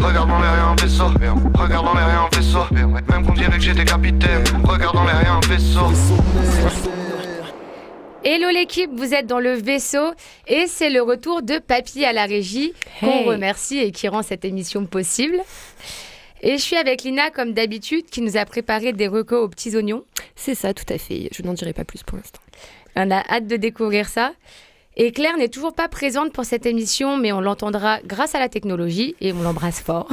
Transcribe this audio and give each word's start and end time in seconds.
Regarde 0.00 0.28
dans 0.28 0.40
les 0.40 0.48
rien 0.48 0.74
vaisseau. 0.80 1.06
Regarde 1.54 1.84
dans 1.84 1.94
les 1.94 2.04
rien 2.04 2.28
vaisseau. 2.34 2.64
Même 2.72 3.26
qu'on 3.26 3.34
dirait 3.34 3.58
que 3.58 3.60
j'étais 3.60 3.84
capitaine. 3.84 4.42
Regarde 4.64 4.94
dans 4.94 5.04
les 5.04 5.12
rien 5.12 5.40
vaisseau. 5.48 5.92
Hello 8.24 8.48
l'équipe, 8.50 8.90
vous 8.94 9.14
êtes 9.14 9.26
dans 9.26 9.40
le 9.40 9.52
vaisseau 9.52 10.12
et 10.46 10.66
c'est 10.68 10.90
le 10.90 11.02
retour 11.02 11.42
de 11.42 11.58
Papy 11.58 12.04
à 12.04 12.12
la 12.12 12.24
régie 12.24 12.72
qu'on 13.00 13.24
remercie 13.24 13.78
et 13.78 13.90
qui 13.90 14.06
rend 14.06 14.22
cette 14.22 14.44
émission 14.44 14.86
possible. 14.86 15.40
Et 16.40 16.52
je 16.52 16.62
suis 16.62 16.76
avec 16.76 17.02
Lina 17.02 17.30
comme 17.30 17.52
d'habitude 17.52 18.06
qui 18.06 18.20
nous 18.20 18.36
a 18.36 18.44
préparé 18.44 18.92
des 18.92 19.08
recos 19.08 19.44
aux 19.44 19.48
petits 19.48 19.76
oignons. 19.76 20.04
C'est 20.36 20.54
ça, 20.54 20.72
tout 20.72 20.86
à 20.88 20.98
fait. 20.98 21.28
Je 21.32 21.42
n'en 21.42 21.52
dirai 21.52 21.72
pas 21.72 21.84
plus 21.84 22.02
pour 22.02 22.16
l'instant. 22.16 22.40
On 22.94 23.10
a 23.10 23.22
hâte 23.28 23.46
de 23.46 23.56
découvrir 23.56 24.08
ça. 24.08 24.32
Et 24.96 25.10
Claire 25.10 25.38
n'est 25.38 25.48
toujours 25.48 25.72
pas 25.72 25.88
présente 25.88 26.32
pour 26.32 26.44
cette 26.44 26.66
émission, 26.66 27.16
mais 27.16 27.32
on 27.32 27.40
l'entendra 27.40 28.00
grâce 28.04 28.34
à 28.34 28.38
la 28.38 28.50
technologie 28.50 29.16
et 29.22 29.32
on 29.32 29.42
l'embrasse 29.42 29.80
fort. 29.80 30.06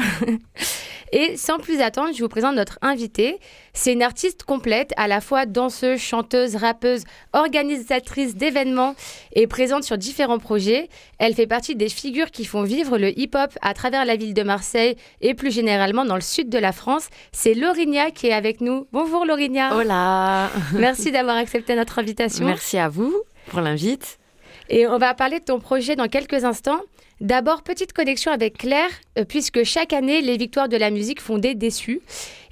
et 1.11 1.35
sans 1.35 1.57
plus 1.57 1.81
attendre, 1.81 2.13
je 2.15 2.23
vous 2.23 2.29
présente 2.29 2.55
notre 2.55 2.79
invitée. 2.81 3.39
C'est 3.73 3.91
une 3.91 4.01
artiste 4.01 4.43
complète, 4.43 4.93
à 4.95 5.09
la 5.09 5.20
fois 5.20 5.45
danseuse, 5.45 5.99
chanteuse, 5.99 6.55
rappeuse, 6.55 7.03
organisatrice 7.34 8.35
d'événements 8.35 8.95
et 9.34 9.47
présente 9.47 9.84
sur 9.84 9.97
différents 9.97 10.39
projets. 10.39 10.87
Elle 11.17 11.34
fait 11.34 11.48
partie 11.48 11.75
des 11.75 11.89
figures 11.89 12.31
qui 12.31 12.45
font 12.45 12.63
vivre 12.63 12.98
le 12.98 13.17
hip-hop 13.20 13.51
à 13.61 13.73
travers 13.73 14.05
la 14.05 14.15
ville 14.15 14.34
de 14.34 14.43
Marseille 14.43 14.95
et 15.20 15.34
plus 15.34 15.51
généralement 15.51 16.05
dans 16.05 16.15
le 16.15 16.21
sud 16.21 16.48
de 16.48 16.57
la 16.57 16.71
France. 16.71 17.09
C'est 17.34 17.53
Laurinia 17.53 18.11
qui 18.11 18.27
est 18.27 18.34
avec 18.34 18.61
nous. 18.61 18.87
Bonjour 18.93 19.25
Laurinia. 19.25 19.75
Hola. 19.75 20.49
Merci 20.73 21.11
d'avoir 21.11 21.35
accepté 21.35 21.75
notre 21.75 21.99
invitation. 21.99 22.45
Merci 22.45 22.77
à 22.77 22.87
vous 22.87 23.13
pour 23.49 23.59
l'invite. 23.59 24.20
Et 24.69 24.85
on 24.87 24.97
va 24.99 25.13
parler 25.15 25.39
de 25.39 25.45
ton 25.45 25.59
projet 25.59 25.95
dans 25.95 26.07
quelques 26.07 26.43
instants. 26.43 26.81
D'abord, 27.21 27.63
petite 27.63 27.91
connexion 27.91 28.31
avec 28.31 28.59
Claire, 28.59 28.89
euh, 29.17 29.25
puisque 29.25 29.63
chaque 29.63 29.93
année, 29.93 30.21
les 30.21 30.37
victoires 30.37 30.69
de 30.69 30.77
la 30.77 30.91
musique 30.91 31.21
font 31.21 31.37
des 31.37 31.55
déçus. 31.55 32.01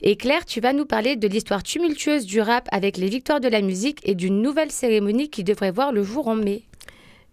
Et 0.02 0.18
Claire, 0.18 0.44
tu 0.46 0.60
vas 0.60 0.74
nous 0.74 0.86
parler 0.86 1.16
de 1.16 1.28
l'histoire 1.28 1.64
tumultueuse 1.64 2.26
du 2.26 2.42
rap 2.42 2.68
avec 2.72 2.98
les 2.98 3.08
victoires 3.08 3.40
de 3.40 3.48
la 3.48 3.62
musique 3.62 4.00
et 4.04 4.16
d'une 4.16 4.42
nouvelle 4.42 4.72
cérémonie 4.72 5.30
qui 5.30 5.44
devrait 5.44 5.72
voir 5.72 5.92
le 5.92 6.04
jour 6.04 6.28
en 6.28 6.36
mai. 6.36 6.64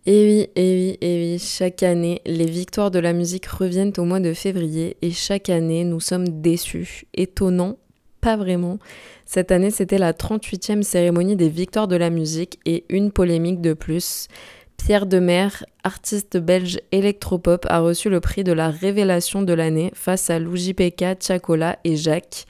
Et 0.07 0.13
eh 0.13 0.27
oui, 0.27 0.41
et 0.41 0.51
eh 0.57 0.77
oui, 0.77 0.99
et 1.01 1.31
eh 1.31 1.33
oui, 1.33 1.39
chaque 1.39 1.83
année, 1.83 2.21
les 2.27 2.45
victoires 2.45 2.91
de 2.91 2.99
la 2.99 3.15
musique 3.15 3.47
reviennent 3.47 3.95
au 3.97 4.05
mois 4.05 4.21
de 4.21 4.35
février 4.35 4.99
et 5.01 5.11
chaque 5.11 5.49
année, 5.49 5.85
nous 5.85 6.01
sommes 6.01 6.43
déçus. 6.43 7.07
Étonnant, 7.15 7.79
pas 8.21 8.37
vraiment. 8.37 8.79
Cette 9.25 9.51
année, 9.51 9.71
c'était 9.71 9.97
la 9.97 10.13
38e 10.13 10.83
cérémonie 10.83 11.37
des 11.37 11.49
victoires 11.49 11.89
de 11.89 11.97
la 11.97 12.11
musique 12.11 12.61
et 12.67 12.85
une 12.91 13.13
polémique 13.13 13.63
de 13.63 13.73
plus. 13.73 14.29
Pierre 14.77 15.07
Demer, 15.07 15.49
artiste 15.83 16.37
belge 16.37 16.79
électropop, 16.93 17.67
a 17.71 17.81
reçu 17.81 18.11
le 18.11 18.21
prix 18.21 18.45
de 18.45 18.53
la 18.53 18.69
révélation 18.69 19.43
de 19.43 19.53
l'année 19.53 19.91
face 19.95 20.29
à 20.31 20.39
Pekka, 20.39 21.15
Tchakola 21.15 21.79
et 21.85 21.97
Jacques. 21.97 22.47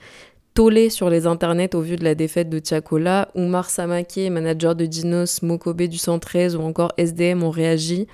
Tollé 0.55 0.91
sur 0.91 1.11
les 1.11 1.27
internets 1.27 1.75
au 1.75 1.81
vu 1.81 1.97
de 1.97 2.05
la 2.05 2.15
défaite 2.15 2.49
de 2.49 2.59
Tchakola, 2.59 3.29
Oumar 3.35 3.71
Samake, 3.71 4.31
manager 4.31 4.75
de 4.75 4.87
Dinos, 4.87 5.43
Mokobe 5.43 5.83
du 5.83 5.99
113 5.99 6.57
ou 6.57 6.63
encore 6.63 6.93
SDM 6.97 7.43
ont 7.43 7.51
réagi. 7.51 8.07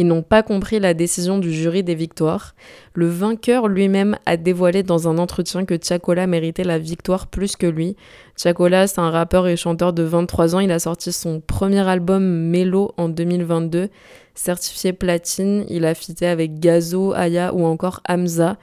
Ils 0.00 0.06
n'ont 0.06 0.22
pas 0.22 0.42
compris 0.42 0.80
la 0.80 0.94
décision 0.94 1.36
du 1.36 1.52
jury 1.52 1.82
des 1.82 1.94
victoires. 1.94 2.54
Le 2.94 3.06
vainqueur 3.06 3.68
lui-même 3.68 4.16
a 4.24 4.38
dévoilé 4.38 4.82
dans 4.82 5.08
un 5.08 5.18
entretien 5.18 5.66
que 5.66 5.76
Tchakola 5.76 6.26
méritait 6.26 6.64
la 6.64 6.78
victoire 6.78 7.26
plus 7.26 7.54
que 7.54 7.66
lui. 7.66 7.96
Tchakola, 8.34 8.86
c'est 8.86 9.00
un 9.00 9.10
rappeur 9.10 9.46
et 9.46 9.58
chanteur 9.58 9.92
de 9.92 10.02
23 10.02 10.54
ans. 10.54 10.60
Il 10.60 10.72
a 10.72 10.78
sorti 10.78 11.12
son 11.12 11.40
premier 11.40 11.86
album 11.86 12.24
Mélo 12.24 12.92
en 12.96 13.10
2022, 13.10 13.90
certifié 14.34 14.94
platine. 14.94 15.66
Il 15.68 15.84
a 15.84 15.94
fité 15.94 16.26
avec 16.26 16.60
Gazo, 16.60 17.12
Aya 17.12 17.52
ou 17.52 17.66
encore 17.66 18.00
Hamza. 18.08 18.56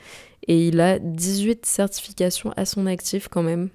Et 0.47 0.69
il 0.69 0.81
a 0.81 0.97
18 0.97 1.67
certifications 1.67 2.51
à 2.57 2.65
son 2.65 2.87
actif 2.87 3.27
quand 3.27 3.43
même. 3.43 3.69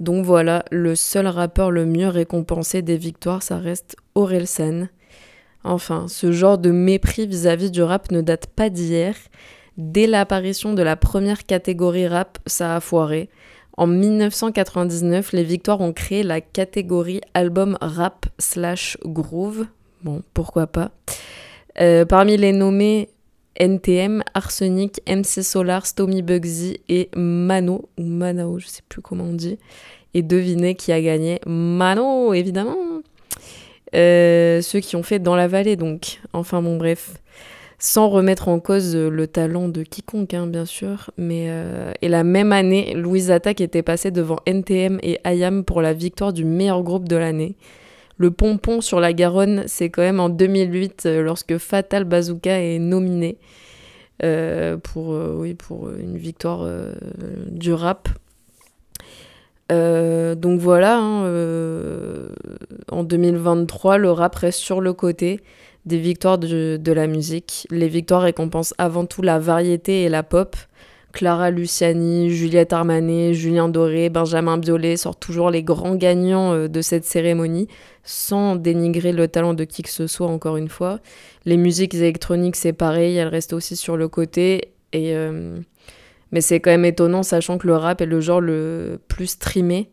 Donc 0.00 0.26
voilà, 0.26 0.66
le 0.70 0.96
seul 0.96 1.28
rappeur 1.28 1.70
le 1.70 1.86
mieux 1.86 2.08
récompensé 2.08 2.82
des 2.82 2.98
victoires, 2.98 3.42
ça 3.42 3.56
reste 3.56 3.96
Orelsan. 4.14 4.88
Enfin, 5.64 6.06
ce 6.08 6.32
genre 6.32 6.58
de 6.58 6.70
mépris 6.70 7.26
vis-à-vis 7.26 7.70
du 7.70 7.82
rap 7.82 8.10
ne 8.10 8.20
date 8.20 8.46
pas 8.46 8.70
d'hier. 8.70 9.14
Dès 9.76 10.06
l'apparition 10.06 10.74
de 10.74 10.82
la 10.82 10.96
première 10.96 11.44
catégorie 11.44 12.08
rap, 12.08 12.38
ça 12.46 12.76
a 12.76 12.80
foiré. 12.80 13.28
En 13.76 13.86
1999, 13.86 15.32
les 15.32 15.44
Victoires 15.44 15.80
ont 15.80 15.92
créé 15.92 16.22
la 16.22 16.40
catégorie 16.40 17.20
album 17.32 17.78
rap 17.80 18.26
slash 18.38 18.98
groove. 19.04 19.66
Bon, 20.02 20.22
pourquoi 20.34 20.66
pas. 20.66 20.90
Euh, 21.80 22.04
parmi 22.04 22.36
les 22.36 22.52
nommés 22.52 23.08
NTM, 23.56 24.22
Arsenic, 24.34 25.00
MC 25.08 25.42
Solar, 25.42 25.86
Stomy 25.86 26.22
Bugsy 26.22 26.80
et 26.88 27.08
Mano, 27.16 27.88
ou 27.98 28.02
Manao, 28.02 28.58
je 28.58 28.66
sais 28.66 28.82
plus 28.88 29.00
comment 29.00 29.24
on 29.24 29.34
dit. 29.34 29.58
Et 30.12 30.22
devinez 30.22 30.74
qui 30.74 30.92
a 30.92 31.00
gagné 31.00 31.40
Mano, 31.46 32.34
évidemment 32.34 32.76
ceux 33.92 34.80
qui 34.80 34.96
ont 34.96 35.02
fait 35.02 35.18
Dans 35.18 35.36
la 35.36 35.48
vallée, 35.48 35.76
donc. 35.76 36.20
Enfin 36.32 36.62
bon, 36.62 36.76
bref. 36.76 37.14
Sans 37.84 38.08
remettre 38.08 38.46
en 38.46 38.60
cause 38.60 38.94
le 38.94 39.26
talent 39.26 39.68
de 39.68 39.82
quiconque, 39.82 40.34
hein, 40.34 40.46
bien 40.46 40.64
sûr. 40.64 41.10
Mais, 41.16 41.46
euh, 41.48 41.92
et 42.00 42.08
la 42.08 42.22
même 42.22 42.52
année, 42.52 42.94
Louise 42.94 43.32
Attaque 43.32 43.60
était 43.60 43.82
passée 43.82 44.12
devant 44.12 44.38
NTM 44.46 45.00
et 45.02 45.18
IAM 45.24 45.64
pour 45.64 45.82
la 45.82 45.92
victoire 45.92 46.32
du 46.32 46.44
meilleur 46.44 46.84
groupe 46.84 47.08
de 47.08 47.16
l'année. 47.16 47.56
Le 48.18 48.30
pompon 48.30 48.80
sur 48.80 49.00
la 49.00 49.12
Garonne, 49.12 49.64
c'est 49.66 49.90
quand 49.90 50.02
même 50.02 50.20
en 50.20 50.28
2008, 50.28 51.06
euh, 51.06 51.22
lorsque 51.22 51.58
Fatal 51.58 52.04
Bazooka 52.04 52.62
est 52.62 52.78
nominé 52.78 53.38
pour, 54.84 55.20
pour 55.58 55.90
une 55.90 56.16
victoire 56.16 56.64
du 57.48 57.72
rap. 57.72 58.08
Euh, 59.72 60.34
donc 60.34 60.60
voilà, 60.60 60.98
hein, 60.98 61.24
euh, 61.24 62.28
en 62.90 63.04
2023, 63.04 63.98
le 63.98 64.10
rap 64.10 64.34
reste 64.36 64.58
sur 64.58 64.80
le 64.80 64.92
côté 64.92 65.40
des 65.86 65.98
victoires 65.98 66.38
de, 66.38 66.92
la 66.92 67.06
musique. 67.06 67.66
Les 67.70 67.88
victoires 67.88 68.22
récompensent 68.22 68.74
avant 68.78 69.06
tout 69.06 69.22
la 69.22 69.38
variété 69.38 70.02
et 70.02 70.08
la 70.08 70.22
pop. 70.22 70.56
Clara 71.12 71.50
Luciani, 71.50 72.30
Juliette 72.30 72.72
Armanet, 72.72 73.34
Julien 73.34 73.68
Doré, 73.68 74.08
Benjamin 74.08 74.56
Biolay 74.56 74.96
sortent 74.96 75.20
toujours 75.20 75.50
les 75.50 75.62
grands 75.62 75.94
gagnants 75.94 76.54
euh, 76.54 76.68
de 76.68 76.80
cette 76.80 77.04
cérémonie, 77.04 77.68
sans 78.02 78.56
dénigrer 78.56 79.12
le 79.12 79.28
talent 79.28 79.52
de 79.52 79.64
qui 79.64 79.82
que 79.82 79.90
ce 79.90 80.06
soit, 80.06 80.28
encore 80.28 80.56
une 80.56 80.70
fois. 80.70 81.00
Les 81.44 81.58
musiques 81.58 81.94
électroniques, 81.94 82.56
c'est 82.56 82.72
pareil, 82.72 83.16
elles 83.16 83.28
restent 83.28 83.52
aussi 83.52 83.76
sur 83.76 83.96
le 83.96 84.08
côté. 84.08 84.72
Et 84.94 85.14
mais 86.32 86.40
c'est 86.40 86.60
quand 86.60 86.70
même 86.70 86.84
étonnant, 86.84 87.22
sachant 87.22 87.58
que 87.58 87.66
le 87.66 87.76
rap 87.76 88.00
est 88.00 88.06
le 88.06 88.20
genre 88.20 88.40
le 88.40 88.98
plus 89.08 89.28
streamé 89.28 89.90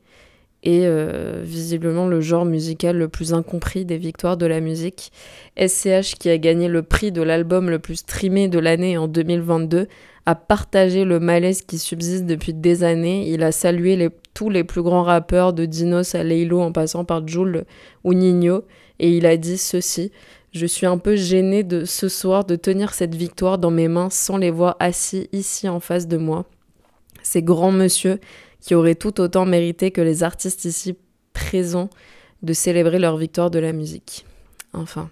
et 0.63 0.81
euh, 0.83 1.41
visiblement 1.43 2.07
le 2.07 2.19
genre 2.19 2.45
musical 2.45 2.97
le 2.97 3.07
plus 3.07 3.33
incompris 3.33 3.85
des 3.85 3.97
victoires 3.97 4.35
de 4.35 4.45
la 4.45 4.59
musique. 4.59 5.11
SCH, 5.57 6.15
qui 6.19 6.29
a 6.29 6.37
gagné 6.37 6.67
le 6.67 6.81
prix 6.83 7.11
de 7.11 7.21
l'album 7.21 7.69
le 7.69 7.79
plus 7.79 7.97
streamé 7.97 8.47
de 8.47 8.59
l'année 8.59 8.97
en 8.97 9.07
2022, 9.07 9.87
a 10.25 10.35
partagé 10.35 11.05
le 11.05 11.19
malaise 11.19 11.61
qui 11.61 11.77
subsiste 11.77 12.25
depuis 12.25 12.53
des 12.53 12.83
années. 12.83 13.29
Il 13.29 13.43
a 13.43 13.51
salué 13.51 14.09
tous 14.33 14.49
les 14.49 14.63
plus 14.63 14.81
grands 14.81 15.03
rappeurs 15.03 15.53
de 15.53 15.65
Dinos 15.65 16.13
à 16.13 16.23
Leilo 16.23 16.61
en 16.61 16.71
passant 16.71 17.05
par 17.05 17.25
Jules 17.27 17.65
ou 18.03 18.13
Nino 18.13 18.63
et 18.99 19.15
il 19.15 19.25
a 19.25 19.37
dit 19.37 19.57
ceci 19.57 20.11
je 20.51 20.65
suis 20.65 20.85
un 20.85 20.97
peu 20.97 21.15
gênée 21.15 21.63
de 21.63 21.85
ce 21.85 22.09
soir 22.09 22.45
de 22.45 22.55
tenir 22.55 22.93
cette 22.93 23.15
victoire 23.15 23.57
dans 23.57 23.71
mes 23.71 23.87
mains 23.87 24.09
sans 24.09 24.37
les 24.37 24.51
voir 24.51 24.75
assis 24.79 25.29
ici 25.31 25.69
en 25.69 25.79
face 25.79 26.07
de 26.07 26.17
moi. 26.17 26.45
Ces 27.21 27.43
grands 27.43 27.71
monsieur 27.71 28.19
qui 28.61 28.75
auraient 28.75 28.95
tout 28.95 29.21
autant 29.21 29.45
mérité 29.45 29.91
que 29.91 30.01
les 30.01 30.23
artistes 30.23 30.65
ici 30.65 30.95
présents 31.33 31.89
de 32.41 32.53
célébrer 32.53 32.99
leur 32.99 33.17
victoire 33.17 33.51
de 33.51 33.59
la 33.59 33.73
musique. 33.73 34.25
Enfin. 34.73 35.09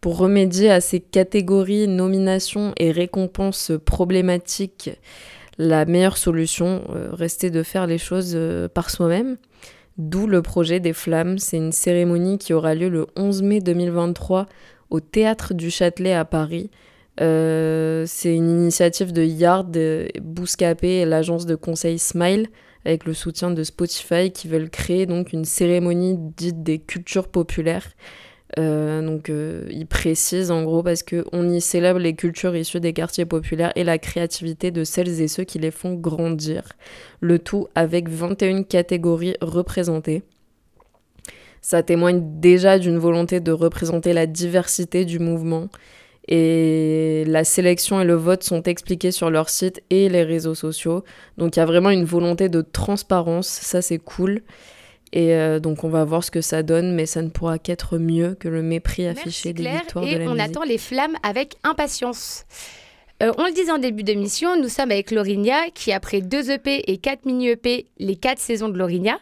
Pour 0.00 0.18
remédier 0.18 0.70
à 0.70 0.80
ces 0.80 1.00
catégories, 1.00 1.88
nominations 1.88 2.72
et 2.76 2.92
récompenses 2.92 3.72
problématiques, 3.84 4.90
la 5.58 5.84
meilleure 5.84 6.18
solution 6.18 6.84
euh, 6.90 7.08
restait 7.12 7.50
de 7.50 7.62
faire 7.62 7.86
les 7.86 7.98
choses 7.98 8.32
euh, 8.34 8.68
par 8.68 8.90
soi-même. 8.90 9.36
D'où 9.98 10.26
le 10.26 10.42
projet 10.42 10.80
des 10.80 10.92
Flammes. 10.92 11.38
C'est 11.38 11.56
une 11.56 11.72
cérémonie 11.72 12.38
qui 12.38 12.52
aura 12.52 12.74
lieu 12.74 12.88
le 12.88 13.06
11 13.16 13.42
mai 13.42 13.60
2023 13.60 14.46
au 14.90 15.00
Théâtre 15.00 15.54
du 15.54 15.70
Châtelet 15.70 16.12
à 16.12 16.24
Paris. 16.24 16.70
Euh, 17.20 18.04
c'est 18.06 18.34
une 18.34 18.50
initiative 18.50 19.12
de 19.12 19.22
Yard, 19.22 19.76
Bouscapé 20.20 20.96
et 20.96 21.04
l'agence 21.06 21.46
de 21.46 21.54
conseil 21.54 21.98
Smile 21.98 22.48
avec 22.84 23.04
le 23.04 23.14
soutien 23.14 23.50
de 23.50 23.64
Spotify 23.64 24.30
qui 24.30 24.48
veulent 24.48 24.70
créer 24.70 25.06
donc 25.06 25.32
une 25.32 25.44
cérémonie 25.44 26.16
dite 26.36 26.62
des 26.62 26.78
cultures 26.78 27.28
populaires 27.28 27.88
euh, 28.58 29.02
donc 29.02 29.28
euh, 29.28 29.66
il 29.70 29.86
précise 29.86 30.50
en 30.50 30.62
gros 30.64 30.82
parce 30.82 31.02
qu'on 31.02 31.50
y 31.50 31.60
célèbre 31.60 31.98
les 31.98 32.14
cultures 32.14 32.56
issues 32.56 32.80
des 32.80 32.94
quartiers 32.94 33.26
populaires 33.26 33.72
et 33.76 33.84
la 33.84 33.98
créativité 33.98 34.70
de 34.70 34.82
celles 34.82 35.20
et 35.20 35.28
ceux 35.28 35.44
qui 35.44 35.58
les 35.58 35.70
font 35.70 35.94
grandir. 35.94 36.62
Le 37.20 37.38
tout 37.38 37.68
avec 37.74 38.08
21 38.08 38.62
catégories 38.62 39.36
représentées. 39.42 40.22
Ça 41.60 41.82
témoigne 41.82 42.40
déjà 42.40 42.78
d'une 42.78 42.98
volonté 42.98 43.40
de 43.40 43.52
représenter 43.52 44.12
la 44.12 44.26
diversité 44.26 45.04
du 45.04 45.18
mouvement 45.18 45.68
Et 46.28 47.24
la 47.26 47.44
sélection 47.44 48.00
et 48.00 48.04
le 48.04 48.14
vote 48.14 48.42
sont 48.42 48.62
expliqués 48.62 49.12
sur 49.12 49.30
leur 49.30 49.48
site 49.50 49.82
et 49.90 50.08
les 50.08 50.22
réseaux 50.24 50.54
sociaux. 50.54 51.04
Donc 51.38 51.56
il 51.56 51.60
y 51.60 51.62
a 51.62 51.66
vraiment 51.66 51.90
une 51.90 52.04
volonté 52.04 52.48
de 52.48 52.62
transparence, 52.62 53.48
ça 53.48 53.82
c'est 53.82 53.98
cool. 53.98 54.42
Et 55.16 55.34
euh, 55.34 55.60
donc 55.60 55.82
on 55.82 55.88
va 55.88 56.04
voir 56.04 56.22
ce 56.22 56.30
que 56.30 56.42
ça 56.42 56.62
donne, 56.62 56.94
mais 56.94 57.06
ça 57.06 57.22
ne 57.22 57.30
pourra 57.30 57.58
qu'être 57.58 57.96
mieux 57.96 58.34
que 58.34 58.48
le 58.48 58.60
mépris 58.62 59.06
affiché 59.06 59.54
des 59.54 59.62
victoires 59.66 60.04
et 60.06 60.12
de 60.12 60.18
la 60.18 60.26
on 60.26 60.34
musique. 60.34 60.50
attend 60.50 60.62
les 60.62 60.76
flammes 60.76 61.16
avec 61.22 61.54
impatience. 61.64 62.44
Euh, 63.22 63.32
on 63.38 63.46
le 63.46 63.52
disait 63.52 63.72
en 63.72 63.78
début 63.78 64.02
d'émission, 64.02 64.60
nous 64.60 64.68
sommes 64.68 64.90
avec 64.90 65.10
Laurinia 65.10 65.70
qui, 65.72 65.90
après 65.90 66.20
deux 66.20 66.50
EP 66.50 66.92
et 66.92 66.98
quatre 66.98 67.24
mini-EP, 67.24 67.86
les 67.98 68.16
quatre 68.16 68.40
saisons 68.40 68.68
de 68.68 68.76
Laurinia, 68.76 69.18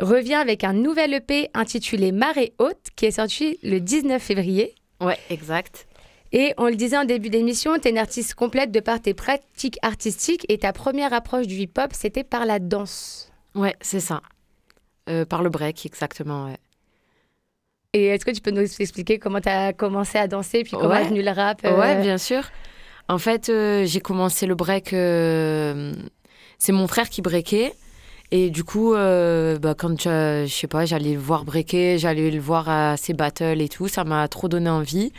revient 0.00 0.36
avec 0.36 0.64
un 0.64 0.72
nouvel 0.72 1.12
EP 1.12 1.50
intitulé 1.52 2.10
Marée 2.10 2.54
haute 2.58 2.88
qui 2.96 3.04
est 3.04 3.10
sorti 3.10 3.58
le 3.62 3.80
19 3.80 4.22
février. 4.22 4.74
Ouais, 5.02 5.18
exact. 5.28 5.86
Et 6.32 6.54
on 6.56 6.68
le 6.68 6.74
disait 6.74 6.96
en 6.96 7.04
début 7.04 7.28
d'émission, 7.28 7.74
tu 7.78 7.88
es 7.88 7.90
une 7.90 7.98
artiste 7.98 8.32
complète 8.32 8.70
de 8.72 8.80
par 8.80 8.98
tes 8.98 9.12
pratiques 9.12 9.76
artistiques 9.82 10.46
et 10.48 10.56
ta 10.56 10.72
première 10.72 11.12
approche 11.12 11.46
du 11.46 11.56
hip-hop, 11.56 11.90
c'était 11.92 12.24
par 12.24 12.46
la 12.46 12.60
danse. 12.60 13.30
Ouais, 13.54 13.76
c'est 13.82 14.00
ça. 14.00 14.22
Euh, 15.08 15.24
par 15.24 15.42
le 15.42 15.50
break, 15.50 15.84
exactement, 15.86 16.46
ouais. 16.46 16.56
Et 17.92 18.06
est-ce 18.06 18.24
que 18.24 18.30
tu 18.32 18.40
peux 18.40 18.50
nous 18.50 18.60
expliquer 18.80 19.18
comment 19.18 19.40
tu 19.40 19.48
as 19.48 19.72
commencé 19.72 20.18
à 20.18 20.26
danser, 20.26 20.62
puis 20.64 20.72
comment 20.72 20.88
Ouais. 20.88 21.02
est 21.02 21.08
venu 21.08 21.22
le 21.22 21.30
rap 21.30 21.60
euh, 21.64 21.78
Ouais, 21.78 22.00
bien 22.00 22.18
sûr. 22.18 22.42
En 23.08 23.18
fait, 23.18 23.48
euh, 23.50 23.84
j'ai 23.86 24.00
commencé 24.00 24.46
le 24.46 24.54
break. 24.54 24.92
euh, 24.92 25.92
c'est 26.58 26.72
mon 26.72 26.88
frère 26.88 27.08
qui 27.08 27.22
breakait. 27.22 27.72
Et 28.30 28.50
du 28.50 28.64
coup, 28.64 28.94
bah, 28.94 29.74
quand 29.78 30.00
je 30.02 30.46
sais 30.48 30.66
pas, 30.66 30.86
j'allais 30.86 31.12
le 31.12 31.20
voir 31.20 31.44
breaker, 31.44 31.98
j'allais 31.98 32.30
le 32.30 32.40
voir 32.40 32.68
à 32.68 32.96
ses 32.96 33.12
battles 33.12 33.60
et 33.60 33.68
tout, 33.68 33.86
ça 33.86 34.02
m'a 34.02 34.26
trop 34.26 34.48
donné 34.48 34.70
envie. 34.70 35.12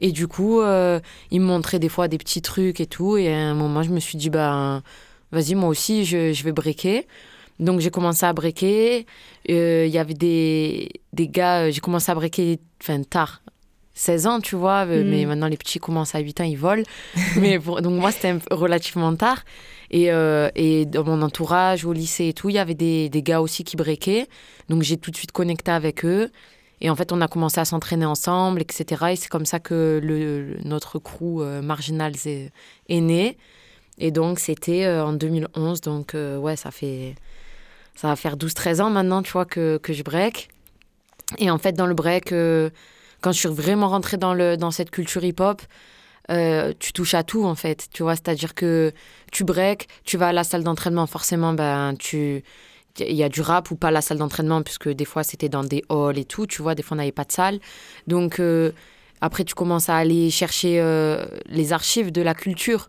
Et 0.00 0.12
du 0.12 0.26
coup, 0.26 0.60
il 0.60 1.40
me 1.40 1.46
montrait 1.46 1.78
des 1.78 1.88
fois 1.88 2.08
des 2.08 2.18
petits 2.18 2.42
trucs 2.42 2.80
et 2.80 2.86
tout. 2.86 3.16
Et 3.16 3.32
à 3.32 3.38
un 3.38 3.54
moment, 3.54 3.82
je 3.82 3.90
me 3.90 4.00
suis 4.00 4.18
dit, 4.18 4.28
bah, 4.28 4.82
vas-y, 5.32 5.54
moi 5.54 5.70
aussi, 5.70 6.04
je, 6.04 6.32
je 6.34 6.44
vais 6.44 6.52
breaker. 6.52 7.06
Donc, 7.60 7.80
j'ai 7.80 7.90
commencé 7.90 8.24
à 8.26 8.32
breaker. 8.32 9.06
Euh, 9.50 9.84
Il 9.86 9.92
y 9.92 9.98
avait 9.98 10.14
des, 10.14 10.88
des 11.12 11.28
gars, 11.28 11.66
euh, 11.66 11.70
j'ai 11.70 11.80
commencé 11.80 12.10
à 12.10 12.14
breaker 12.14 12.58
enfin, 12.82 13.02
tard. 13.02 13.42
16 13.94 14.26
ans, 14.26 14.40
tu 14.40 14.56
vois, 14.56 14.86
euh, 14.86 15.04
Mm. 15.04 15.08
mais 15.10 15.26
maintenant 15.26 15.48
les 15.48 15.58
petits 15.58 15.78
commencent 15.78 16.14
à 16.14 16.20
8 16.20 16.40
ans, 16.40 16.44
ils 16.44 16.56
volent. 16.56 16.84
mais 17.36 17.58
pour- 17.58 17.82
donc 17.82 18.00
moi, 18.00 18.10
c'était 18.12 18.34
relativement 18.50 19.14
tard. 19.14 19.42
Et, 19.90 20.10
euh, 20.10 20.48
et 20.54 20.86
dans 20.86 21.04
mon 21.04 21.20
entourage, 21.22 21.84
au 21.84 21.92
lycée 21.92 22.28
et 22.28 22.32
tout, 22.32 22.48
il 22.48 22.54
y 22.54 22.58
avait 22.58 22.74
des, 22.74 23.08
des 23.10 23.22
gars 23.22 23.40
aussi 23.42 23.62
qui 23.64 23.76
breakaient. 23.76 24.26
Donc 24.70 24.82
j'ai 24.82 24.96
tout 24.96 25.10
de 25.10 25.16
suite 25.16 25.32
connecté 25.32 25.70
avec 25.70 26.04
eux. 26.04 26.30
Et 26.80 26.88
en 26.88 26.96
fait, 26.96 27.12
on 27.12 27.20
a 27.20 27.28
commencé 27.28 27.60
à 27.60 27.66
s'entraîner 27.66 28.06
ensemble, 28.06 28.62
etc. 28.62 28.84
Et 29.10 29.16
c'est 29.16 29.28
comme 29.28 29.44
ça 29.44 29.58
que 29.60 30.00
le, 30.02 30.56
notre 30.64 30.98
crew 30.98 31.42
euh, 31.42 31.60
Marginals 31.60 32.14
est, 32.24 32.52
est 32.88 33.00
né. 33.02 33.36
Et 33.98 34.12
donc, 34.12 34.38
c'était 34.38 34.84
euh, 34.86 35.04
en 35.04 35.12
2011. 35.12 35.82
Donc, 35.82 36.14
ouais, 36.14 36.56
ça 36.56 36.70
fait. 36.70 37.16
Ça 38.00 38.08
va 38.08 38.16
faire 38.16 38.38
12-13 38.38 38.80
ans 38.80 38.88
maintenant, 38.88 39.20
tu 39.20 39.30
vois, 39.30 39.44
que, 39.44 39.76
que 39.76 39.92
je 39.92 40.02
break. 40.02 40.48
Et 41.36 41.50
en 41.50 41.58
fait, 41.58 41.72
dans 41.72 41.84
le 41.84 41.92
break, 41.92 42.32
euh, 42.32 42.70
quand 43.20 43.30
je 43.30 43.40
suis 43.40 43.48
vraiment 43.50 43.88
rentrée 43.88 44.16
dans, 44.16 44.32
le, 44.32 44.56
dans 44.56 44.70
cette 44.70 44.90
culture 44.90 45.22
hip-hop, 45.22 45.60
euh, 46.30 46.72
tu 46.78 46.94
touches 46.94 47.12
à 47.12 47.24
tout, 47.24 47.44
en 47.44 47.54
fait. 47.54 47.88
Tu 47.92 48.02
vois, 48.02 48.14
c'est-à-dire 48.14 48.54
que 48.54 48.94
tu 49.32 49.44
break, 49.44 49.86
tu 50.02 50.16
vas 50.16 50.28
à 50.28 50.32
la 50.32 50.44
salle 50.44 50.64
d'entraînement, 50.64 51.06
forcément, 51.06 51.52
ben, 51.52 51.94
tu. 51.98 52.42
Il 53.00 53.14
y 53.14 53.22
a 53.22 53.28
du 53.28 53.42
rap 53.42 53.70
ou 53.70 53.76
pas 53.76 53.90
la 53.90 54.00
salle 54.00 54.16
d'entraînement, 54.16 54.62
puisque 54.62 54.88
des 54.88 55.04
fois 55.04 55.22
c'était 55.22 55.50
dans 55.50 55.62
des 55.62 55.84
halls 55.90 56.18
et 56.18 56.24
tout, 56.24 56.46
tu 56.46 56.62
vois, 56.62 56.74
des 56.74 56.82
fois 56.82 56.94
on 56.94 57.00
n'avait 57.00 57.12
pas 57.12 57.24
de 57.24 57.32
salle. 57.32 57.60
Donc 58.06 58.40
euh, 58.40 58.72
après 59.20 59.44
tu 59.44 59.54
commences 59.54 59.90
à 59.90 59.96
aller 59.96 60.30
chercher 60.30 60.82
les 61.46 61.72
archives 61.74 62.10
de 62.12 62.22
la 62.22 62.34
culture. 62.34 62.88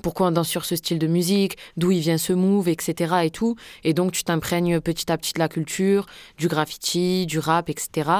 Pourquoi 0.00 0.28
on 0.28 0.30
danse 0.32 0.48
sur 0.48 0.64
ce 0.64 0.76
style 0.76 0.98
de 0.98 1.06
musique, 1.06 1.56
d'où 1.76 1.90
il 1.90 2.00
vient 2.00 2.18
ce 2.18 2.32
move, 2.32 2.68
etc. 2.68 3.14
et 3.24 3.30
tout. 3.30 3.56
Et 3.84 3.94
donc 3.94 4.12
tu 4.12 4.24
t'imprègnes 4.24 4.80
petit 4.80 5.10
à 5.12 5.16
petit 5.18 5.32
de 5.32 5.38
la 5.38 5.48
culture, 5.48 6.06
du 6.38 6.48
graffiti, 6.48 7.26
du 7.26 7.38
rap, 7.38 7.68
etc. 7.70 8.10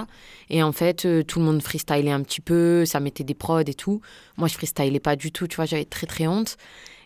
Et 0.50 0.62
en 0.62 0.72
fait, 0.72 1.04
euh, 1.04 1.22
tout 1.22 1.38
le 1.38 1.44
monde 1.44 1.62
freestylait 1.62 2.10
un 2.12 2.22
petit 2.22 2.40
peu, 2.40 2.84
ça 2.84 3.00
mettait 3.00 3.24
des 3.24 3.34
prods 3.34 3.60
et 3.60 3.74
tout. 3.74 4.00
Moi, 4.36 4.48
je 4.48 4.54
freestylais 4.54 5.00
pas 5.00 5.16
du 5.16 5.32
tout, 5.32 5.46
tu 5.48 5.56
vois, 5.56 5.64
j'avais 5.64 5.84
très 5.84 6.06
très 6.06 6.26
honte. 6.26 6.56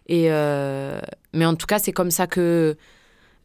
Et 0.09 0.27
euh, 0.31 1.01
mais 1.33 1.47
en 1.47 1.55
tout 1.55 1.67
cas, 1.67 1.79
c'est 1.79 1.93
comme 1.93 2.11
ça 2.11 2.27
que, 2.27 2.77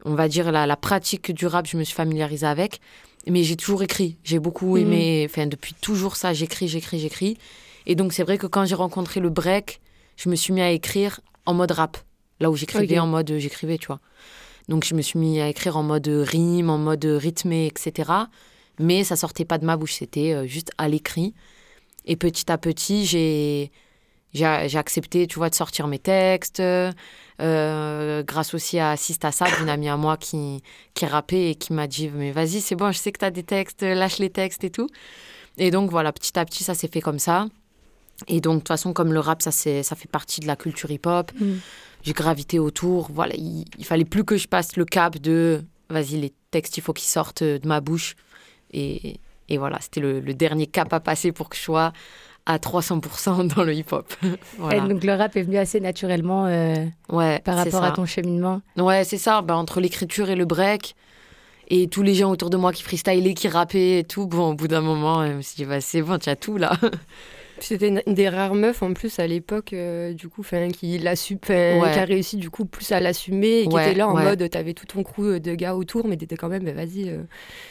on 0.06 0.14
va 0.16 0.28
dire, 0.28 0.52
la, 0.52 0.68
la 0.68 0.76
pratique 0.76 1.32
du 1.34 1.48
rap, 1.48 1.68
je 1.68 1.78
me 1.78 1.84
suis 1.84 1.96
familiarisée 1.96 2.46
avec. 2.48 2.82
Mais 3.28 3.44
j'ai 3.44 3.56
toujours 3.58 3.84
écrit. 3.84 4.18
J'ai 4.24 4.40
beaucoup 4.40 4.76
Mhm. 4.78 4.82
aimé, 4.84 5.28
enfin, 5.30 5.46
depuis 5.46 5.74
toujours 5.74 6.16
ça, 6.16 6.34
j'écris, 6.34 6.68
j'écris, 6.68 7.00
j'écris. 7.00 7.38
Et 7.86 7.96
donc, 7.96 8.14
c'est 8.14 8.24
vrai 8.24 8.38
que 8.38 8.48
quand 8.48 8.66
j'ai 8.66 8.76
rencontré 8.76 9.20
le 9.20 9.30
break, 9.30 9.82
je 10.20 10.30
me 10.30 10.36
suis 10.36 10.52
mis 10.54 10.62
à 10.62 10.70
écrire 10.72 11.22
en 11.46 11.54
mode 11.54 11.72
rap. 11.72 11.98
Là 12.42 12.52
où 12.52 12.56
j'écrivais 12.56 13.00
en 13.00 13.08
mode 13.08 13.34
j'écrivais, 13.38 13.78
tu 13.78 13.88
vois. 13.88 14.00
Donc, 14.68 14.84
je 14.86 14.94
me 14.94 15.02
suis 15.02 15.18
mis 15.18 15.40
à 15.42 15.48
écrire 15.48 15.78
en 15.78 15.84
mode 15.84 16.08
rime, 16.08 16.70
en 16.70 16.78
mode 16.78 17.06
rythmé, 17.06 17.66
etc. 17.68 18.12
Mais 18.80 19.04
ça 19.04 19.16
sortait 19.16 19.46
pas 19.46 19.58
de 19.58 19.66
ma 19.66 19.78
bouche, 19.78 19.94
c'était 19.94 20.34
euh, 20.34 20.46
juste 20.46 20.72
à 20.78 20.88
l'écrit. 20.88 21.34
Et 22.06 22.16
petit 22.16 22.52
à 22.52 22.58
petit, 22.58 23.06
j'ai 23.06 23.72
j'ai 24.34 24.46
accepté, 24.78 25.26
tu 25.26 25.40
vois, 25.40 25.50
de 25.50 25.56
sortir 25.56 25.88
mes 25.88 25.98
textes. 25.98 26.60
euh, 26.60 28.24
grâce 28.24 28.54
aussi 28.54 28.78
à 28.78 28.96
Sista 28.96 29.32
Sab, 29.32 29.50
une 29.62 29.70
amie 29.70 29.90
à 29.90 29.98
moi 29.98 30.18
qui, 30.18 30.62
qui 30.94 31.06
rappait 31.06 31.52
et 31.52 31.56
qui 31.56 31.74
m'a 31.74 31.88
dit 31.88 32.10
Mais 32.14 32.32
vas-y, 32.32 32.62
c'est 32.62 32.76
bon, 32.76 32.92
je 32.92 32.98
sais 32.98 33.12
que 33.12 33.20
tu 33.20 33.26
as 33.26 33.32
des 33.32 33.44
textes, 33.44 33.82
lâche 33.82 34.20
les 34.20 34.30
textes 34.30 34.64
et 34.64 34.70
tout. 34.70 34.88
Et 35.58 35.72
donc, 35.72 35.90
voilà, 35.90 36.12
petit 36.12 36.38
à 36.38 36.46
petit, 36.46 36.64
ça 36.64 36.76
s'est 36.76 36.90
fait 36.90 37.02
comme 37.02 37.20
ça. 37.20 37.48
Et 38.28 38.42
donc, 38.42 38.56
de 38.56 38.60
toute 38.60 38.68
façon, 38.68 38.94
comme 38.94 39.14
le 39.14 39.20
rap, 39.20 39.42
ça, 39.42 39.52
ça 39.52 39.96
fait 39.96 40.10
partie 40.12 40.40
de 40.42 40.48
la 40.48 40.56
culture 40.56 40.92
hip-hop, 40.92 41.32
Mm. 41.40 41.54
j'ai 42.04 42.14
gravité 42.14 42.60
autour. 42.60 43.10
Voilà, 43.14 43.34
il, 43.36 43.66
il 43.78 43.86
fallait 43.86 44.06
plus 44.06 44.24
que 44.24 44.38
je 44.38 44.48
passe 44.48 44.76
le 44.78 44.86
cap 44.86 45.18
de 45.18 45.64
Vas-y, 45.92 46.20
les 46.22 46.34
textes, 46.52 46.78
il 46.78 46.82
faut 46.82 46.94
qu'ils 46.94 47.08
sortent 47.10 47.44
de 47.44 47.68
ma 47.68 47.82
bouche. 47.82 48.16
Et, 48.72 49.20
et 49.48 49.58
voilà, 49.58 49.80
c'était 49.82 50.02
le, 50.02 50.20
le 50.20 50.34
dernier 50.36 50.68
cap 50.68 50.94
à 50.94 51.00
passer 51.00 51.32
pour 51.32 51.50
que 51.50 51.56
je 51.56 51.62
sois 51.62 51.94
à 52.46 52.58
300% 52.58 53.48
dans 53.56 53.64
le 53.64 53.74
hip-hop. 53.74 54.12
voilà. 54.60 54.88
Donc 54.88 55.04
le 55.04 55.14
rap 55.14 55.36
est 55.36 55.42
venu 55.42 55.58
assez 55.58 55.80
naturellement 55.80 56.46
euh, 56.46 56.86
Ouais, 57.10 57.40
par 57.40 57.56
rapport 57.58 57.84
à 57.84 57.92
ton 57.92 58.06
cheminement. 58.06 58.62
Ouais, 58.78 59.04
c'est 59.04 59.18
ça. 59.18 59.42
Bah, 59.42 59.56
entre 59.56 59.80
l'écriture 59.82 60.30
et 60.30 60.36
le 60.36 60.46
break, 60.46 60.96
et 61.70 61.88
tous 61.88 62.02
les 62.04 62.14
gens 62.16 62.30
autour 62.32 62.50
de 62.52 62.58
moi 62.58 62.72
qui 62.72 62.84
freestylaient, 62.84 63.34
qui 63.34 63.48
rappaient 63.48 64.00
et 64.00 64.04
tout, 64.04 64.28
bon, 64.28 64.52
au 64.52 64.54
bout 64.54 64.68
d'un 64.68 64.82
moment, 64.82 65.26
je 65.28 65.34
me 65.34 65.42
suis 65.42 65.56
dit, 65.56 65.66
bah, 65.66 65.82
c'est 65.82 66.02
bon, 66.04 66.18
tu 66.20 66.30
as 66.30 66.36
tout 66.36 66.58
là. 66.58 66.78
C'était 67.62 67.88
une- 67.90 68.02
des 68.08 68.30
rares 68.30 68.56
meufs 68.56 68.82
en 68.84 68.94
plus 68.94 69.20
à 69.20 69.28
l'époque, 69.28 69.74
euh, 69.74 70.14
du 70.14 70.28
coup, 70.30 70.44
'fin, 70.44 70.70
qui, 70.70 70.98
'fin, 71.00 71.80
Ouais. 71.80 71.92
qui 71.92 72.00
a 72.00 72.06
réussi 72.06 72.38
du 72.38 72.50
coup 72.50 72.66
plus 72.66 72.92
à 72.92 73.00
l'assumer 73.00 73.60
et 73.62 73.68
qui 73.68 73.76
Ouais, 73.76 73.90
était 73.90 73.98
là 73.98 74.08
en 74.08 74.16
ouais. 74.16 74.24
mode, 74.24 74.50
t'avais 74.50 74.74
tout 74.74 74.86
ton 74.86 75.04
crew 75.04 75.40
de 75.40 75.56
gars 75.56 75.76
autour, 75.76 76.08
mais 76.08 76.18
t'étais 76.18 76.38
quand 76.38 76.50
même, 76.50 76.64
bah, 76.64 76.74
vas-y, 76.74 77.10
euh, 77.10 77.18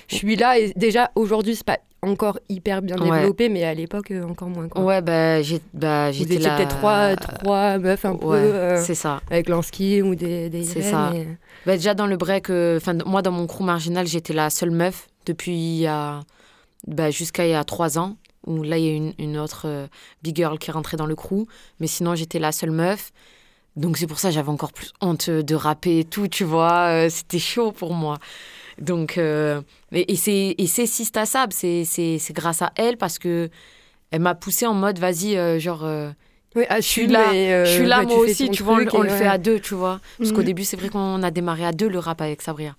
je 0.08 0.14
suis 0.16 0.36
là. 0.36 0.58
Et 0.58 0.72
déjà 0.76 1.10
aujourd'hui, 1.14 1.54
c'est 1.56 1.64
pas 1.66 1.78
encore 2.02 2.38
hyper 2.48 2.80
bien 2.80 2.94
développé, 2.96 3.48
mais 3.48 3.64
à 3.64 3.74
l'époque 3.74 4.12
euh, 4.12 4.22
encore 4.22 4.48
moins. 4.48 4.68
Quoi. 4.68 4.84
Ouais, 4.84 5.02
bah, 5.02 5.42
j'ai, 5.42 5.60
bah, 5.74 6.08
Vous 6.10 6.18
j'étais 6.18 6.34
étiez 6.34 6.46
là. 6.46 6.56
peut-être 6.56 6.76
trois, 6.76 7.16
trois 7.16 7.78
meufs 7.78 8.04
un 8.04 8.14
peu 8.14 8.26
euh, 8.34 8.80
c'est 8.80 8.94
ça. 8.94 9.20
avec 9.30 9.48
Lansky 9.48 10.00
ou 10.02 10.14
des, 10.14 10.48
des 10.48 10.62
C'est 10.62 10.82
ça. 10.82 11.12
et- 11.14 11.26
Bah, 11.66 11.76
déjà 11.76 11.94
dans 11.94 12.06
le 12.06 12.16
break, 12.16 12.50
euh, 12.50 12.76
enfin 12.76 12.94
moi 13.04 13.20
dans 13.20 13.32
mon 13.32 13.46
crew 13.48 13.62
marginal, 13.64 14.06
j'étais 14.06 14.32
la 14.32 14.48
seule 14.48 14.70
meuf 14.70 15.08
depuis 15.26 15.52
il 15.56 15.80
y 15.80 15.86
a, 15.88 16.20
bah, 16.86 17.10
jusqu'à 17.10 17.46
il 17.46 17.50
y 17.50 17.54
a 17.54 17.64
trois 17.64 17.98
ans, 17.98 18.16
où 18.46 18.62
là 18.62 18.78
il 18.78 18.84
y 18.84 18.88
a 18.88 18.92
une, 18.92 19.12
une 19.18 19.38
autre 19.38 19.62
euh, 19.66 19.86
big 20.22 20.36
girl 20.36 20.58
qui 20.58 20.70
rentrée 20.70 20.96
dans 20.96 21.06
le 21.06 21.16
crew, 21.16 21.46
mais 21.80 21.86
sinon 21.86 22.14
j'étais 22.14 22.38
la 22.38 22.52
seule 22.52 22.70
meuf. 22.70 23.10
Donc 23.76 23.96
c'est 23.96 24.06
pour 24.08 24.18
ça 24.18 24.28
que 24.28 24.34
j'avais 24.34 24.48
encore 24.48 24.72
plus 24.72 24.92
honte 25.00 25.30
de 25.30 25.54
rapper 25.54 26.00
et 26.00 26.04
tout, 26.04 26.26
tu 26.28 26.44
vois, 26.44 26.88
euh, 27.06 27.08
c'était 27.08 27.38
chaud 27.38 27.70
pour 27.72 27.94
moi. 27.94 28.18
Donc, 28.80 29.18
euh, 29.18 29.60
et, 29.92 30.12
et 30.12 30.16
c'est 30.16 30.54
et 30.58 30.66
c'est 30.66 30.86
Sista 30.86 31.26
Sab, 31.26 31.52
c'est 31.52 31.84
grâce 32.32 32.62
à 32.62 32.72
elle 32.76 32.96
parce 32.96 33.18
que 33.18 33.50
elle 34.10 34.20
m'a 34.20 34.34
poussé 34.34 34.66
en 34.66 34.74
mode 34.74 34.98
vas-y, 34.98 35.36
euh, 35.36 35.58
genre. 35.58 35.84
euh, 35.84 36.10
Ouais, 36.56 36.66
je 36.76 36.80
suis 36.80 37.06
là, 37.06 37.32
je 37.64 37.70
suis 37.70 37.84
là 37.86 38.02
moi 38.02 38.16
aussi, 38.16 38.48
tu 38.50 38.62
vois, 38.62 38.74
on, 38.74 38.78
le- 38.78 38.96
on 38.96 39.02
le 39.02 39.10
fait 39.10 39.26
à 39.26 39.36
deux, 39.38 39.60
tu 39.60 39.74
vois. 39.74 40.00
Parce 40.18 40.32
qu'au 40.32 40.40
Mhm. 40.40 40.46
début, 40.46 40.64
c'est 40.64 40.76
vrai 40.76 40.88
qu'on 40.88 41.22
a 41.22 41.30
démarré 41.30 41.64
à 41.66 41.72
deux 41.72 41.88
le 41.88 41.98
rap 41.98 42.20
avec 42.22 42.40
Sabria. 42.42 42.74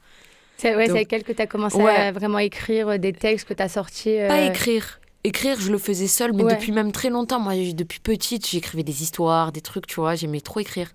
C'est 0.57 0.75
ouais, 0.75 0.89
avec 0.89 1.13
elle 1.13 1.23
que 1.23 1.31
tu 1.31 1.41
as 1.41 1.47
commencé 1.47 1.77
Ouais. 1.77 1.95
à 1.95 2.11
vraiment 2.11 2.39
écrire 2.39 2.89
euh, 2.89 2.97
des 2.97 3.13
textes 3.13 3.47
que 3.47 3.53
tu 3.53 3.63
as 3.63 3.69
sortis. 3.69 4.17
euh, 4.19 4.27
Pas 4.27 4.41
écrire. 4.41 4.98
Écrire, 5.23 5.59
je 5.59 5.71
le 5.71 5.77
faisais 5.77 6.07
seule, 6.07 6.31
mais 6.33 6.43
Ouais. 6.43 6.55
depuis 6.55 6.71
même 6.71 6.91
très 6.91 7.09
longtemps. 7.09 7.39
Moi, 7.39 7.53
depuis 7.73 7.99
petite, 7.99 8.47
j'écrivais 8.47 8.83
des 8.83 9.03
histoires, 9.03 9.51
des 9.51 9.61
trucs, 9.61 9.85
tu 9.87 9.95
vois. 9.95 10.15
J'aimais 10.15 10.39
trop 10.41 10.59
écrire. 10.61 10.89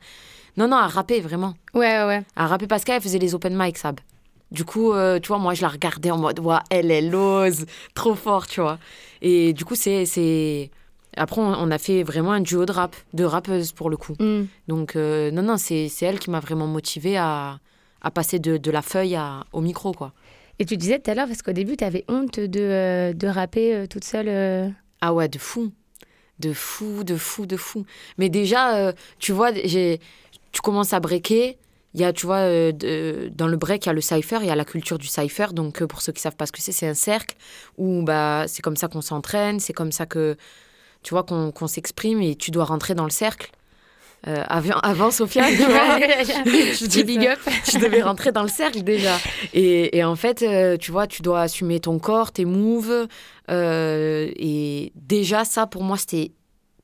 Non, 0.56 0.68
non, 0.68 0.76
à 0.76 0.86
rapper, 0.86 1.20
vraiment. 1.20 1.54
Ouais, 1.74 2.04
ouais. 2.04 2.22
À 2.36 2.46
rapper 2.46 2.66
parce 2.66 2.84
qu'elle 2.84 3.02
faisait 3.02 3.18
les 3.18 3.34
open 3.34 3.54
mic, 3.56 3.76
Sab. 3.76 4.00
Du 4.50 4.64
coup, 4.64 4.92
euh, 4.92 5.18
tu 5.18 5.28
vois, 5.28 5.38
moi, 5.38 5.52
je 5.54 5.62
la 5.62 5.68
regardais 5.68 6.10
en 6.10 6.18
mode, 6.18 6.38
ouais, 6.40 6.56
elle, 6.70 6.90
elle 6.90 7.14
ose, 7.14 7.66
trop 7.94 8.14
fort, 8.14 8.46
tu 8.46 8.60
vois. 8.60 8.78
Et 9.20 9.52
du 9.52 9.64
coup, 9.64 9.74
c'est. 9.74 10.06
c'est... 10.06 10.70
Après, 11.16 11.40
on 11.40 11.70
a 11.70 11.78
fait 11.78 12.02
vraiment 12.02 12.32
un 12.32 12.40
duo 12.40 12.64
de 12.66 12.72
rap, 12.72 12.96
de 13.12 13.24
rappeuse 13.24 13.72
pour 13.72 13.88
le 13.88 13.96
coup. 13.96 14.14
Mm. 14.18 14.44
Donc, 14.68 14.96
euh, 14.96 15.30
non, 15.30 15.42
non, 15.42 15.56
c'est 15.56 15.88
c'est 15.88 16.06
elle 16.06 16.18
qui 16.18 16.28
m'a 16.30 16.40
vraiment 16.40 16.66
motivée 16.66 17.16
à, 17.16 17.58
à 18.00 18.10
passer 18.10 18.38
de, 18.40 18.56
de 18.56 18.70
la 18.72 18.82
feuille 18.82 19.14
à, 19.14 19.44
au 19.52 19.60
micro, 19.60 19.92
quoi. 19.92 20.12
Et 20.58 20.64
tu 20.64 20.76
disais 20.76 20.98
tout 20.98 21.10
à 21.10 21.14
l'heure, 21.14 21.26
parce 21.26 21.42
qu'au 21.42 21.52
début, 21.52 21.76
tu 21.76 21.84
avais 21.84 22.04
honte 22.08 22.38
de, 22.38 22.60
euh, 22.60 23.12
de 23.12 23.26
rapper 23.26 23.74
euh, 23.74 23.86
toute 23.86 24.04
seule. 24.04 24.28
euh. 24.28 24.68
Ah 25.00 25.12
ouais, 25.12 25.28
de 25.28 25.38
fou. 25.38 25.72
De 26.38 26.52
fou, 26.52 27.04
de 27.04 27.16
fou, 27.16 27.46
de 27.46 27.56
fou. 27.56 27.84
Mais 28.18 28.28
déjà, 28.28 28.92
tu 29.18 29.32
vois, 29.32 29.52
tu 29.52 30.60
commences 30.62 30.92
à 30.92 31.00
breaker. 31.00 31.56
Il 31.94 32.00
y 32.00 32.04
a, 32.04 32.12
tu 32.12 32.26
vois, 32.26 32.40
dans 32.72 33.46
le 33.46 33.56
break, 33.56 33.86
il 33.86 33.88
y 33.88 33.90
a 33.90 33.92
le 33.92 34.00
cypher, 34.00 34.38
il 34.40 34.46
y 34.46 34.50
a 34.50 34.56
la 34.56 34.64
culture 34.64 34.98
du 34.98 35.06
cypher. 35.06 35.52
Donc, 35.52 35.84
pour 35.84 36.02
ceux 36.02 36.10
qui 36.10 36.20
savent 36.20 36.34
pas 36.34 36.46
ce 36.46 36.52
que 36.52 36.60
c'est, 36.60 36.72
c'est 36.72 36.88
un 36.88 36.94
cercle 36.94 37.36
où 37.78 38.02
bah, 38.02 38.46
c'est 38.48 38.62
comme 38.62 38.76
ça 38.76 38.88
qu'on 38.88 39.00
s'entraîne, 39.00 39.60
c'est 39.60 39.72
comme 39.72 39.92
ça 39.92 40.06
que, 40.06 40.36
tu 41.04 41.10
vois, 41.10 41.22
qu'on, 41.22 41.52
qu'on 41.52 41.68
s'exprime 41.68 42.20
et 42.20 42.34
tu 42.34 42.50
dois 42.50 42.64
rentrer 42.64 42.96
dans 42.96 43.04
le 43.04 43.10
cercle. 43.10 43.52
Euh, 44.26 44.42
avant, 44.48 44.78
avant, 44.82 45.10
Sophia, 45.10 45.44
tu 45.50 45.56
vois, 45.64 45.98
Je 45.98 46.86
dis 46.86 47.04
big 47.04 47.26
up. 47.26 47.38
tu 47.68 47.78
devais 47.78 48.02
rentrer 48.02 48.32
dans 48.32 48.42
le 48.42 48.48
cercle 48.48 48.82
déjà. 48.82 49.16
Et, 49.52 49.98
et 49.98 50.04
en 50.04 50.16
fait, 50.16 50.42
euh, 50.42 50.76
tu 50.78 50.92
vois, 50.92 51.06
tu 51.06 51.20
dois 51.20 51.42
assumer 51.42 51.78
ton 51.80 51.98
corps, 51.98 52.32
tes 52.32 52.44
moves. 52.46 53.06
euh, 53.50 54.30
et 54.36 54.92
déjà, 54.94 55.44
ça, 55.44 55.66
pour 55.66 55.82
moi, 55.82 55.98
c'était 55.98 56.32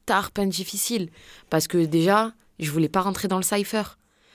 tard, 0.05 0.33
peine 0.33 0.51
difficile. 0.51 1.09
Parce 1.49 1.67
que 1.67 1.79
déjà, 1.79 2.33
je 2.59 2.71
voulais 2.71 2.89
pas 2.91 3.01
rentrer 3.01 3.27
dans 3.29 3.39
le 3.39 3.43
cypher. 3.43 3.83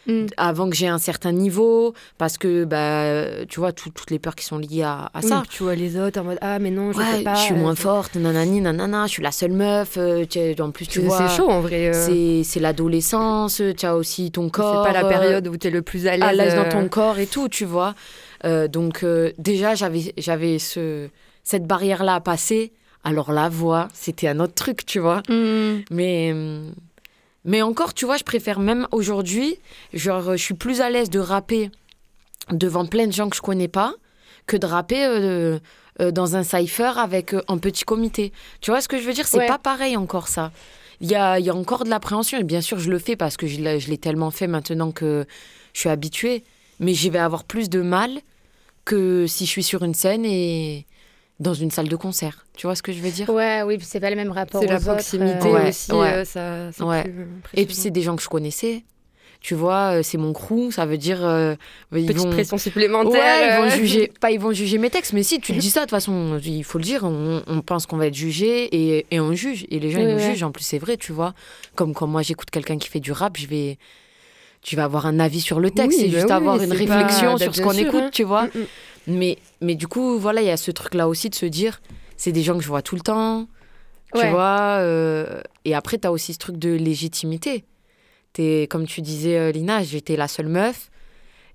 Mm. 0.07 0.25
Avant 0.37 0.69
que 0.69 0.75
j'ai 0.75 0.87
un 0.87 0.97
certain 0.99 1.31
niveau, 1.31 1.93
parce 2.17 2.37
que, 2.37 2.63
bah, 2.65 3.43
tu 3.49 3.59
vois, 3.59 3.71
tout- 3.71 3.89
toutes 3.89 4.11
les 4.11 4.19
peurs 4.19 4.35
qui 4.35 4.45
sont 4.45 4.57
liées 4.59 4.83
à, 4.83 5.09
à 5.13 5.21
ça. 5.21 5.43
Tu 5.49 5.63
vois 5.63 5.75
les 5.75 5.97
autres 5.97 6.19
en 6.19 6.23
mode 6.25 6.37
ah 6.41 6.59
mais 6.59 6.69
non 6.71 6.91
je 6.91 6.97
Ouais, 6.99 7.03
sais 7.17 7.23
pas. 7.23 7.33
je 7.35 7.41
suis 7.41 7.53
euh, 7.53 7.57
moins 7.57 7.75
forte, 7.75 8.15
nanani, 8.15 8.61
nanana, 8.61 9.07
je 9.07 9.11
suis 9.13 9.23
la 9.23 9.31
seule 9.31 9.53
meuf. 9.53 9.97
euh, 9.97 10.25
en 10.59 10.71
plus, 10.71 10.85
tu 10.87 10.99
C'est 11.01 11.05
vois, 11.07 11.27
c'est 11.27 11.35
chaud 11.37 11.49
en 11.49 11.61
vrai. 11.61 11.87
euh. 11.89 12.05
c'est 12.05 12.43
c'est 12.43 12.59
l'adolescence, 12.59 13.61
tu 13.77 13.85
as 13.85 13.95
aussi 13.95 14.31
ton 14.31 14.45
C'est 14.45 14.51
corps. 14.51 14.83
pas 14.83 14.91
la 14.93 15.05
euh, 15.05 15.09
période 15.09 15.47
où 15.47 15.57
tu 15.57 15.67
es 15.67 15.71
le 15.71 15.81
plus 15.81 16.07
à 16.07 16.11
l'aise. 16.17 16.23
à 16.23 16.33
l'aise 16.33 16.55
dans 16.55 16.65
euh, 16.65 16.71
ton 16.71 16.87
corps 16.87 17.17
et 17.19 17.27
tout, 17.27 17.49
tu 17.49 17.65
vois. 17.65 17.95
Euh, 18.43 18.67
donc 18.67 19.03
euh, 19.03 19.31
déjà, 19.39 19.75
j'avais 19.75 20.13
j'avais 20.17 20.59
ce 20.59 21.09
cette 21.43 21.65
barrière-là 21.65 22.15
à 22.15 22.19
passer. 22.21 22.73
Alors 23.03 23.31
la 23.31 23.49
voix, 23.49 23.87
c'était 23.93 24.27
un 24.27 24.39
autre 24.39 24.53
truc, 24.55 24.85
tu 24.85 24.99
vois. 24.99 25.21
Mm. 25.29 25.81
Mais 25.91 26.31
euh, 26.33 26.69
mais 27.45 27.61
encore, 27.61 27.93
tu 27.93 28.05
vois, 28.05 28.17
je 28.17 28.23
préfère 28.23 28.59
même 28.59 28.87
aujourd'hui, 28.91 29.57
genre, 29.93 30.31
je 30.35 30.41
suis 30.43 30.53
plus 30.55 30.81
à 30.81 30.89
l'aise 30.89 31.09
de 31.09 31.19
rapper 31.19 31.69
devant 32.51 32.85
plein 32.85 33.07
de 33.07 33.13
gens 33.13 33.29
que 33.29 33.35
je 33.37 33.41
connais 33.41 33.67
pas 33.67 33.93
que 34.47 34.57
de 34.57 34.65
rapper 34.67 35.03
euh, 35.05 35.57
euh, 36.01 36.11
dans 36.11 36.35
un 36.35 36.43
cypher 36.43 36.91
avec 36.99 37.33
euh, 37.33 37.41
un 37.47 37.57
petit 37.57 37.83
comité. 37.83 38.31
Tu 38.61 38.69
vois 38.69 38.81
ce 38.81 38.87
que 38.87 38.99
je 38.99 39.03
veux 39.03 39.13
dire? 39.13 39.27
C'est 39.27 39.37
Ouais. 39.37 39.47
pas 39.47 39.57
pareil 39.57 39.97
encore 39.97 40.27
ça. 40.27 40.51
Il 41.01 41.09
y 41.09 41.15
a, 41.15 41.39
il 41.39 41.45
y 41.45 41.49
a 41.49 41.55
encore 41.55 41.83
de 41.83 41.89
l'appréhension 41.89 42.37
et 42.37 42.43
bien 42.43 42.61
sûr 42.61 42.77
je 42.79 42.89
le 42.91 42.99
fais 42.99 43.15
parce 43.15 43.37
que 43.37 43.47
je 43.47 43.59
l'ai 43.59 43.97
tellement 43.97 44.29
fait 44.31 44.47
maintenant 44.47 44.91
que 44.91 45.25
je 45.73 45.79
suis 45.79 45.89
habituée. 45.89 46.43
Mais 46.79 46.93
je 46.93 47.09
vais 47.09 47.19
avoir 47.19 47.43
plus 47.43 47.69
de 47.69 47.81
mal 47.81 48.19
que 48.85 49.25
si 49.27 49.45
je 49.45 49.49
suis 49.49 49.63
sur 49.63 49.83
une 49.83 49.93
scène 49.95 50.25
et 50.25 50.85
dans 51.39 51.53
une 51.53 51.71
salle 51.71 51.87
de 51.89 51.95
concert. 51.95 52.45
Tu 52.55 52.67
vois 52.67 52.75
ce 52.75 52.81
que 52.83 52.93
je 52.93 52.99
veux 53.01 53.11
dire? 53.11 53.29
Ouais, 53.29 53.61
oui, 53.63 53.77
c'est 53.81 53.99
pas 53.99 54.09
le 54.09 54.15
même 54.15 54.31
rapport 54.31 54.61
C'est 54.61 54.67
la 54.67 54.75
autres, 54.77 54.85
proximité 54.85 55.47
euh, 55.47 55.67
aussi. 55.69 55.91
ouais. 55.91 56.07
euh, 56.13 56.25
ça, 56.25 56.71
c'est 56.71 56.83
Ouais. 56.83 57.03
plus 57.03 57.59
Et 57.59 57.65
puis 57.65 57.75
c'est 57.75 57.91
des 57.91 58.01
gens 58.01 58.15
que 58.15 58.23
je 58.23 58.29
connaissais. 58.29 58.83
Tu 59.41 59.53
vois, 59.53 59.97
euh, 59.97 60.01
c'est 60.01 60.17
mon 60.17 60.33
crew, 60.33 60.71
ça 60.71 60.87
veut 60.87 60.97
dire 60.97 61.19
euh, 61.23 61.53
ils 61.93 62.07
petite 62.07 62.21
vont 62.23 62.31
pression 62.31 62.57
supplémentaire. 62.57 63.11
Ouais, 63.21 63.67
ils 63.67 63.69
vont 63.69 63.77
juger, 63.77 64.11
pas 64.19 64.31
ils 64.31 64.39
vont 64.39 64.53
juger 64.53 64.79
mes 64.79 64.89
textes, 64.89 65.13
mais 65.13 65.21
si 65.21 65.39
tu 65.39 65.53
te 65.53 65.59
dis 65.59 65.69
ça, 65.69 65.81
de 65.81 65.85
toute 65.85 65.91
façon, 65.91 66.39
il 66.43 66.63
faut 66.63 66.79
le 66.79 66.83
dire, 66.83 67.03
on, 67.03 67.43
on 67.45 67.61
pense 67.61 67.85
qu'on 67.85 67.97
va 67.97 68.07
être 68.07 68.15
jugé 68.15 68.63
et, 68.73 69.05
et 69.11 69.19
on 69.19 69.33
juge. 69.33 69.67
Et 69.69 69.79
les 69.79 69.91
gens, 69.91 69.99
Oui, 69.99 70.05
ils 70.05 70.09
nous 70.13 70.15
ouais. 70.15 70.31
jugent, 70.31 70.41
en 70.43 70.51
plus, 70.51 70.63
c'est 70.63 70.79
vrai, 70.79 70.97
tu 70.97 71.11
vois. 71.11 71.35
Comme 71.75 71.93
quand 71.93 72.07
moi, 72.07 72.23
j'écoute 72.23 72.49
quelqu'un 72.49 72.79
qui 72.79 72.89
fait 72.89 72.99
du 73.01 73.11
rap, 73.11 73.37
je 73.37 73.45
vais. 73.45 73.77
Tu 74.65 74.75
vas 74.75 74.85
avoir 74.85 75.05
un 75.05 75.19
avis 75.19 75.41
sur 75.41 75.59
le 75.59 75.69
texte, 75.69 75.99
Oui, 75.99 76.05
c'est 76.05 76.09
juste 76.09 76.25
oui, 76.25 76.31
avoir 76.31 76.59
une 76.59 76.69
pas- 76.69 76.75
réflexion 76.75 77.37
sur 77.37 77.53
ce 77.55 77.61
qu'on 77.61 77.69
sûr, 77.71 77.85
écoute, 77.87 78.01
hein. 78.05 78.09
tu 78.11 78.23
vois. 78.23 78.45
Mm, 78.47 78.49
mm. 78.55 78.65
Mais, 79.07 79.37
mais 79.61 79.75
du 79.75 79.87
coup, 79.87 80.17
voilà, 80.17 80.41
il 80.41 80.47
y 80.47 80.51
a 80.51 80.57
ce 80.57 80.71
truc-là 80.71 81.07
aussi 81.07 81.29
de 81.29 81.35
se 81.35 81.45
dire, 81.45 81.81
c'est 82.17 82.31
des 82.31 82.41
gens 82.41 82.57
que 82.57 82.63
je 82.63 82.67
vois 82.67 82.81
tout 82.81 82.95
le 82.95 83.01
temps, 83.01 83.47
tu 84.13 84.21
Ouais. 84.21 84.31
vois. 84.31 84.77
euh, 84.79 85.39
et 85.65 85.75
après, 85.75 85.99
tu 85.99 86.07
as 86.07 86.11
aussi 86.11 86.33
ce 86.33 86.39
truc 86.39 86.57
de 86.57 86.71
légitimité. 86.73 87.63
T'es, 88.33 88.65
comme 88.67 88.87
tu 88.87 89.01
disais, 89.01 89.37
euh, 89.37 89.51
Lina, 89.51 89.83
j'étais 89.83 90.15
la 90.15 90.27
seule 90.27 90.47
meuf. 90.47 90.89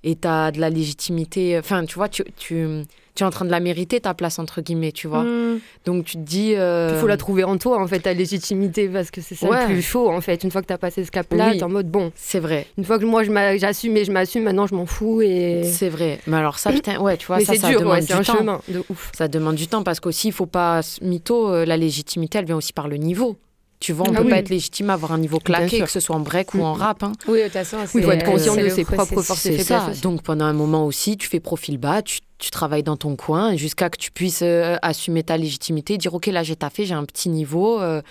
Et 0.04 0.14
tu 0.14 0.28
as 0.28 0.52
de 0.52 0.60
la 0.60 0.70
légitimité. 0.70 1.58
Enfin, 1.58 1.84
tu 1.84 1.96
vois, 1.96 2.08
tu, 2.08 2.22
tu, 2.38 2.84
tu 3.14 3.22
es 3.22 3.26
en 3.26 3.30
train 3.30 3.44
de 3.44 3.50
la 3.50 3.60
mériter, 3.60 4.00
ta 4.00 4.14
place, 4.14 4.38
entre 4.38 4.60
guillemets, 4.60 4.92
tu 4.92 5.08
vois. 5.08 5.24
Mm. 5.24 5.60
Donc, 5.84 6.04
tu 6.04 6.12
te 6.16 6.22
dis. 6.22 6.54
euh, 6.56 6.90
Il 6.94 7.00
faut 7.00 7.06
la 7.06 7.16
trouver 7.16 7.44
en 7.44 7.58
toi, 7.58 7.80
en 7.80 7.86
fait, 7.86 8.00
ta 8.00 8.12
légitimité, 8.14 8.88
parce 8.88 9.10
que 9.10 9.20
c'est 9.20 9.34
ça 9.34 9.48
Ouais. 9.48 9.60
le 9.60 9.66
plus 9.74 9.82
chaud, 9.82 10.08
en 10.10 10.20
fait. 10.20 10.44
Une 10.44 10.50
fois 10.50 10.62
que 10.62 10.66
tu 10.68 10.72
as 10.72 10.78
passé 10.78 11.04
ce 11.04 11.10
cap-là, 11.10 11.50
Oui. 11.50 11.58
t'es 11.58 11.64
en 11.64 11.68
mode, 11.68 11.88
bon, 11.90 12.12
C'est 12.14 12.40
vrai. 12.40 12.66
une 12.78 12.84
fois 12.84 12.98
que 12.98 13.04
moi, 13.04 13.22
j'assume 13.56 13.96
et 13.96 14.04
je 14.04 14.12
m'assume, 14.12 14.44
maintenant, 14.44 14.66
je 14.66 14.74
m'en 14.74 14.86
fous. 14.86 15.20
Et... 15.22 15.62
C'est 15.64 15.88
vrai. 15.88 16.18
Mais 16.26 16.36
alors, 16.36 16.58
ça, 16.58 16.70
putain, 16.72 16.98
ouais, 17.00 17.16
tu 17.16 17.26
vois, 17.26 17.38
Mais 17.38 17.44
ça, 17.44 17.52
c'est 17.54 17.58
ça 17.60 17.68
dur, 17.68 17.80
demande 17.80 17.94
ouais, 17.94 18.04
du 18.04 18.12
un 18.12 18.22
temps. 18.22 18.38
chemin 18.38 18.60
de 18.68 18.82
ouf. 18.88 19.10
Ça 19.16 19.28
demande 19.28 19.56
du 19.56 19.66
temps 19.66 19.82
parce 19.82 20.00
qu'aussi, 20.00 20.28
il 20.28 20.32
faut 20.32 20.46
pas 20.46 20.80
mytho, 21.02 21.50
euh, 21.50 21.64
la 21.66 21.76
légitimité, 21.76 22.38
elle 22.38 22.46
vient 22.46 22.56
aussi 22.56 22.72
par 22.72 22.88
le 22.88 22.96
niveau. 22.96 23.36
Tu 23.80 23.94
vois, 23.94 24.06
on 24.08 24.12
Ah 24.12 24.18
peut 24.18 24.24
oui. 24.24 24.30
pas 24.30 24.36
être 24.36 24.50
légitime 24.50 24.90
à 24.90 24.92
avoir 24.92 25.12
un 25.12 25.18
niveau 25.18 25.38
claqué, 25.38 25.80
que 25.80 25.90
ce 25.90 26.00
soit 26.00 26.14
en 26.14 26.20
break 26.20 26.52
ou 26.52 26.58
Mm. 26.58 26.62
en 26.62 26.72
rap. 26.74 27.02
hein. 27.02 27.12
Oui, 27.26 27.38
de 27.38 27.44
toute 27.44 27.52
façon, 27.54 27.78
il 27.94 28.02
faut 28.02 28.10
être 28.10 28.26
conscient 28.26 28.54
de 28.54 28.68
ses 28.68 28.84
propres 28.84 29.22
forces 29.22 29.46
et 29.46 29.56
C'est 29.56 29.64
faiblesses. 29.74 30.02
Donc 30.02 30.22
pendant 30.22 30.44
un 30.44 30.52
moment 30.52 30.84
aussi, 30.84 31.16
tu 31.16 31.26
fais 31.26 31.40
profil 31.40 31.78
bas, 31.78 32.02
tu, 32.02 32.18
tu 32.38 32.50
travailles 32.50 32.82
dans 32.82 32.98
ton 32.98 33.16
coin 33.16 33.56
jusqu'à 33.56 33.88
que 33.88 33.96
tu 33.96 34.10
puisses 34.10 34.42
euh, 34.42 34.76
assumer 34.82 35.22
ta 35.22 35.38
légitimité, 35.38 35.96
dire 35.96 36.12
ok 36.12 36.26
là 36.26 36.42
j'ai 36.42 36.56
taffé, 36.56 36.84
j'ai 36.84 36.92
un 36.94 37.04
petit 37.06 37.30
niveau 37.30 37.80
euh, 37.80 38.02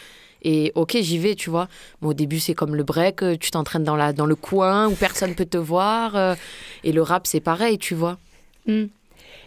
et 0.41 0.71
ok 0.73 0.97
j'y 1.01 1.19
vais, 1.19 1.35
tu 1.35 1.51
vois. 1.51 1.67
Au 2.01 2.15
début 2.15 2.39
c'est 2.39 2.55
comme 2.55 2.75
le 2.75 2.83
break, 2.83 3.21
euh, 3.21 3.37
tu 3.39 3.51
t'entraînes 3.51 3.83
dans, 3.83 3.95
la, 3.95 4.11
dans 4.11 4.25
le 4.25 4.35
coin 4.35 4.87
où 4.87 4.93
personne 4.95 5.35
peut 5.35 5.45
te 5.45 5.57
voir 5.57 6.15
euh, 6.15 6.33
et 6.83 6.91
le 6.91 7.03
rap 7.03 7.27
c'est 7.27 7.41
pareil, 7.41 7.77
tu 7.77 7.93
vois. 7.93 8.17
Mm. 8.65 8.85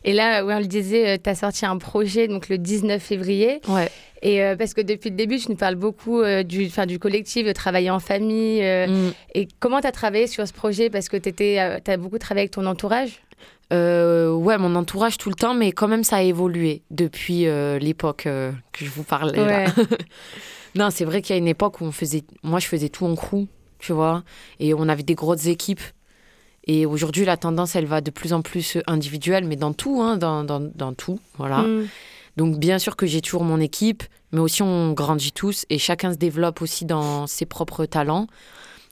Et 0.04 0.12
là, 0.12 0.42
le 0.42 0.66
disait, 0.66 1.18
tu 1.22 1.30
as 1.30 1.34
sorti 1.36 1.64
un 1.64 1.78
projet 1.78 2.26
donc 2.28 2.48
le 2.48 2.58
19 2.58 3.00
février. 3.00 3.60
Ouais. 3.68 3.88
Et 4.22 4.42
euh, 4.42 4.56
parce 4.56 4.72
que 4.72 4.80
depuis 4.80 5.10
le 5.10 5.16
début, 5.16 5.38
tu 5.38 5.50
nous 5.50 5.56
parles 5.56 5.74
beaucoup 5.74 6.20
euh, 6.20 6.42
du, 6.44 6.66
enfin, 6.66 6.86
du 6.86 6.98
collectif, 6.98 7.44
de 7.46 7.52
travailler 7.52 7.90
en 7.90 7.98
famille. 8.00 8.62
euh, 8.62 8.86
Mm. 8.86 9.12
Et 9.34 9.48
comment 9.60 9.80
tu 9.80 9.86
as 9.86 9.92
travaillé 9.92 10.26
sur 10.26 10.46
ce 10.46 10.52
projet? 10.52 10.90
Parce 10.90 11.08
que 11.08 11.16
tu 11.16 11.58
as 11.58 11.96
beaucoup 11.96 12.18
travaillé 12.18 12.42
avec 12.42 12.52
ton 12.52 12.66
entourage? 12.66 13.20
Ouais, 13.70 14.58
mon 14.58 14.74
entourage 14.74 15.16
tout 15.18 15.30
le 15.30 15.34
temps, 15.34 15.54
mais 15.54 15.72
quand 15.72 15.88
même 15.88 16.04
ça 16.04 16.16
a 16.16 16.22
évolué 16.22 16.82
depuis 16.90 17.46
l'époque 17.80 18.24
que 18.24 18.84
je 18.84 18.90
vous 18.90 19.02
parlais. 19.04 19.44
là. 19.44 19.64
Non, 20.74 20.88
c'est 20.90 21.04
vrai 21.04 21.20
qu'il 21.20 21.34
y 21.34 21.38
a 21.38 21.38
une 21.38 21.48
époque 21.48 21.80
où 21.82 21.84
on 21.84 21.92
faisait, 21.92 22.22
moi 22.42 22.58
je 22.58 22.66
faisais 22.66 22.88
tout 22.88 23.04
en 23.04 23.14
crew, 23.14 23.46
tu 23.78 23.92
vois, 23.92 24.22
et 24.58 24.72
on 24.72 24.88
avait 24.88 25.02
des 25.02 25.14
grosses 25.14 25.46
équipes. 25.46 25.82
Et 26.66 26.86
aujourd'hui, 26.86 27.24
la 27.26 27.36
tendance, 27.36 27.76
elle 27.76 27.84
va 27.86 28.00
de 28.00 28.10
plus 28.10 28.32
en 28.32 28.40
plus 28.40 28.78
individuelle, 28.86 29.44
mais 29.44 29.56
dans 29.56 29.72
tout, 29.74 30.00
hein, 30.00 30.16
dans, 30.16 30.44
dans, 30.44 30.60
dans 30.60 30.94
tout, 30.94 31.18
voilà. 31.36 31.58
Mm. 31.58 31.88
Donc 32.36 32.58
bien 32.58 32.78
sûr 32.78 32.96
que 32.96 33.06
j'ai 33.06 33.20
toujours 33.20 33.44
mon 33.44 33.60
équipe, 33.60 34.02
mais 34.32 34.40
aussi 34.40 34.62
on 34.62 34.92
grandit 34.92 35.32
tous 35.32 35.66
et 35.68 35.78
chacun 35.78 36.12
se 36.12 36.18
développe 36.18 36.62
aussi 36.62 36.84
dans 36.84 37.26
ses 37.26 37.46
propres 37.46 37.84
talents. 37.86 38.26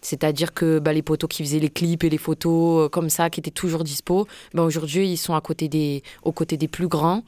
C'est-à-dire 0.03 0.55
que 0.55 0.79
bah, 0.79 0.93
les 0.93 1.03
potos 1.03 1.29
qui 1.29 1.43
faisaient 1.43 1.59
les 1.59 1.69
clips 1.69 2.05
et 2.05 2.11
les 2.11 2.19
photos 2.19 2.87
euh, 2.87 2.89
comme 2.89 3.11
ça, 3.11 3.29
qui 3.29 3.41
étaient 3.41 3.51
toujours 3.51 3.85
dispo, 3.85 4.27
bah, 4.55 4.63
aujourd'hui 4.63 5.11
ils 5.11 5.17
sont 5.19 5.39
côté 5.41 5.69
des, 5.69 6.03
aux 6.23 6.33
côtés 6.33 6.57
des 6.57 6.69
plus 6.69 6.89
grands. 6.89 7.23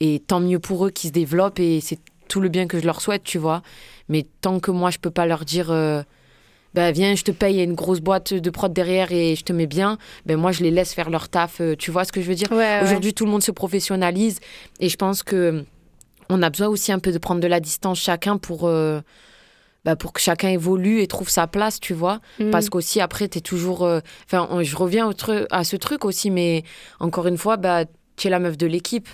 Et 0.00 0.20
tant 0.20 0.40
mieux 0.40 0.58
pour 0.58 0.86
eux 0.86 0.90
qui 0.90 1.08
se 1.08 1.12
développent 1.12 1.60
et 1.60 1.80
c'est 1.80 1.98
tout 2.28 2.40
le 2.40 2.48
bien 2.48 2.66
que 2.66 2.78
je 2.78 2.86
leur 2.86 3.00
souhaite, 3.00 3.22
tu 3.22 3.38
vois. 3.38 3.62
Mais 4.08 4.26
tant 4.40 4.60
que 4.60 4.70
moi 4.70 4.90
je 4.90 4.98
peux 4.98 5.10
pas 5.10 5.26
leur 5.26 5.44
dire, 5.44 5.70
euh, 5.70 6.02
bah, 6.74 6.92
viens, 6.92 7.14
je 7.14 7.22
te 7.24 7.30
paye, 7.30 7.54
il 7.54 7.58
y 7.58 7.60
a 7.60 7.64
une 7.64 7.74
grosse 7.74 8.00
boîte 8.00 8.34
de 8.34 8.50
prod 8.50 8.72
derrière 8.72 9.10
et 9.12 9.34
je 9.34 9.42
te 9.44 9.52
mets 9.52 9.66
bien, 9.66 9.96
ben 10.26 10.36
moi 10.36 10.52
je 10.52 10.62
les 10.62 10.70
laisse 10.70 10.92
faire 10.92 11.08
leur 11.10 11.28
taf. 11.28 11.60
euh, 11.60 11.74
tu 11.76 11.90
vois 11.90 12.04
ce 12.04 12.12
que 12.12 12.20
je 12.20 12.28
veux 12.28 12.34
dire? 12.34 12.50
Ouais, 12.50 12.56
ouais. 12.58 12.80
Aujourd'hui, 12.82 13.14
tout 13.14 13.24
le 13.24 13.30
monde 13.30 13.42
se 13.42 13.50
professionnalise 13.52 14.40
et 14.80 14.88
je 14.88 14.96
pense 14.96 15.22
que 15.22 15.64
on 16.28 16.42
a 16.42 16.50
besoin 16.50 16.68
aussi 16.68 16.92
un 16.92 16.98
peu 16.98 17.12
de 17.12 17.18
prendre 17.18 17.40
de 17.40 17.46
la 17.46 17.60
distance 17.60 17.98
chacun 18.00 18.36
pour, 18.36 18.66
euh, 18.66 19.00
bah, 19.84 19.94
pour 19.96 20.12
que 20.12 20.20
chacun 20.20 20.48
évolue 20.48 21.00
et 21.00 21.06
trouve 21.06 21.28
sa 21.28 21.46
place, 21.46 21.78
tu 21.80 21.94
vois? 21.94 22.20
Mm. 22.40 22.50
Parce 22.50 22.68
qu'aussi, 22.68 23.00
après, 23.00 23.28
tu 23.28 23.38
es 23.38 23.40
toujours. 23.40 23.84
euh, 23.84 24.00
Enfin, 24.26 24.48
je 24.62 24.76
reviens 24.76 25.08
au 25.08 25.12
à 25.50 25.64
ce 25.64 25.76
truc 25.76 26.04
aussi, 26.04 26.30
mais 26.30 26.64
encore 27.00 27.26
une 27.28 27.38
fois, 27.38 27.56
bah, 27.56 27.84
tu 28.16 28.26
es 28.26 28.30
la 28.30 28.40
meuf 28.40 28.56
de 28.58 28.66
l'équipe. 28.66 29.08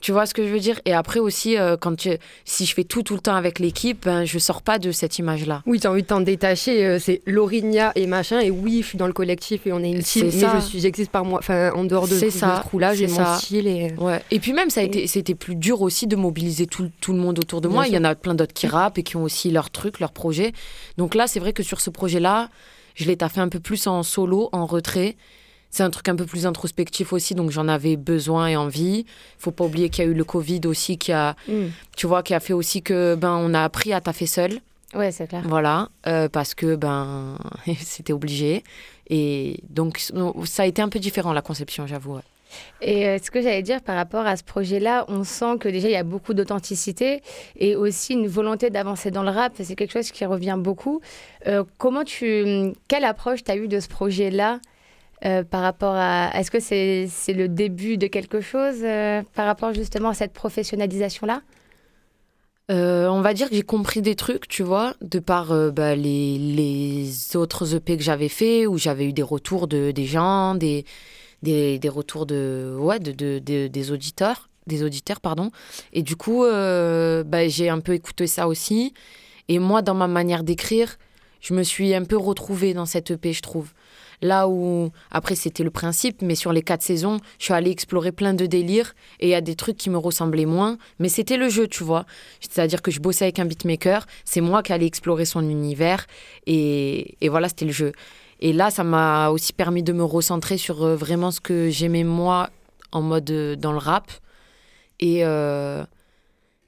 Tu 0.00 0.12
vois 0.12 0.26
ce 0.26 0.34
que 0.34 0.46
je 0.46 0.52
veux 0.52 0.60
dire? 0.60 0.80
Et 0.84 0.92
après 0.92 1.18
aussi, 1.20 1.56
euh, 1.58 1.76
quand 1.76 1.96
tu... 1.96 2.10
si 2.44 2.66
je 2.66 2.74
fais 2.74 2.84
tout 2.84 3.02
tout 3.02 3.14
le 3.14 3.20
temps 3.20 3.34
avec 3.34 3.58
l'équipe, 3.58 4.04
ben, 4.04 4.24
je 4.24 4.38
sors 4.38 4.62
pas 4.62 4.78
de 4.78 4.92
cette 4.92 5.18
image-là. 5.18 5.62
Oui, 5.66 5.80
t'as 5.80 5.90
envie 5.90 6.02
de 6.02 6.06
t'en 6.06 6.20
détacher. 6.20 6.84
euh, 6.84 6.98
c'est 6.98 7.20
Laurinia 7.26 7.92
et 7.96 8.06
machin. 8.06 8.40
Et 8.40 8.50
oui, 8.50 8.80
je 8.82 8.88
suis 8.88 8.98
dans 8.98 9.06
le 9.06 9.12
collectif 9.12 9.66
et 9.66 9.72
on 9.72 9.82
est 9.82 9.90
une 9.90 10.02
C'est 10.02 10.20
team. 10.20 10.30
Mais 10.34 10.40
ça. 10.40 10.52
je 10.60 10.64
suis, 10.64 10.80
j'existe 10.80 11.10
par 11.10 11.24
moi. 11.24 11.40
Enfin, 11.40 11.72
en 11.74 11.84
dehors 11.84 12.06
de, 12.06 12.14
C'est 12.14 12.26
de 12.26 12.30
ça, 12.30 12.60
ce 12.62 12.68
trou-là, 12.68 12.94
j'ai 12.94 13.08
c'est 13.08 13.18
mon 13.18 13.24
ça. 13.26 13.36
style. 13.38 13.66
Et... 13.66 13.92
Ouais. 13.98 14.22
Et 14.30 14.38
puis 14.38 14.52
même, 14.52 14.70
ça 14.70 14.80
a 14.80 14.84
été, 14.84 15.06
c'était 15.06 15.34
plus 15.34 15.56
dur 15.56 15.82
aussi 15.82 16.06
de 16.06 16.16
mobiliser 16.16 16.66
tout, 16.66 16.90
tout 17.00 17.12
le 17.12 17.18
monde 17.18 17.38
autour 17.38 17.60
de 17.60 17.68
Bien 17.68 17.74
moi. 17.74 17.84
sûr. 17.84 17.92
Il 17.92 17.96
y 17.96 17.98
en 17.98 18.04
a 18.04 18.14
plein 18.14 18.34
d'autres 18.34 18.54
qui 18.54 18.66
rappent 18.68 18.98
et 18.98 19.02
qui 19.02 19.16
ont 19.16 19.22
aussi 19.24 19.50
leurs 19.50 19.70
trucs, 19.70 19.98
leurs 20.00 20.12
projets. 20.12 20.52
Donc 20.96 21.14
là, 21.14 21.26
c'est 21.26 21.40
vrai 21.40 21.52
que 21.52 21.62
sur 21.62 21.80
ce 21.80 21.90
projet-là, 21.90 22.48
je 22.94 23.04
l'ai 23.04 23.16
taffé 23.16 23.40
un 23.40 23.48
peu 23.48 23.60
plus 23.60 23.86
en 23.86 24.02
solo, 24.02 24.48
en 24.52 24.66
retrait. 24.66 25.16
C'est 25.70 25.82
un 25.82 25.90
truc 25.90 26.08
un 26.08 26.16
peu 26.16 26.24
plus 26.24 26.46
introspectif 26.46 27.12
aussi, 27.12 27.34
donc 27.34 27.50
j'en 27.50 27.68
avais 27.68 27.96
besoin 27.96 28.46
et 28.48 28.56
envie. 28.56 29.04
Faut 29.38 29.50
pas 29.50 29.64
oublier 29.64 29.90
qu'il 29.90 30.04
y 30.04 30.08
a 30.08 30.10
eu 30.10 30.14
le 30.14 30.24
Covid 30.24 30.62
aussi, 30.66 30.96
qui 30.98 31.12
a, 31.12 31.36
Mm. 31.46 31.66
tu 31.96 32.06
vois, 32.06 32.22
qui 32.22 32.34
a 32.34 32.40
fait 32.40 32.54
aussi 32.54 32.82
que 32.82 33.14
ben 33.14 33.34
on 33.36 33.52
a 33.54 33.62
appris 33.64 33.92
à 33.92 34.00
taffer 34.00 34.26
seul. 34.26 34.60
Ouais, 34.94 35.12
c'est 35.12 35.26
clair. 35.28 35.42
Voilà, 35.46 35.90
euh, 36.06 36.28
parce 36.30 36.54
que 36.54 36.74
ben 36.74 37.36
c'était 37.80 38.14
obligé. 38.14 38.64
Et 39.10 39.60
donc 39.68 40.02
ça 40.44 40.62
a 40.62 40.66
été 40.66 40.80
un 40.82 40.88
peu 40.88 40.98
différent 40.98 41.32
la 41.34 41.42
conception, 41.42 41.86
j'avoue. 41.86 42.14
ouais. 42.16 42.22
Et 42.80 43.06
euh, 43.06 43.18
ce 43.22 43.30
que 43.30 43.42
j'allais 43.42 43.62
dire 43.62 43.82
par 43.82 43.94
rapport 43.96 44.26
à 44.26 44.34
ce 44.38 44.42
projet-là, 44.42 45.04
on 45.08 45.22
sent 45.22 45.58
que 45.60 45.68
déjà 45.68 45.88
il 45.88 45.92
y 45.92 45.96
a 45.96 46.02
beaucoup 46.02 46.32
d'authenticité 46.32 47.20
et 47.56 47.76
aussi 47.76 48.14
une 48.14 48.26
volonté 48.26 48.70
d'avancer 48.70 49.10
dans 49.10 49.22
le 49.22 49.28
rap. 49.30 49.52
C'est 49.62 49.74
quelque 49.76 49.92
chose 49.92 50.10
qui 50.10 50.24
revient 50.24 50.56
beaucoup. 50.58 51.02
Euh, 51.46 51.62
comment 51.76 52.04
tu, 52.04 52.72
quelle 52.88 53.04
approche 53.04 53.44
tu 53.44 53.50
as 53.50 53.56
eu 53.56 53.68
de 53.68 53.80
ce 53.80 53.88
projet-là 53.88 54.60
euh, 55.24 55.42
par 55.44 55.62
rapport 55.62 55.94
à. 55.96 56.30
Est-ce 56.34 56.50
que 56.50 56.60
c'est 56.60 57.06
c'est 57.10 57.32
le 57.32 57.48
début 57.48 57.96
de 57.96 58.06
quelque 58.06 58.40
chose 58.40 58.76
euh, 58.82 59.22
par 59.34 59.46
rapport 59.46 59.72
justement 59.74 60.10
à 60.10 60.14
cette 60.14 60.32
professionnalisation-là? 60.32 61.42
Euh, 62.70 63.08
on 63.08 63.22
va 63.22 63.32
dire 63.32 63.48
que 63.48 63.54
j'ai 63.54 63.62
compris 63.62 64.02
des 64.02 64.14
trucs, 64.14 64.46
tu 64.46 64.62
vois, 64.62 64.94
de 65.00 65.18
par 65.20 65.48
bah, 65.72 65.96
les, 65.96 66.36
les 66.38 67.36
autres 67.36 67.74
EP 67.74 67.96
que 67.96 68.02
j'avais 68.02 68.28
fait, 68.28 68.66
où 68.66 68.76
j'avais 68.76 69.06
eu 69.06 69.12
des 69.14 69.22
retours 69.22 69.68
de, 69.68 69.90
des 69.90 70.04
gens, 70.04 70.54
des, 70.54 70.84
des, 71.42 71.78
des 71.78 71.88
retours 71.88 72.26
de, 72.26 72.76
ouais, 72.78 72.98
de, 72.98 73.12
de- 73.12 73.38
de- 73.38 73.68
des 73.68 73.90
auditeurs, 73.90 74.50
des 74.66 74.82
auditeurs, 74.82 75.20
pardon. 75.22 75.50
Et 75.94 76.02
du 76.02 76.14
coup, 76.16 76.42
bah, 76.44 77.48
j'ai 77.48 77.70
un 77.70 77.80
peu 77.80 77.94
écouté 77.94 78.26
ça 78.26 78.46
aussi. 78.46 78.92
Et 79.48 79.58
moi, 79.58 79.80
dans 79.80 79.94
ma 79.94 80.06
manière 80.08 80.42
d'écrire, 80.42 80.96
je 81.40 81.54
me 81.54 81.62
suis 81.62 81.94
un 81.94 82.04
peu 82.04 82.18
retrouvée 82.18 82.74
dans 82.74 82.84
cette 82.84 83.10
EP, 83.12 83.32
je 83.32 83.40
trouve. 83.40 83.72
Là 84.20 84.48
où, 84.48 84.90
après, 85.10 85.34
c'était 85.34 85.62
le 85.62 85.70
principe, 85.70 86.22
mais 86.22 86.34
sur 86.34 86.52
les 86.52 86.62
quatre 86.62 86.82
saisons, 86.82 87.18
je 87.38 87.44
suis 87.44 87.54
allée 87.54 87.70
explorer 87.70 88.12
plein 88.12 88.34
de 88.34 88.46
délires 88.46 88.94
et 89.20 89.28
il 89.28 89.30
y 89.30 89.34
a 89.34 89.40
des 89.40 89.54
trucs 89.54 89.76
qui 89.76 89.90
me 89.90 89.98
ressemblaient 89.98 90.46
moins, 90.46 90.76
mais 90.98 91.08
c'était 91.08 91.36
le 91.36 91.48
jeu, 91.48 91.68
tu 91.68 91.84
vois. 91.84 92.04
C'est-à-dire 92.40 92.82
que 92.82 92.90
je 92.90 93.00
bossais 93.00 93.26
avec 93.26 93.38
un 93.38 93.44
beatmaker, 93.44 94.06
c'est 94.24 94.40
moi 94.40 94.62
qui 94.62 94.72
allais 94.72 94.86
explorer 94.86 95.24
son 95.24 95.48
univers 95.48 96.06
et, 96.46 97.14
et 97.20 97.28
voilà, 97.28 97.48
c'était 97.48 97.66
le 97.66 97.72
jeu. 97.72 97.92
Et 98.40 98.52
là, 98.52 98.70
ça 98.70 98.84
m'a 98.84 99.30
aussi 99.30 99.52
permis 99.52 99.82
de 99.82 99.92
me 99.92 100.04
recentrer 100.04 100.58
sur 100.58 100.84
euh, 100.84 100.96
vraiment 100.96 101.30
ce 101.30 101.40
que 101.40 101.70
j'aimais 101.70 102.04
moi 102.04 102.50
en 102.92 103.02
mode 103.02 103.30
euh, 103.30 103.56
dans 103.56 103.72
le 103.72 103.78
rap. 103.78 104.10
Et, 105.00 105.24
euh, 105.24 105.84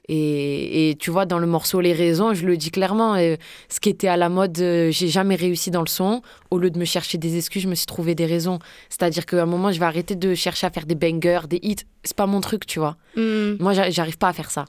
et, 0.09 0.89
et 0.89 0.95
tu 0.95 1.11
vois, 1.11 1.25
dans 1.25 1.39
le 1.39 1.47
morceau 1.47 1.79
Les 1.79 1.93
raisons, 1.93 2.33
je 2.33 2.45
le 2.45 2.57
dis 2.57 2.71
clairement, 2.71 3.15
euh, 3.15 3.35
ce 3.69 3.79
qui 3.79 3.89
était 3.89 4.07
à 4.07 4.17
la 4.17 4.29
mode, 4.29 4.57
euh, 4.59 4.91
j'ai 4.91 5.07
jamais 5.07 5.35
réussi 5.35 5.71
dans 5.71 5.81
le 5.81 5.87
son. 5.87 6.21
Au 6.49 6.57
lieu 6.57 6.69
de 6.69 6.79
me 6.79 6.85
chercher 6.85 7.17
des 7.17 7.37
excuses, 7.37 7.61
je 7.63 7.67
me 7.67 7.75
suis 7.75 7.85
trouvé 7.85 8.15
des 8.15 8.25
raisons. 8.25 8.59
C'est-à-dire 8.89 9.25
qu'à 9.25 9.41
un 9.43 9.45
moment, 9.45 9.71
je 9.71 9.79
vais 9.79 9.85
arrêter 9.85 10.15
de 10.15 10.33
chercher 10.35 10.67
à 10.67 10.69
faire 10.71 10.85
des 10.85 10.95
bangers, 10.95 11.47
des 11.47 11.59
hits. 11.61 11.75
C'est 12.03 12.15
pas 12.15 12.25
mon 12.25 12.41
truc, 12.41 12.65
tu 12.65 12.79
vois. 12.79 12.97
Hmm. 13.15 13.53
Moi, 13.59 13.73
j'a- 13.73 13.89
j'arrive 13.89 14.17
pas 14.17 14.29
à 14.29 14.33
faire 14.33 14.51
ça. 14.51 14.65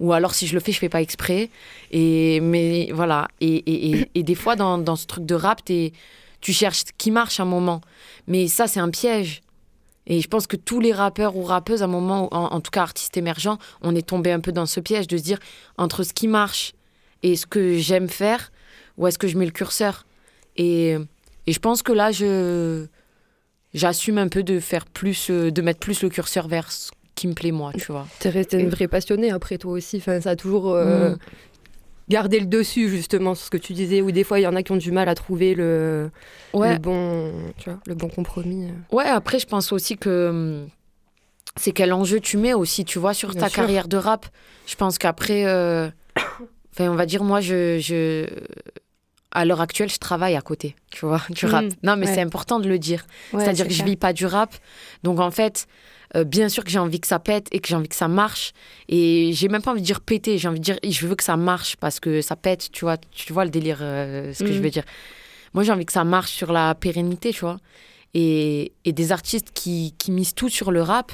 Ou 0.00 0.12
alors, 0.12 0.32
si 0.34 0.46
je 0.46 0.54
le 0.54 0.60
fais, 0.60 0.70
je 0.72 0.78
fais 0.78 0.88
pas 0.88 1.02
exprès. 1.02 1.50
Et, 1.90 2.38
mais 2.40 2.90
voilà. 2.92 3.26
Et, 3.40 4.06
et, 4.14 4.22
des 4.22 4.34
fois, 4.36 4.54
dans, 4.54 4.78
dans 4.78 4.94
ce 4.94 5.06
truc 5.06 5.26
de 5.26 5.34
rap, 5.34 5.60
tu 5.64 6.52
cherches 6.52 6.78
ce 6.78 6.92
qui 6.96 7.10
marche 7.10 7.40
un 7.40 7.44
moment. 7.44 7.80
Mais 8.28 8.46
ça, 8.46 8.68
c'est 8.68 8.78
un 8.80 8.90
piège. 8.90 9.42
Et 10.08 10.20
je 10.20 10.26
pense 10.28 10.46
que 10.46 10.56
tous 10.56 10.80
les 10.80 10.92
rappeurs 10.92 11.36
ou 11.36 11.42
rappeuses, 11.44 11.82
à 11.82 11.84
un 11.84 11.88
moment, 11.88 12.28
en, 12.34 12.46
en 12.54 12.60
tout 12.60 12.70
cas 12.70 12.82
artistes 12.82 13.16
émergents, 13.16 13.58
on 13.82 13.94
est 13.94 14.06
tombé 14.06 14.32
un 14.32 14.40
peu 14.40 14.50
dans 14.52 14.66
ce 14.66 14.80
piège 14.80 15.06
de 15.06 15.16
se 15.16 15.22
dire 15.22 15.38
entre 15.76 16.02
ce 16.02 16.12
qui 16.12 16.26
marche 16.26 16.72
et 17.22 17.36
ce 17.36 17.46
que 17.46 17.76
j'aime 17.78 18.08
faire, 18.08 18.50
où 18.96 19.06
est-ce 19.06 19.18
que 19.18 19.28
je 19.28 19.36
mets 19.38 19.44
le 19.44 19.52
curseur? 19.52 20.06
Et, 20.56 20.96
et 21.46 21.52
je 21.52 21.58
pense 21.60 21.82
que 21.82 21.92
là, 21.92 22.10
je 22.10 22.86
j'assume 23.74 24.18
un 24.18 24.28
peu 24.28 24.42
de 24.42 24.60
faire 24.60 24.86
plus, 24.86 25.28
euh, 25.30 25.50
de 25.50 25.62
mettre 25.62 25.78
plus 25.80 26.02
le 26.02 26.08
curseur 26.08 26.48
vers 26.48 26.72
ce 26.72 26.90
qui 27.14 27.28
me 27.28 27.34
plaît 27.34 27.52
moi, 27.52 27.72
tu 27.78 27.92
vois. 27.92 28.06
T'es 28.18 28.30
resté 28.30 28.58
une 28.58 28.70
vraie 28.70 28.88
passionnée 28.88 29.30
après 29.30 29.58
toi 29.58 29.72
aussi. 29.72 29.98
Enfin, 29.98 30.20
ça 30.20 30.30
a 30.30 30.36
toujours 30.36 30.72
euh, 30.72 31.10
Mm. 31.10 31.18
Gardé 32.08 32.40
le 32.40 32.46
dessus 32.46 32.88
justement 32.88 33.34
sur 33.34 33.46
ce 33.46 33.50
que 33.50 33.56
tu 33.56 33.72
disais. 33.72 34.00
Ou 34.02 34.10
des 34.12 34.24
fois, 34.24 34.38
il 34.40 34.42
y 34.42 34.46
en 34.46 34.56
a 34.56 34.62
qui 34.62 34.72
ont 34.72 34.76
du 34.76 34.92
mal 34.92 35.08
à 35.08 35.14
trouver 35.14 35.54
le, 35.54 36.10
Ouais, 36.52 36.74
le 36.74 36.78
bon, 36.78 37.32
tu 37.58 37.70
vois, 37.70 37.78
le 37.86 37.94
bon 37.94 38.08
compromis. 38.08 38.68
ouais. 38.92 39.04
Après, 39.06 39.38
je 39.38 39.46
pense 39.46 39.72
aussi 39.72 39.96
que 39.96 40.28
hum, 40.30 40.68
c'est 41.56 41.72
quel 41.72 41.92
enjeu 41.92 42.20
tu 42.20 42.36
mets 42.36 42.54
aussi, 42.54 42.84
tu 42.84 42.98
vois, 42.98 43.14
sur 43.14 43.30
Bien 43.32 43.40
ta 43.42 43.48
sûr. 43.48 43.56
carrière 43.62 43.88
de 43.88 43.96
rap. 43.96 44.26
Je 44.66 44.74
pense 44.76 44.98
qu'après, 44.98 45.44
euh, 45.46 45.88
on 46.80 46.94
va 46.94 47.06
dire, 47.06 47.24
moi, 47.24 47.40
je, 47.40 47.78
je, 47.78 48.26
à 49.38 49.44
l'heure 49.44 49.60
actuelle, 49.60 49.88
je 49.90 49.98
travaille 49.98 50.36
à 50.36 50.40
côté, 50.40 50.74
tu 50.90 51.06
vois, 51.06 51.22
du 51.30 51.46
rap. 51.46 51.64
Mm, 51.64 51.68
Non, 51.82 51.96
mais 51.96 52.06
ouais. 52.06 52.14
c'est 52.14 52.20
important 52.20 52.60
de 52.60 52.68
le 52.68 52.78
dire. 52.78 53.06
Ouais, 53.32 53.42
C'est-à-dire 53.42 53.64
c'est 53.64 53.68
que 53.68 53.74
je 53.74 53.78
ça. 53.80 53.84
vis 53.84 53.96
pas 53.96 54.12
du 54.12 54.26
rap. 54.26 54.54
Donc 55.02 55.20
en 55.20 55.30
fait, 55.30 55.66
euh, 56.16 56.24
bien 56.24 56.48
sûr 56.48 56.64
que 56.64 56.70
j'ai 56.70 56.78
envie 56.78 57.00
que 57.00 57.06
ça 57.06 57.18
pète 57.18 57.48
et 57.52 57.60
que 57.60 57.68
j'ai 57.68 57.74
envie 57.76 57.88
que 57.88 57.94
ça 57.96 58.08
marche. 58.08 58.52
Et 58.88 59.30
j'ai 59.32 59.48
même 59.48 59.62
pas 59.62 59.70
envie 59.72 59.80
de 59.80 59.86
dire 59.86 60.00
péter, 60.00 60.38
j'ai 60.38 60.48
envie 60.48 60.60
de 60.60 60.64
dire 60.64 60.78
je 60.82 61.06
veux 61.06 61.14
que 61.14 61.24
ça 61.24 61.36
marche 61.36 61.76
parce 61.76 62.00
que 62.00 62.20
ça 62.22 62.36
pète, 62.36 62.70
tu 62.72 62.84
vois, 62.84 62.96
tu 63.10 63.32
vois 63.32 63.44
le 63.44 63.50
délire, 63.50 63.78
euh, 63.80 64.32
ce 64.34 64.42
que 64.44 64.52
je 64.52 64.60
veux 64.60 64.70
dire. 64.70 64.84
Moi 65.54 65.64
j'ai 65.64 65.72
envie 65.72 65.86
que 65.86 65.92
ça 65.92 66.04
marche 66.04 66.30
sur 66.32 66.52
la 66.52 66.74
pérennité, 66.74 67.32
tu 67.32 67.40
vois. 67.40 67.58
Et, 68.14 68.72
et 68.84 68.92
des 68.92 69.12
artistes 69.12 69.50
qui, 69.52 69.94
qui 69.98 70.10
misent 70.12 70.34
tout 70.34 70.48
sur 70.48 70.70
le 70.70 70.82
rap, 70.82 71.12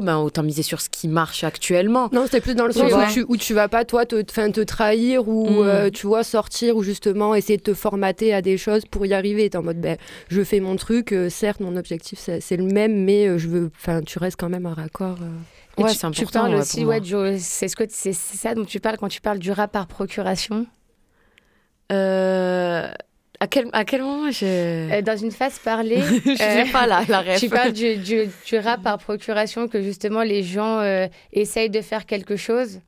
bon 0.00 0.04
ben 0.04 0.18
autant 0.18 0.42
miser 0.42 0.62
sur 0.62 0.80
ce 0.80 0.88
qui 0.88 1.08
marche 1.08 1.44
actuellement. 1.44 2.08
Non, 2.12 2.24
c'était 2.24 2.40
plus 2.40 2.54
dans 2.54 2.66
le 2.66 2.72
Oui, 2.74 2.90
sens 2.90 2.92
ouais. 2.92 3.06
où, 3.08 3.12
tu, 3.12 3.24
où 3.28 3.36
tu 3.36 3.54
vas 3.54 3.68
pas, 3.68 3.84
toi, 3.84 4.04
te, 4.06 4.20
te 4.22 4.60
trahir 4.62 5.28
ou, 5.28 5.62
Mm. 5.62 5.66
euh, 5.66 5.90
tu 5.90 6.06
vois, 6.06 6.24
sortir 6.24 6.76
ou 6.76 6.82
justement 6.82 7.34
essayer 7.34 7.56
de 7.56 7.62
te 7.62 7.74
formater 7.74 8.34
à 8.34 8.42
des 8.42 8.56
choses 8.58 8.84
pour 8.90 9.06
y 9.06 9.14
arriver. 9.14 9.48
T'es 9.50 9.58
en 9.58 9.62
mode, 9.62 9.80
ben, 9.80 9.96
je 10.28 10.42
fais 10.42 10.60
mon 10.60 10.76
truc, 10.76 11.12
euh, 11.12 11.28
certes, 11.30 11.60
mon 11.60 11.76
objectif, 11.76 12.18
c'est 12.18 12.40
c'est 12.40 12.56
le 12.56 12.64
même, 12.64 13.04
mais 13.04 13.26
euh, 13.28 13.38
je 13.38 13.48
veux, 13.48 13.70
enfin, 13.76 14.00
tu 14.02 14.18
restes 14.18 14.38
quand 14.38 14.48
même 14.48 14.66
un 14.66 14.74
raccord. 14.74 15.18
euh. 15.22 15.28
Et 15.78 15.82
Ouais, 15.82 15.90
tu- 15.92 15.98
c'est 15.98 16.10
Tu 16.12 16.26
parles 16.26 16.54
aussi, 16.54 16.84
ouais, 16.84 17.00
du- 17.00 17.14
c'est 17.38 17.68
ce 17.68 17.76
que 17.76 17.84
c'est 17.88 18.12
c'est 18.12 18.36
ça 18.36 18.54
dont 18.54 18.64
tu 18.64 18.80
parles 18.80 18.96
quand 18.96 19.08
tu 19.08 19.20
parles 19.20 19.38
du 19.40 19.50
rap 19.50 19.72
par 19.72 19.86
procuration? 19.86 20.66
Euh, 21.92 22.90
à, 23.40 23.46
quel, 23.46 23.68
à 23.72 23.84
quel 23.84 24.02
moment 24.02 24.30
je... 24.30 24.44
Euh, 24.46 25.02
dans 25.02 25.16
une 25.16 25.30
phase 25.32 25.58
parlée, 25.58 26.00
je 26.24 26.30
euh, 26.30 26.36
sais 26.64 26.70
pas 26.72 26.86
la, 26.86 27.02
la 27.08 27.20
ref. 27.20 27.40
tu 27.40 27.48
parles 27.48 27.72
du, 27.72 27.96
du, 27.96 28.28
du 28.46 28.58
rap 28.58 28.82
par 28.82 28.98
procuration 28.98 29.68
que 29.68 29.82
justement 29.82 30.22
les 30.22 30.42
gens 30.42 30.78
euh, 30.80 31.06
essayent 31.32 31.70
de 31.70 31.80
faire 31.80 32.06
quelque 32.06 32.36
chose 32.36 32.80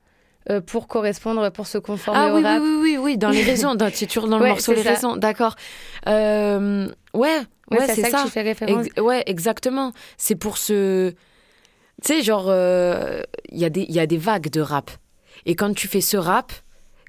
euh, 0.50 0.60
pour 0.60 0.86
correspondre, 0.86 1.50
pour 1.50 1.66
se 1.66 1.78
conformer 1.78 2.20
Ah 2.22 2.32
au 2.32 2.36
oui, 2.36 2.42
rap. 2.42 2.62
oui, 2.62 2.68
oui, 2.68 2.78
oui, 2.80 2.96
oui, 2.98 3.18
dans 3.18 3.30
les 3.30 3.42
raisons, 3.52 3.74
dans, 3.74 3.90
c'est 3.92 4.06
toujours 4.06 4.28
dans 4.28 4.38
le 4.38 4.44
Ouais, 4.44 4.50
morceau 4.50 4.72
Les 4.72 4.82
ça. 4.84 4.90
raisons, 4.90 5.16
d'accord. 5.16 5.56
Euh, 6.08 6.88
ouais, 7.14 7.40
Ouais, 7.70 7.78
ouais, 7.78 7.86
c'est 7.88 8.02
ça, 8.02 8.10
ça. 8.10 8.18
que 8.22 8.26
tu 8.28 8.32
fais 8.32 8.42
référence. 8.42 8.86
Ex- 8.86 9.00
ouais, 9.02 9.24
exactement. 9.26 9.92
C'est 10.16 10.36
pour 10.36 10.56
ce. 10.56 11.10
Tu 11.10 11.16
sais, 12.14 12.22
genre, 12.22 12.46
euh, 12.48 13.22
il 13.50 13.58
y, 13.58 13.64
a 13.64 13.70
des- 13.70 13.86
il 13.88 13.92
y 13.94 13.98
a 13.98 14.06
des 14.06 14.18
vagues 14.18 14.50
de 14.50 14.60
rap. 14.60 14.90
Et 15.46 15.56
quand 15.56 15.74
tu 15.74 15.88
fais 15.88 16.00
ce 16.00 16.16
rap, 16.16 16.52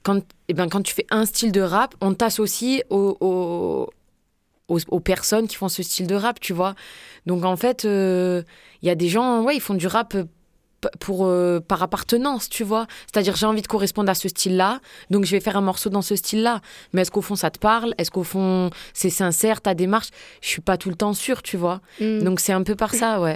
quand, 0.08 0.22
eh 0.48 0.54
ben, 0.54 0.70
quand 0.70 0.82
tu 0.82 0.94
fais 0.94 1.06
un 1.10 1.26
style 1.26 1.52
de 1.52 1.60
rap, 1.60 1.94
on 2.00 2.14
t'associe 2.14 2.82
aux, 2.90 3.18
aux, 3.20 3.90
aux, 4.70 4.80
aux 4.88 5.00
personnes 5.02 5.48
qui 5.50 5.58
font 5.58 5.68
ce 5.68 5.84
style 5.84 6.08
de 6.08 6.16
rap, 6.16 6.40
tu 6.40 6.54
vois. 6.54 6.76
Donc, 7.26 7.44
en 7.44 7.58
fait, 7.58 7.84
euh, 7.84 8.42
il 8.82 8.88
y 8.88 8.90
a 8.90 8.96
des 8.96 9.10
gens, 9.10 9.44
ouais, 9.44 9.56
ils 9.58 9.62
font 9.62 9.74
du 9.74 9.86
rap 9.86 10.16
euh, 10.16 10.24
pour, 11.02 11.26
euh, 11.26 11.60
par 11.60 11.84
appartenance, 11.84 12.48
tu 12.48 12.64
vois. 12.64 12.88
C'est-à-dire, 13.08 13.36
j'ai 13.36 13.48
envie 13.48 13.62
de 13.62 13.68
correspondre 13.68 14.10
à 14.10 14.16
ce 14.16 14.30
style-là, 14.30 14.80
donc 15.10 15.26
je 15.26 15.32
vais 15.32 15.42
faire 15.42 15.58
un 15.58 15.62
morceau 15.62 15.90
dans 15.90 16.02
ce 16.02 16.16
style-là. 16.16 16.62
Mais 16.94 17.02
est-ce 17.02 17.12
qu'au 17.12 17.22
fond, 17.22 17.36
ça 17.36 17.52
te 17.52 17.60
parle? 17.60 17.94
Est-ce 17.98 18.10
qu'au 18.10 18.24
fond, 18.24 18.70
c'est 18.94 19.10
sincère, 19.10 19.60
ta 19.60 19.74
démarche? 19.74 20.10
Je 20.42 20.48
suis 20.48 20.62
pas 20.62 20.78
tout 20.78 20.90
le 20.90 20.96
temps 20.96 21.14
sûre, 21.14 21.42
tu 21.42 21.58
vois. 21.58 21.82
Mm. 22.00 22.24
Donc 22.24 22.40
c'est 22.40 22.54
un 22.54 22.64
peu 22.64 22.76
par 22.76 22.94
ça, 22.94 23.20
ouais. 23.20 23.36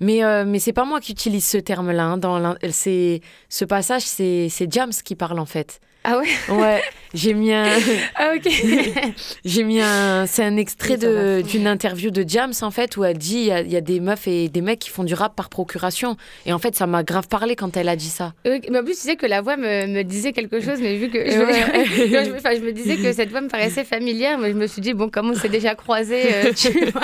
Mais, 0.00 0.24
euh, 0.24 0.44
mais 0.44 0.58
c'est 0.58 0.72
pas 0.72 0.84
moi 0.84 1.00
qui 1.00 1.12
utilise 1.12 1.46
ce 1.46 1.58
terme-là. 1.58 2.04
hein, 2.04 2.18
dans 2.18 2.56
c'est, 2.70 3.20
ce 3.48 3.64
passage, 3.64 4.02
c'est, 4.02 4.48
c'est 4.48 4.66
Jams 4.72 4.96
qui 5.04 5.14
parle 5.14 5.38
en 5.38 5.46
fait. 5.46 5.78
Ah 6.04 6.18
ouais 6.18 6.28
Ouais, 6.48 6.82
j'ai 7.14 7.34
mis 7.34 7.52
un, 7.52 7.66
Ah 8.14 8.32
ok. 8.36 8.50
j'ai 9.44 9.62
mis 9.64 9.80
un, 9.80 10.26
c'est 10.26 10.42
un 10.44 10.56
extrait 10.56 10.96
d'une 10.96 11.66
interview 11.66 12.10
de 12.10 12.24
Jams 12.26 12.52
en 12.62 12.70
fait 12.70 12.96
où 12.96 13.04
elle 13.04 13.18
dit 13.18 13.36
il 13.38 13.46
y, 13.46 13.52
a, 13.52 13.60
il 13.60 13.72
y 13.72 13.76
a 13.76 13.80
des 13.80 14.00
meufs 14.00 14.26
et 14.28 14.48
des 14.48 14.60
mecs 14.60 14.78
qui 14.78 14.90
font 14.90 15.04
du 15.04 15.14
rap 15.14 15.34
par 15.36 15.48
procuration. 15.48 16.16
Et 16.46 16.52
en 16.52 16.58
fait, 16.58 16.74
ça 16.76 16.86
m'a 16.86 17.02
grave 17.02 17.28
parlé 17.28 17.56
quand 17.56 17.76
elle 17.76 17.88
a 17.88 17.96
dit 17.96 18.08
ça. 18.08 18.32
Mais 18.44 18.78
en 18.78 18.84
plus, 18.84 18.94
tu 18.94 19.00
sais 19.02 19.16
que 19.16 19.26
la 19.26 19.40
voix 19.42 19.56
me, 19.56 19.86
me 19.86 20.02
disait 20.02 20.32
quelque 20.32 20.60
chose, 20.60 20.78
mais 20.80 20.96
vu 20.96 21.08
que 21.10 21.18
je, 21.30 21.38
Ouais. 21.42 22.24
je, 22.24 22.30
me- 22.30 22.36
enfin, 22.36 22.50
je 22.54 22.60
me 22.60 22.72
disais 22.72 22.96
que 22.96 23.12
cette 23.12 23.30
voix 23.30 23.40
me 23.40 23.48
paraissait 23.48 23.84
familière, 23.84 24.38
mais 24.38 24.50
je 24.50 24.56
me 24.56 24.66
suis 24.66 24.80
dit, 24.80 24.92
bon, 24.94 25.08
comme 25.10 25.30
on 25.30 25.34
s'est 25.34 25.48
déjà 25.48 25.74
croisés, 25.74 26.22
euh, 26.32 26.52
tu 26.54 26.70
vois. 26.90 27.02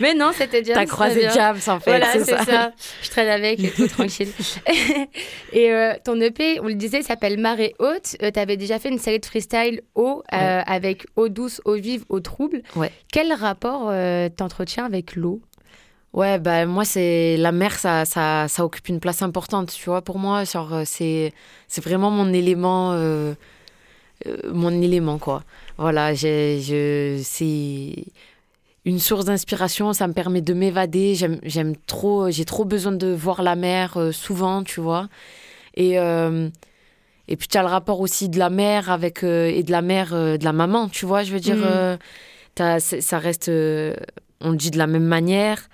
Mais 0.00 0.14
non, 0.14 0.30
c'était 0.36 0.62
déjà. 0.62 0.74
T'as 0.74 0.86
croisé 0.86 1.22
Jams 1.34 1.56
en 1.66 1.80
fait, 1.80 1.90
Voilà, 1.90 2.06
c'est 2.12 2.24
c'est 2.24 2.36
ça. 2.36 2.44
ça. 2.44 2.72
Je 3.02 3.10
traîne 3.10 3.28
avec 3.28 3.60
et 3.62 3.70
tout, 3.70 3.86
tranquille. 3.88 4.28
et 5.52 5.70
euh, 5.72 5.94
ton 6.04 6.20
EP, 6.20 6.60
on 6.60 6.66
le 6.66 6.74
disait, 6.74 7.02
s'appelle 7.02 7.38
Marée 7.38 7.74
Haute. 7.78 8.16
tu 8.18 8.38
avais 8.40 8.56
déjà 8.56 8.78
fait 8.78 8.88
une 8.88 8.98
série 8.98 9.18
de 9.18 9.24
freestyle 9.32 9.80
eau, 9.94 10.22
euh, 10.34 10.60
avec 10.66 11.06
eau 11.16 11.30
douce, 11.30 11.62
eau 11.64 11.72
vive, 11.76 12.04
eau 12.10 12.20
trouble. 12.20 12.60
Ouais. 12.76 12.92
Quel 13.10 13.32
rapport 13.32 13.88
euh, 13.88 14.28
t'entretiens 14.28 14.84
avec 14.84 15.16
l'eau? 15.16 15.40
Ouais, 16.12 16.38
bah 16.38 16.66
moi 16.66 16.84
c'est 16.84 17.38
la 17.38 17.50
mer, 17.50 17.78
ça, 17.78 18.04
ça, 18.04 18.46
ça 18.46 18.62
occupe 18.62 18.88
une 18.88 19.00
place 19.00 19.22
importante, 19.22 19.72
tu 19.72 19.88
vois. 19.88 20.02
Pour 20.02 20.18
moi, 20.18 20.44
genre 20.44 20.74
euh, 20.74 20.82
c'est, 20.84 21.32
c'est 21.66 21.82
vraiment 21.82 22.10
mon 22.10 22.30
élément, 22.30 22.92
euh, 22.92 23.32
mon 24.52 24.82
élément 24.82 25.16
quoi. 25.18 25.44
Voilà, 25.78 26.12
j'ai, 26.12 26.60
je, 26.60 27.18
c'est 27.24 28.04
une 28.84 28.98
source 28.98 29.24
d'inspiration. 29.24 29.94
Ça 29.94 30.06
me 30.08 30.12
permet 30.12 30.42
de 30.42 30.52
m'évader. 30.52 31.14
J'aime, 31.14 31.38
j'aime 31.42 31.74
trop, 31.86 32.30
j'ai 32.30 32.44
trop 32.44 32.66
besoin 32.66 32.92
de 32.92 33.06
voir 33.06 33.42
la 33.42 33.56
mer 33.56 33.96
souvent, 34.12 34.62
tu 34.62 34.82
vois. 34.82 35.08
Et 35.74 35.96
et 37.32 37.36
puis 37.36 37.48
tu 37.48 37.56
as 37.58 37.62
le 37.62 37.68
rapport 37.68 38.00
aussi 38.00 38.28
de 38.28 38.38
la 38.38 38.50
mère 38.50 38.90
avec 38.90 39.24
euh, 39.24 39.46
et 39.48 39.62
de 39.62 39.70
la 39.72 39.80
mère 39.82 40.12
euh, 40.12 40.36
de 40.36 40.44
la 40.44 40.52
maman, 40.52 40.88
tu 40.88 41.06
vois. 41.06 41.22
Je 41.24 41.32
veux 41.32 41.40
dire, 41.40 41.56
c'est- 42.78 43.00
ça 43.00 43.18
reste, 43.18 43.48
on 43.48 44.50
le 44.50 44.56
dit 44.56 44.70
de 44.70 44.78
la 44.78 44.86
même 44.86 45.04
manière. 45.06 45.68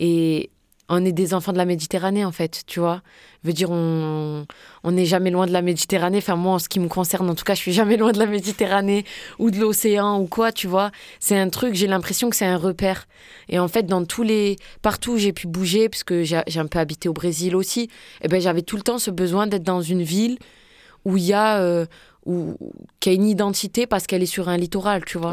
Et 0.00 0.48
on 0.88 1.04
est 1.04 1.12
des 1.12 1.32
enfants 1.32 1.52
de 1.52 1.58
la 1.58 1.64
Méditerranée, 1.64 2.24
en 2.24 2.32
fait, 2.32 2.62
tu 2.66 2.80
vois. 2.80 3.02
Veut 3.44 3.52
dire, 3.52 3.70
on 3.70 4.46
on 4.84 4.92
n'est 4.92 5.06
jamais 5.06 5.30
loin 5.30 5.46
de 5.46 5.52
la 5.52 5.62
Méditerranée. 5.62 6.18
Enfin, 6.18 6.36
moi, 6.36 6.54
en 6.54 6.58
ce 6.58 6.68
qui 6.68 6.80
me 6.80 6.88
concerne, 6.88 7.28
en 7.30 7.34
tout 7.34 7.44
cas, 7.44 7.54
je 7.54 7.60
suis 7.60 7.72
jamais 7.72 7.96
loin 7.96 8.12
de 8.12 8.18
la 8.18 8.26
Méditerranée 8.26 9.04
ou 9.38 9.50
de 9.50 9.58
l'océan 9.58 10.18
ou 10.20 10.26
quoi, 10.26 10.50
tu 10.52 10.66
vois. 10.66 10.90
C'est 11.20 11.38
un 11.38 11.48
truc, 11.50 11.74
j'ai 11.74 11.86
l'impression 11.86 12.30
que 12.30 12.36
c'est 12.36 12.46
un 12.46 12.56
repère. 12.56 13.06
Et 13.48 13.58
en 13.58 13.68
fait, 13.68 13.84
dans 13.84 14.04
tous 14.04 14.22
les... 14.22 14.56
Partout 14.82 15.12
où 15.12 15.18
j'ai 15.18 15.32
pu 15.32 15.46
bouger, 15.46 15.88
parce 15.88 16.04
que 16.04 16.24
j'ai 16.24 16.40
j'ai 16.46 16.60
un 16.60 16.66
peu 16.66 16.78
habité 16.78 17.08
au 17.08 17.12
Brésil 17.12 17.54
aussi, 17.56 17.88
eh 18.22 18.28
ben, 18.28 18.40
j'avais 18.40 18.62
tout 18.62 18.76
le 18.76 18.82
temps 18.82 18.98
ce 18.98 19.10
besoin 19.10 19.46
d'être 19.46 19.64
dans 19.64 19.82
une 19.82 20.02
ville 20.02 20.38
où 21.04 21.16
il 21.16 21.24
y 21.24 21.32
a... 21.32 21.60
euh, 21.60 21.86
où, 22.26 22.56
qui 23.00 23.08
a 23.08 23.12
une 23.12 23.26
identité 23.26 23.86
parce 23.86 24.06
qu'elle 24.06 24.22
est 24.22 24.26
sur 24.26 24.48
un 24.48 24.56
littoral, 24.56 25.04
tu 25.04 25.18
vois 25.18 25.32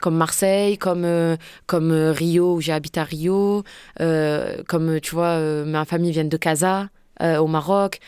comme 0.00 0.16
Marseille, 0.16 0.78
comme, 0.78 1.04
euh, 1.04 1.36
comme 1.66 1.92
euh, 1.92 2.12
Rio, 2.12 2.54
où 2.54 2.60
j'ai 2.60 2.72
habité 2.72 3.00
à 3.00 3.04
Rio, 3.04 3.62
euh, 4.00 4.62
comme 4.66 5.00
tu 5.00 5.14
vois, 5.14 5.38
ma 5.64 5.84
famille 5.84 6.12
vient 6.12 6.24
de 6.24 6.36
Casa, 6.36 6.88
au 7.20 7.46
Maroc. 7.46 8.00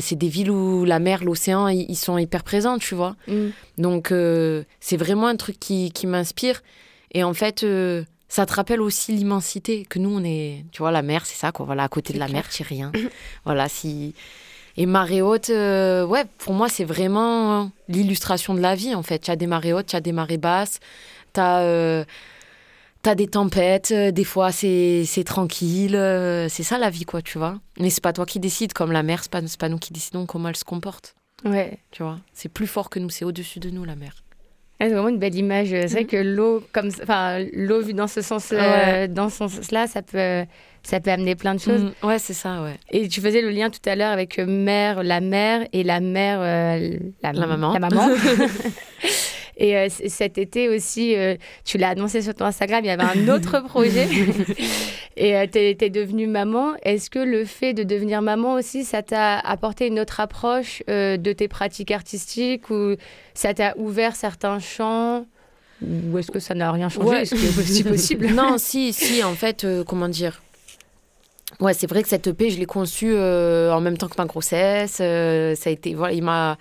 C'est 0.00 0.16
des 0.16 0.28
villes 0.28 0.50
où 0.50 0.84
la 0.84 0.98
mer, 0.98 1.24
l'océan, 1.24 1.68
ils 1.68 1.96
sont 1.96 2.18
hyper 2.18 2.42
présents, 2.42 2.78
tu 2.78 2.94
vois. 2.94 3.16
Mm. 3.26 3.48
Donc, 3.78 4.12
c'est 4.80 4.96
vraiment 4.96 5.28
un 5.28 5.36
truc 5.36 5.58
qui, 5.58 5.92
qui 5.92 6.06
m'inspire. 6.06 6.62
Et 7.14 7.22
en 7.22 7.32
fait, 7.32 7.64
ça 8.28 8.44
te 8.44 8.52
rappelle 8.52 8.82
aussi 8.82 9.12
l'immensité 9.12 9.86
que 9.86 9.98
nous, 9.98 10.10
on 10.10 10.24
est. 10.24 10.64
Tu 10.72 10.78
vois, 10.82 10.90
la 10.90 11.02
mer, 11.02 11.24
c'est 11.24 11.36
ça, 11.36 11.52
quoi. 11.52 11.64
Voilà, 11.64 11.84
à 11.84 11.88
côté 11.88 12.12
de 12.12 12.18
la 12.18 12.28
mer, 12.28 12.48
tu 12.50 12.64
rien. 12.64 12.92
voilà, 13.44 13.68
si. 13.68 14.14
Et 14.80 14.86
marée 14.86 15.22
haute, 15.22 15.50
euh, 15.50 16.06
ouais, 16.06 16.24
pour 16.38 16.54
moi, 16.54 16.68
c'est 16.68 16.84
vraiment 16.84 17.70
l'illustration 17.88 18.54
de 18.54 18.60
la 18.60 18.74
vie, 18.76 18.94
en 18.94 19.02
fait. 19.02 19.18
Tu 19.18 19.30
as 19.30 19.36
des 19.36 19.46
marées 19.48 19.72
hautes, 19.72 19.86
tu 19.86 19.96
as 19.96 20.00
des 20.00 20.12
marées 20.12 20.38
basses, 20.38 20.78
tu 21.34 21.40
as. 21.40 22.04
T'as 23.00 23.14
des 23.14 23.28
tempêtes, 23.28 23.92
euh, 23.92 24.10
des 24.10 24.24
fois 24.24 24.50
c'est 24.50 25.06
tranquille, 25.24 25.94
euh, 25.94 26.48
c'est 26.48 26.64
ça 26.64 26.78
la 26.78 26.90
vie 26.90 27.04
quoi, 27.04 27.22
tu 27.22 27.38
vois. 27.38 27.54
Mais 27.78 27.90
c'est 27.90 28.02
pas 28.02 28.12
toi 28.12 28.26
qui 28.26 28.40
décides, 28.40 28.72
comme 28.72 28.90
la 28.90 29.04
mer, 29.04 29.20
c'est 29.22 29.30
pas, 29.30 29.40
pas 29.56 29.68
nous 29.68 29.78
qui 29.78 29.92
décidons 29.92 30.26
comment 30.26 30.48
elle 30.48 30.56
se 30.56 30.64
comporte, 30.64 31.14
Ouais. 31.44 31.78
tu 31.92 32.02
vois. 32.02 32.18
C'est 32.34 32.48
plus 32.48 32.66
fort 32.66 32.90
que 32.90 32.98
nous, 32.98 33.08
c'est 33.08 33.24
au-dessus 33.24 33.60
de 33.60 33.70
nous 33.70 33.84
la 33.84 33.94
mer. 33.94 34.14
Ouais, 34.80 34.88
C'est 34.88 34.94
vraiment 34.94 35.08
une 35.10 35.18
belle 35.20 35.36
image. 35.36 35.68
C'est 35.68 35.86
vrai 35.86 36.00
Mhm. 36.02 36.06
que 36.08 36.16
l'eau, 36.16 36.60
comme, 36.72 36.88
enfin, 37.00 37.38
l'eau 37.52 37.80
vue 37.82 37.94
dans 37.94 38.08
ce 38.08 38.20
sens, 38.20 38.50
Ouais. 38.50 39.06
dans 39.06 39.28
ce 39.30 39.36
sens-là, 39.48 39.86
ça 39.86 40.02
peut, 40.02 40.44
ça 40.82 41.00
peut 41.00 41.10
amener 41.10 41.34
plein 41.34 41.54
de 41.54 41.60
choses. 41.60 41.92
Mm, 42.02 42.06
ouais, 42.06 42.18
c'est 42.18 42.34
ça, 42.34 42.62
ouais. 42.62 42.78
Et 42.90 43.08
tu 43.08 43.20
faisais 43.20 43.42
le 43.42 43.50
lien 43.50 43.70
tout 43.70 43.86
à 43.86 43.94
l'heure 43.94 44.12
avec 44.12 44.38
euh, 44.38 44.46
mère, 44.46 45.02
la 45.02 45.20
mère 45.20 45.66
et 45.72 45.82
la 45.82 46.00
mère, 46.00 46.38
euh, 46.40 46.96
la, 47.22 47.32
La 47.32 47.46
maman. 47.46 47.72
La 47.72 47.78
maman. 47.80 48.08
et 49.56 49.76
euh, 49.76 49.88
cet 49.88 50.38
été 50.38 50.68
aussi, 50.68 51.14
euh, 51.14 51.36
tu 51.64 51.78
l'as 51.78 51.90
annoncé 51.90 52.22
sur 52.22 52.34
ton 52.34 52.46
Instagram, 52.46 52.80
il 52.84 52.88
y 52.88 52.90
avait 52.90 53.02
un 53.02 53.28
autre 53.28 53.60
projet. 53.64 54.08
et 55.16 55.48
tu 55.50 55.58
es, 55.58 55.90
devenue 55.90 56.26
maman. 56.26 56.74
Est-ce 56.82 57.10
que 57.10 57.18
le 57.18 57.44
fait 57.44 57.74
de 57.74 57.82
devenir 57.82 58.22
maman 58.22 58.54
aussi, 58.54 58.84
ça 58.84 59.02
t'a 59.02 59.38
apporté 59.38 59.88
une 59.88 60.00
autre 60.00 60.20
approche 60.20 60.82
de 60.88 61.32
tes 61.32 61.48
pratiques 61.48 61.90
artistiques 61.90 62.70
ou 62.70 62.94
ça 63.34 63.52
t'a 63.52 63.76
ouvert 63.76 64.16
certains 64.16 64.58
champs? 64.58 65.26
Ou 65.80 66.18
est-ce 66.18 66.30
que 66.30 66.40
ça 66.40 66.54
n'a 66.54 66.72
rien 66.72 66.88
changé? 66.88 67.08
Ouais. 67.08 67.22
Est-ce 67.22 67.34
que 67.34 67.62
c'est 67.62 67.84
possible? 67.84 68.26
Non, 68.28 68.58
si, 68.58 68.92
si, 68.92 69.22
en 69.22 69.34
fait, 69.34 69.66
comment 69.86 70.08
dire? 70.08 70.40
Ouais, 71.60 71.74
c'est 71.74 71.88
vrai 71.88 72.02
que 72.02 72.08
cette 72.08 72.28
EP, 72.28 72.50
je 72.50 72.58
l'ai 72.58 72.66
conçue 72.66 73.12
euh, 73.14 73.72
en 73.74 73.80
même 73.80 73.96
temps 73.98 74.08
que 74.08 74.14
ma 74.16 74.26
grossesse. 74.26 74.98
euh, 75.00 75.56
ça 75.56 75.70
a 75.70 75.72
été, 75.72 75.94
voilà, 75.94 76.14
il 76.14 76.22
m'a. 76.22 76.56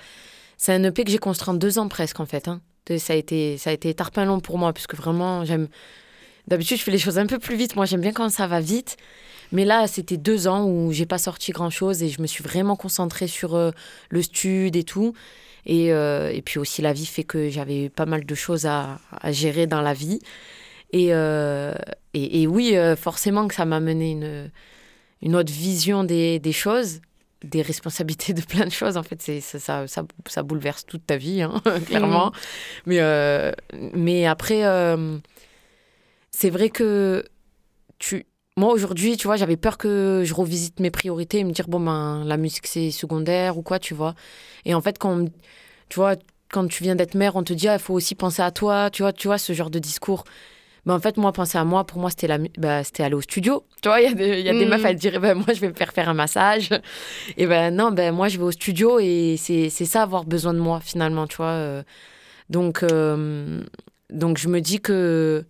C'est 0.58 0.74
un 0.74 0.84
EP 0.84 1.04
que 1.04 1.12
j'ai 1.12 1.20
construit 1.20 1.50
en 1.52 1.54
deux 1.54 1.78
ans 1.78 1.88
presque, 1.88 2.20
en 2.20 2.26
fait. 2.26 2.48
hein. 2.48 2.62
Ça 2.98 3.14
a 3.14 3.16
été, 3.16 3.58
ça 3.58 3.70
a 3.70 3.74
été 3.74 3.94
tarpin 3.94 4.26
long 4.26 4.40
pour 4.40 4.58
moi, 4.58 4.74
puisque 4.74 4.96
vraiment, 4.96 5.46
j'aime. 5.46 5.68
D'habitude, 6.48 6.78
je 6.78 6.84
fais 6.84 6.92
les 6.92 6.98
choses 6.98 7.20
un 7.20 7.28
peu 7.28 7.38
plus 7.38 7.56
vite. 7.56 7.76
Moi, 7.76 7.86
j'aime 7.86 8.02
bien 8.02 8.14
quand 8.14 8.30
ça 8.30 8.48
va 8.48 8.60
vite. 8.60 8.98
Mais 9.52 9.66
là, 9.66 9.88
c'était 9.88 10.18
deux 10.18 10.48
ans 10.48 10.66
où 10.66 10.92
j'ai 10.92 11.06
pas 11.06 11.18
sorti 11.20 11.52
grand 11.52 11.70
chose 11.70 12.02
et 12.04 12.10
je 12.10 12.22
me 12.22 12.28
suis 12.28 12.44
vraiment 12.44 12.76
concentrée 12.76 13.28
sur 13.28 13.56
euh, 13.56 13.72
le 14.10 14.22
stud 14.22 14.76
et 14.76 14.84
tout. 14.84 15.14
Et, 15.66 15.88
et 15.88 16.42
puis 16.46 16.60
aussi, 16.60 16.82
la 16.82 16.94
vie 16.94 17.06
fait 17.06 17.26
que 17.26 17.50
j'avais 17.50 17.90
pas 17.90 18.06
mal 18.06 18.26
de 18.26 18.36
choses 18.36 18.66
à, 18.66 19.00
à 19.12 19.34
gérer 19.34 19.68
dans 19.68 19.82
la 19.82 19.94
vie. 19.94 20.20
Et, 20.94 21.08
et, 21.10 22.42
et 22.42 22.48
oui, 22.48 22.74
forcément 22.96 23.50
que 23.50 23.54
ça 23.54 23.66
m'a 23.66 23.82
mené 23.82 24.12
une, 24.12 24.50
une 25.22 25.36
autre 25.36 25.52
vision 25.52 26.04
des, 26.04 26.40
des 26.40 26.52
choses, 26.52 27.02
des 27.44 27.62
responsabilités 27.62 28.34
de 28.34 28.42
plein 28.42 28.66
de 28.66 28.72
choses. 28.72 28.98
En 28.98 29.04
fait, 29.04 29.22
c'est, 29.22 29.42
ça, 29.42 29.88
ça, 29.88 30.04
ça, 30.28 30.44
bouleverse 30.44 30.86
toute 30.86 31.06
ta 31.06 31.18
vie, 31.18 31.42
hein, 31.42 31.62
clairement. 31.86 32.32
Mais, 32.86 33.00
euh, 33.00 33.52
mais 33.94 34.26
après, 34.26 34.66
euh, 34.66 35.18
c'est 36.32 36.50
vrai 36.50 36.70
que 36.70 37.24
tu... 38.00 38.26
Moi, 38.58 38.74
aujourd'hui, 38.74 39.18
tu 39.18 39.28
vois, 39.28 39.36
j'avais 39.36 39.58
peur 39.58 39.78
que 39.78 40.24
je 40.26 40.34
revisite 40.34 40.80
mes 40.80 40.90
priorités 40.90 41.40
et 41.40 41.44
me 41.44 41.52
dire, 41.52 41.68
bon, 41.68 41.80
ben, 41.80 42.24
la 42.26 42.38
musique, 42.38 42.66
c'est 42.66 42.90
secondaire 42.90 43.58
ou 43.60 43.62
quoi, 43.62 43.78
tu 43.78 43.94
vois. 43.94 44.16
Et 44.66 44.74
en 44.74 44.82
fait, 44.82 44.98
quand, 44.98 45.26
tu 45.90 45.96
vois, 45.96 46.16
quand 46.50 46.68
tu 46.68 46.82
viens 46.82 46.96
d'être 46.96 47.14
mère, 47.14 47.36
on 47.36 47.44
te 47.44 47.54
dit, 47.54 47.68
ah, 47.68 47.76
il 47.76 47.80
faut 47.80 47.94
aussi 47.94 48.16
penser 48.16 48.42
à 48.42 48.50
toi, 48.50 48.90
tu 48.90 49.04
vois, 49.04 49.14
tu 49.14 49.28
vois, 49.28 49.38
ce 49.38 49.54
genre 49.54 49.70
de 49.70 49.78
discours. 49.78 50.24
Mais 50.88 50.94
en 50.94 51.00
fait, 51.00 51.18
moi, 51.18 51.34
penser 51.34 51.58
à 51.58 51.66
moi, 51.66 51.84
pour 51.84 52.00
moi, 52.00 52.10
c'était 52.10 52.30
bah, 52.58 52.82
c'était 52.84 53.04
aller 53.04 53.14
au 53.14 53.20
studio. 53.22 53.66
Tu 53.84 53.90
vois, 53.90 54.00
il 54.00 54.06
y 54.06 54.08
a 54.12 54.14
des, 54.14 54.42
y 54.42 54.50
a 54.50 54.54
des 54.54 54.66
Mm. 54.66 54.70
meufs, 54.70 54.86
elles 54.86 54.96
diraient, 54.96 55.20
ben, 55.20 55.34
moi, 55.36 55.48
je 55.54 55.60
vais 55.60 55.68
me 55.68 55.74
faire 55.74 55.92
faire 55.92 56.08
un 56.08 56.14
massage. 56.14 56.70
Et 57.36 57.46
ben 57.46 57.76
non, 57.76 57.92
ben, 57.92 58.16
moi, 58.16 58.30
je 58.30 58.38
vais 58.38 58.46
au 58.46 58.52
studio 58.52 58.98
et 59.00 59.36
c'est, 59.38 59.70
ça, 59.70 60.02
avoir 60.04 60.24
besoin 60.24 60.54
de 60.54 60.60
moi, 60.60 60.80
finalement, 60.80 61.28
tu 61.28 61.36
vois. 61.36 61.48
euh. 61.48 61.84
Donc, 62.50 62.84
euh, 62.84 63.62
donc, 64.10 64.38
je 64.38 64.48
me 64.48 64.62
dis 64.62 64.80
que, 64.80 65.44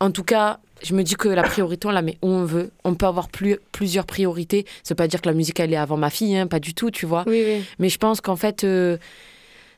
en 0.00 0.10
tout 0.10 0.24
cas, 0.24 0.60
je 0.82 0.94
me 0.94 1.02
dis 1.02 1.16
que 1.16 1.28
la 1.28 1.42
priorité, 1.42 1.86
on 1.88 1.90
la 1.90 2.00
met 2.02 2.16
où 2.22 2.28
on 2.28 2.44
veut. 2.44 2.70
On 2.84 2.94
peut 2.94 3.06
avoir 3.06 3.28
plus, 3.28 3.58
plusieurs 3.72 4.06
priorités. 4.06 4.64
Ça 4.84 4.94
veut 4.94 4.96
pas 4.96 5.08
dire 5.08 5.20
que 5.20 5.28
la 5.28 5.34
musique, 5.34 5.60
elle 5.60 5.72
est 5.72 5.76
avant 5.76 5.98
ma 5.98 6.08
fille, 6.08 6.34
hein, 6.36 6.46
pas 6.46 6.60
du 6.60 6.72
tout, 6.72 6.90
tu 6.90 7.04
vois. 7.04 7.24
Oui, 7.26 7.42
oui. 7.46 7.64
Mais 7.78 7.88
je 7.90 7.98
pense 7.98 8.20
qu'en 8.22 8.36
fait, 8.36 8.64
euh, 8.64 8.96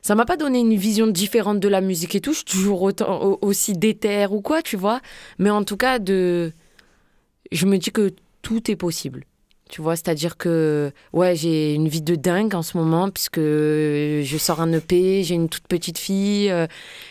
ça 0.01 0.15
m'a 0.15 0.25
pas 0.25 0.37
donné 0.37 0.59
une 0.59 0.75
vision 0.75 1.07
différente 1.07 1.59
de 1.59 1.67
la 1.67 1.81
musique 1.81 2.15
et 2.15 2.21
tout. 2.21 2.31
Je 2.31 2.37
suis 2.37 2.45
toujours 2.45 2.81
autant, 2.81 3.21
au- 3.23 3.39
aussi 3.41 3.73
déter 3.73 4.25
ou 4.29 4.41
quoi, 4.41 4.61
tu 4.61 4.75
vois. 4.77 4.99
Mais 5.39 5.49
en 5.49 5.63
tout 5.63 5.77
cas, 5.77 5.99
de... 5.99 6.51
je 7.51 7.65
me 7.65 7.77
dis 7.77 7.91
que 7.91 8.11
tout 8.41 8.71
est 8.71 8.75
possible. 8.75 9.25
Tu 9.69 9.81
vois, 9.81 9.95
c'est-à-dire 9.95 10.35
que 10.35 10.91
ouais, 11.13 11.33
j'ai 11.37 11.73
une 11.75 11.87
vie 11.87 12.01
de 12.01 12.15
dingue 12.15 12.55
en 12.55 12.61
ce 12.61 12.75
moment 12.77 13.09
puisque 13.09 13.39
je 13.39 14.35
sors 14.37 14.59
un 14.59 14.73
EP, 14.73 15.23
j'ai 15.23 15.35
une 15.35 15.47
toute 15.47 15.65
petite 15.67 15.97
fille, 15.97 16.49
euh, 16.49 16.67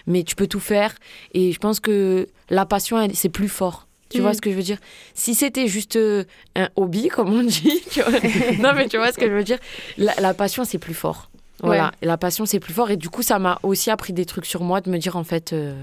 mais 0.07 0.25
tu 0.25 0.35
peux 0.37 0.47
tout 0.47 0.61
faire. 0.61 0.95
Et 1.33 1.53
je 1.53 1.59
pense 1.59 1.81
que 1.81 2.27
la 2.51 2.67
passion, 2.67 3.09
c'est 3.15 3.31
plus 3.31 3.49
fort. 3.49 3.87
Tu 4.11 4.19
Mm. 4.19 4.23
vois 4.23 4.35
ce 4.35 4.41
que 4.43 4.51
je 4.51 4.57
veux 4.57 4.63
dire? 4.63 4.77
Si 5.15 5.35
c'était 5.35 5.69
juste 5.69 5.97
euh, 5.97 6.25
un 6.57 6.69
hobby, 6.77 7.09
comme 7.09 7.33
on 7.33 7.45
dit, 7.45 7.81
tu 7.93 8.03
vois. 8.03 8.11
non 8.59 8.75
mais 8.75 8.89
tu 8.89 8.99
vois 8.99 9.11
ce 9.13 9.17
que 9.19 9.27
je 9.27 9.33
veux 9.33 9.45
dire? 9.45 9.59
La, 9.97 10.15
la 10.21 10.35
passion, 10.35 10.65
c'est 10.65 10.79
plus 10.79 10.95
fort. 10.95 11.30
Voilà, 11.63 11.85
Ouais. 11.87 11.91
Et 12.03 12.07
la 12.07 12.17
passion, 12.17 12.47
c'est 12.47 12.61
plus 12.61 12.73
fort. 12.75 12.91
Et 12.91 12.97
du 12.97 13.09
coup, 13.11 13.23
ça 13.23 13.39
m'a 13.39 13.59
aussi 13.63 13.91
appris 13.91 14.13
des 14.13 14.25
trucs 14.25 14.47
sur 14.47 14.63
moi, 14.63 14.81
de 14.81 14.91
me 14.91 14.99
dire, 14.99 15.17
en 15.17 15.25
fait, 15.25 15.53
euh, 15.53 15.75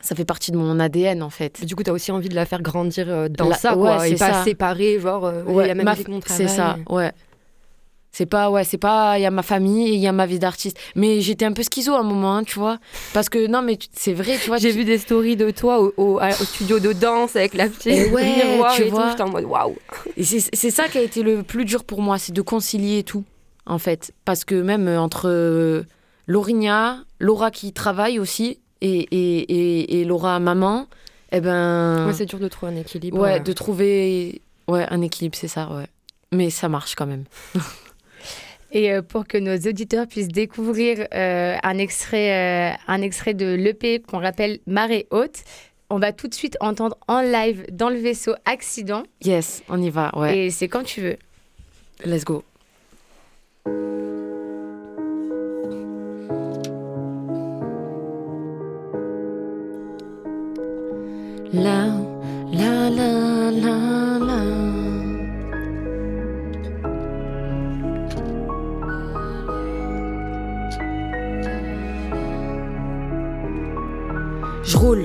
ça 0.00 0.14
fait 0.14 0.24
partie 0.24 0.52
de 0.52 0.56
mon 0.56 0.78
ADN, 0.78 1.22
en 1.22 1.30
fait. 1.30 1.60
Et 1.62 1.66
Du 1.66 1.74
coup, 1.74 1.82
tu 1.82 1.90
as 1.90 1.92
aussi 1.92 2.12
envie 2.12 2.28
de 2.28 2.34
la 2.34 2.44
faire 2.46 2.62
grandir 2.62 3.06
euh, 3.08 3.28
dans 3.28 3.48
La- 3.48 3.56
ça, 3.56 3.74
ouais, 3.76 3.80
quoi, 3.82 4.06
et 4.06 4.10
c'est 4.10 4.18
pas 4.26 4.32
ça. 4.34 4.44
séparer, 4.44 5.00
genre, 5.00 5.24
euh, 5.26 5.42
Ouais, 5.44 5.64
il 5.64 5.68
y 5.68 5.70
a 5.70 5.74
ma 5.74 5.82
ma- 5.84 5.90
musique, 5.92 6.08
mon 6.08 6.20
travail. 6.20 6.48
C'est 6.48 6.54
ça, 6.54 6.76
ouais. 6.90 7.12
C'est 8.10 8.26
pas, 8.26 8.50
ouais, 8.50 8.64
c'est 8.64 8.78
pas, 8.78 9.18
il 9.18 9.22
y 9.22 9.26
a 9.26 9.30
ma 9.30 9.42
famille 9.42 9.88
et 9.90 9.94
il 9.94 10.00
y 10.00 10.06
a 10.08 10.12
ma 10.12 10.24
vie 10.26 10.38
d'artiste. 10.38 10.78
Mais 10.96 11.20
j'étais 11.20 11.44
un 11.44 11.52
peu 11.52 11.62
schizo 11.62 11.92
à 11.94 12.00
un 12.00 12.02
moment, 12.02 12.36
hein, 12.36 12.42
tu 12.44 12.58
vois. 12.58 12.78
Parce 13.12 13.28
que, 13.28 13.46
non, 13.46 13.60
mais 13.62 13.78
c'est 13.92 14.14
vrai, 14.14 14.38
tu 14.42 14.48
vois. 14.48 14.56
J'ai 14.56 14.70
tu- 14.72 14.78
vu 14.78 14.84
des 14.84 14.98
stories 14.98 15.36
de 15.36 15.50
toi 15.50 15.80
au, 15.80 15.92
au- 15.98 16.20
studio 16.32 16.80
de 16.80 16.92
danse 16.94 17.36
avec 17.36 17.54
la 17.54 17.68
petite 17.68 17.86
Et 17.86 18.06
ouais, 18.10 18.24
miroir 18.46 18.74
tu 18.74 18.82
et 18.84 18.88
vois. 18.88 19.02
tout. 19.04 19.10
J'étais 19.10 19.22
en 19.22 19.28
mode 19.28 19.44
waouh. 19.44 19.76
Et 20.16 20.24
c'est 20.24 20.40
c'est 20.52 20.70
ça 20.70 20.88
qui 20.88 20.98
a 20.98 21.02
été 21.02 21.22
le 21.22 21.42
plus 21.42 21.64
dur 21.66 21.84
pour 21.84 22.00
moi, 22.00 22.18
c'est 22.18 22.32
de 22.32 22.42
concilier 22.42 23.02
tout, 23.04 23.24
en 23.68 23.78
fait. 23.78 24.12
Parce 24.24 24.44
que 24.44 24.60
même 24.60 24.88
euh, 24.88 25.00
entre 25.00 25.28
euh, 25.28 25.82
Laurigna, 26.26 27.04
Laura 27.20 27.50
qui 27.50 27.72
travaille 27.72 28.18
aussi, 28.18 28.58
et, 28.80 29.00
et, 29.10 29.38
et, 29.38 30.00
et 30.00 30.04
Laura 30.04 30.38
maman, 30.40 30.86
eh 31.32 31.40
ben. 31.40 32.06
Ouais, 32.06 32.12
c'est 32.12 32.26
dur 32.26 32.38
de 32.38 32.48
trouver 32.48 32.72
un 32.72 32.76
équilibre. 32.76 33.18
Ouais, 33.18 33.36
euh. 33.36 33.38
de 33.40 33.52
trouver 33.52 34.42
ouais, 34.66 34.86
un 34.90 35.00
équilibre, 35.02 35.36
c'est 35.36 35.48
ça, 35.48 35.68
ouais. 35.70 35.86
Mais 36.32 36.50
ça 36.50 36.68
marche 36.68 36.94
quand 36.94 37.06
même. 37.06 37.24
Et 38.70 38.92
euh, 38.92 39.02
pour 39.02 39.26
que 39.26 39.38
nos 39.38 39.56
auditeurs 39.56 40.06
puissent 40.06 40.28
découvrir 40.28 41.06
euh, 41.14 41.56
un, 41.62 41.78
extrait, 41.78 42.72
euh, 42.72 42.76
un 42.86 43.00
extrait 43.00 43.34
de 43.34 43.54
l'EP 43.54 44.00
qu'on 44.00 44.18
rappelle 44.18 44.58
Marée 44.66 45.06
haute, 45.10 45.42
on 45.90 45.98
va 45.98 46.12
tout 46.12 46.28
de 46.28 46.34
suite 46.34 46.58
entendre 46.60 46.98
en 47.08 47.22
live 47.22 47.64
dans 47.72 47.88
le 47.88 47.96
vaisseau 47.96 48.34
Accident. 48.44 49.04
Yes, 49.22 49.62
on 49.70 49.80
y 49.80 49.88
va, 49.88 50.10
ouais. 50.18 50.38
Et 50.38 50.50
c'est 50.50 50.68
quand 50.68 50.84
tu 50.84 51.00
veux. 51.00 51.16
Let's 52.04 52.24
go. 52.24 52.44
La, 61.52 61.86
la, 62.52 62.90
la, 62.90 63.50
la, 63.50 64.18
la. 64.18 64.38
Je 74.62 74.76
roule, 74.76 75.04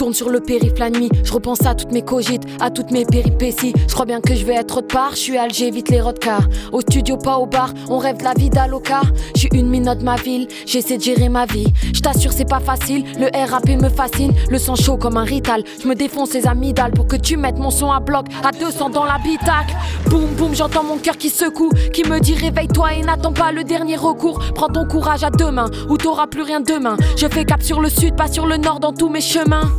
tourne 0.00 0.14
sur 0.14 0.30
le 0.30 0.40
périph' 0.40 0.78
la 0.78 0.88
nuit. 0.88 1.10
Je 1.24 1.30
repense 1.30 1.66
à 1.66 1.74
toutes 1.74 1.92
mes 1.92 2.00
cogites, 2.00 2.44
à 2.58 2.70
toutes 2.70 2.90
mes 2.90 3.04
péripéties. 3.04 3.74
Je 3.86 3.92
crois 3.92 4.06
bien 4.06 4.22
que 4.22 4.34
je 4.34 4.46
vais 4.46 4.54
être 4.54 4.78
autre 4.78 4.86
part. 4.86 5.10
Je 5.10 5.18
suis 5.18 5.36
Alger, 5.36 5.70
vite 5.70 5.90
les 5.90 6.00
rodcars. 6.00 6.48
Au 6.72 6.80
studio, 6.80 7.18
pas 7.18 7.36
au 7.36 7.44
bar. 7.44 7.68
On 7.90 7.98
rêve 7.98 8.16
de 8.16 8.24
la 8.24 8.32
vie 8.32 8.48
d'Aloca. 8.48 9.02
Suis 9.36 9.50
une 9.52 9.68
minute 9.68 9.98
de 9.98 10.02
ma 10.02 10.16
ville. 10.16 10.48
J'essaie 10.64 10.96
de 10.96 11.02
gérer 11.02 11.28
ma 11.28 11.44
vie. 11.44 11.66
Je 11.94 12.00
t'assure, 12.00 12.32
c'est 12.32 12.48
pas 12.48 12.60
facile. 12.60 13.04
Le 13.18 13.26
RAP 13.46 13.68
me 13.68 13.90
fascine. 13.90 14.32
Le 14.48 14.56
sang 14.56 14.74
chaud 14.74 14.96
comme 14.96 15.18
un 15.18 15.24
rital. 15.24 15.64
Je 15.82 15.86
me 15.86 15.94
défonce 15.94 16.32
les 16.32 16.46
amygdales 16.46 16.92
pour 16.92 17.06
que 17.06 17.16
tu 17.16 17.36
mettes 17.36 17.58
mon 17.58 17.70
son 17.70 17.92
à 17.92 18.00
bloc. 18.00 18.24
À 18.42 18.52
200 18.52 18.88
dans 18.88 19.04
l'habitacle. 19.04 19.74
Boum, 20.08 20.24
boum, 20.38 20.54
j'entends 20.54 20.82
mon 20.82 20.96
cœur 20.96 21.18
qui 21.18 21.28
secoue. 21.28 21.72
Qui 21.92 22.08
me 22.08 22.20
dit 22.20 22.36
réveille-toi 22.36 22.94
et 22.94 23.02
n'attends 23.02 23.34
pas 23.34 23.52
le 23.52 23.64
dernier 23.64 23.96
recours. 23.96 24.40
Prends 24.54 24.68
ton 24.68 24.86
courage 24.86 25.24
à 25.24 25.30
deux 25.30 25.50
mains. 25.50 25.70
Ou 25.90 25.98
t'auras 25.98 26.26
plus 26.26 26.42
rien 26.42 26.60
demain. 26.60 26.96
Je 27.18 27.26
fais 27.28 27.44
cap 27.44 27.62
sur 27.62 27.82
le 27.82 27.90
sud, 27.90 28.16
pas 28.16 28.28
sur 28.28 28.46
le 28.46 28.56
nord 28.56 28.80
dans 28.80 28.94
tous 28.94 29.10
mes 29.10 29.20
chemins. 29.20 29.70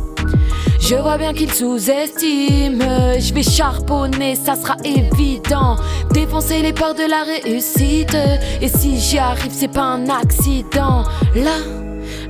Je 0.80 0.96
vois 0.96 1.16
bien 1.16 1.32
qu'il 1.32 1.52
sous-estime. 1.52 2.82
Je 3.18 3.32
vais 3.32 3.42
charbonner, 3.42 4.34
ça 4.36 4.54
sera 4.56 4.76
évident. 4.84 5.76
Défoncer 6.12 6.60
les 6.60 6.72
portes 6.72 6.98
de 6.98 7.08
la 7.08 7.22
réussite. 7.24 8.16
Et 8.60 8.68
si 8.68 8.98
j'y 8.98 9.18
arrive, 9.18 9.52
c'est 9.52 9.72
pas 9.72 9.82
un 9.82 10.08
accident. 10.08 11.04
La, 11.34 11.58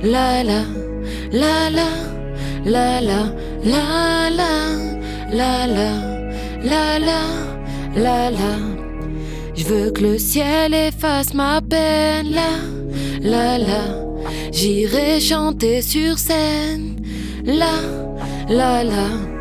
la, 0.01 0.43
la, 0.43 0.61
la, 1.31 1.69
la, 1.69 1.81
la, 2.65 3.01
la, 3.01 3.29
la, 3.63 4.29
la, 4.29 4.47
la, 5.31 5.67
la, 5.67 5.89
la, 6.63 6.99
la, 6.99 7.21
la, 7.95 8.31
la. 8.31 8.57
Je 9.55 9.65
veux 9.65 9.91
que 9.91 10.01
le 10.01 10.17
ciel 10.17 10.73
efface 10.73 11.33
ma 11.33 11.59
peine. 11.61 12.31
La, 12.31 12.51
la, 13.21 13.57
la. 13.57 13.83
J'irai 14.51 15.19
chanter 15.19 15.81
sur 15.81 16.17
scène. 16.17 16.92
La, 17.43 17.73
la, 18.47 18.83
la. 18.83 19.32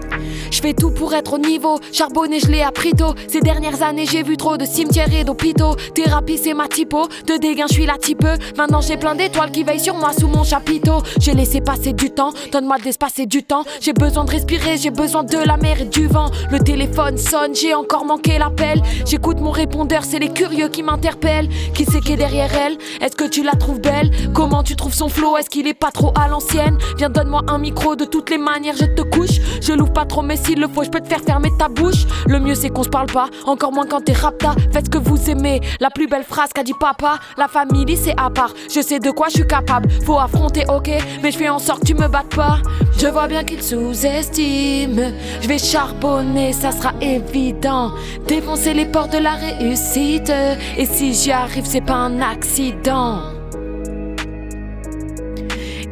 Je 0.52 0.60
fais 0.60 0.74
tout 0.74 0.90
pour 0.90 1.14
être 1.14 1.32
au 1.32 1.38
niveau, 1.38 1.78
charbonner 1.92 2.38
je 2.38 2.48
l'ai 2.48 2.60
appris 2.60 2.92
tôt. 2.92 3.14
Ces 3.26 3.40
dernières 3.40 3.82
années 3.82 4.04
j'ai 4.04 4.22
vu 4.22 4.36
trop 4.36 4.58
de 4.58 4.66
cimetières 4.66 5.12
et 5.14 5.24
d'hôpitaux. 5.24 5.76
Thérapie 5.94 6.36
c'est 6.36 6.52
ma 6.52 6.68
typo, 6.68 7.08
de 7.26 7.38
dégain 7.38 7.64
je 7.68 7.72
suis 7.72 7.86
la 7.86 7.96
type. 7.96 8.26
Maintenant 8.58 8.82
j'ai 8.82 8.98
plein 8.98 9.14
d'étoiles 9.14 9.50
qui 9.50 9.64
veillent 9.64 9.80
sur 9.80 9.96
moi 9.96 10.10
sous 10.12 10.28
mon 10.28 10.44
chapiteau. 10.44 11.02
J'ai 11.18 11.32
laissé 11.32 11.62
passer 11.62 11.94
du 11.94 12.10
temps, 12.10 12.34
donne-moi 12.52 12.76
d'espace 12.84 13.18
et 13.18 13.24
du 13.24 13.42
temps. 13.42 13.64
J'ai 13.80 13.94
besoin 13.94 14.24
de 14.24 14.30
respirer, 14.30 14.76
j'ai 14.76 14.90
besoin 14.90 15.24
de 15.24 15.38
la 15.38 15.56
mer 15.56 15.80
et 15.80 15.86
du 15.86 16.06
vent. 16.06 16.30
Le 16.50 16.58
téléphone 16.58 17.16
sonne, 17.16 17.54
j'ai 17.54 17.72
encore 17.72 18.04
manqué 18.04 18.36
l'appel. 18.36 18.82
J'écoute 19.06 19.40
mon 19.40 19.52
répondeur, 19.52 20.04
c'est 20.04 20.18
les 20.18 20.34
curieux 20.34 20.68
qui 20.68 20.82
m'interpellent. 20.82 21.48
Qui 21.74 21.86
c'est 21.86 22.00
qui 22.00 22.12
est 22.12 22.16
derrière 22.16 22.54
elle? 22.54 22.76
Est-ce 23.00 23.16
que 23.16 23.24
tu 23.24 23.42
la 23.42 23.52
trouves 23.52 23.80
belle? 23.80 24.10
Comment 24.34 24.62
tu 24.62 24.76
trouves 24.76 24.94
son 24.94 25.08
flow? 25.08 25.38
Est-ce 25.38 25.48
qu'il 25.48 25.66
est 25.66 25.72
pas 25.72 25.90
trop 25.90 26.12
à 26.14 26.28
l'ancienne? 26.28 26.76
Viens 26.98 27.08
donne-moi 27.08 27.40
un 27.48 27.56
micro 27.56 27.96
de 27.96 28.04
toutes 28.04 28.28
les 28.28 28.36
manières, 28.36 28.76
je 28.78 28.84
te 28.84 29.00
couche. 29.00 29.40
Je 29.62 29.72
l'ouvre 29.72 29.94
pas 29.94 30.04
trop 30.04 30.20
mais 30.20 30.36
s'il 30.42 30.60
le 30.60 30.68
faut, 30.68 30.84
je 30.84 30.90
peux 30.90 31.00
te 31.00 31.08
faire 31.08 31.20
fermer 31.20 31.50
ta 31.58 31.68
bouche. 31.68 32.04
Le 32.26 32.38
mieux 32.40 32.54
c'est 32.54 32.70
qu'on 32.70 32.82
se 32.82 32.88
parle 32.88 33.06
pas, 33.06 33.28
encore 33.46 33.72
moins 33.72 33.86
quand 33.86 34.02
t'es 34.02 34.12
rapta. 34.12 34.54
Faites 34.72 34.86
ce 34.86 34.90
que 34.90 34.98
vous 34.98 35.30
aimez. 35.30 35.60
La 35.80 35.90
plus 35.90 36.06
belle 36.06 36.24
phrase 36.24 36.50
qu'a 36.54 36.62
dit 36.62 36.74
papa, 36.78 37.18
la 37.36 37.48
famille 37.48 37.96
c'est 37.96 38.14
à 38.18 38.30
part. 38.30 38.52
Je 38.74 38.80
sais 38.80 38.98
de 38.98 39.10
quoi 39.10 39.28
je 39.28 39.34
suis 39.34 39.46
capable, 39.46 39.90
faut 40.04 40.18
affronter, 40.18 40.64
ok. 40.68 40.90
Mais 41.22 41.30
je 41.30 41.38
fais 41.38 41.48
en 41.48 41.58
sorte 41.58 41.80
que 41.80 41.86
tu 41.86 41.94
me 41.94 42.08
battes 42.08 42.34
pas. 42.34 42.58
Je 42.98 43.06
vois 43.08 43.26
bien 43.26 43.44
qu'il 43.44 43.62
sous-estime. 43.62 45.12
Je 45.40 45.48
vais 45.48 45.58
charbonner, 45.58 46.52
ça 46.52 46.70
sera 46.70 46.92
évident. 47.00 47.92
Défoncer 48.26 48.74
les 48.74 48.86
portes 48.86 49.12
de 49.12 49.18
la 49.18 49.32
réussite. 49.32 50.32
Et 50.76 50.86
si 50.86 51.12
j'y 51.12 51.32
arrive, 51.32 51.64
c'est 51.64 51.80
pas 51.80 51.94
un 51.94 52.20
accident. 52.20 53.20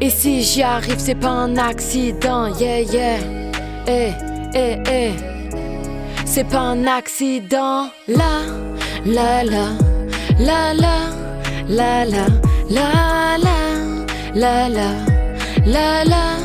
Et 0.00 0.08
si 0.08 0.42
j'y 0.42 0.62
arrive, 0.62 0.98
c'est 0.98 1.14
pas 1.14 1.28
un 1.28 1.56
accident, 1.56 2.46
yeah, 2.58 2.80
yeah. 2.80 3.18
Eh, 3.86 4.12
eh, 4.54 4.78
eh. 4.88 5.12
C'est 6.24 6.44
pas 6.44 6.60
un 6.60 6.86
accident. 6.86 7.90
La, 8.08 8.42
la, 9.04 9.44
la, 9.44 9.66
la, 10.38 10.74
la, 10.74 10.96
la, 11.68 12.04
la, 12.04 12.26
la, 12.68 13.36
la, 14.34 14.68
la, 14.68 14.68
la, 14.68 16.04
la, 16.04 16.36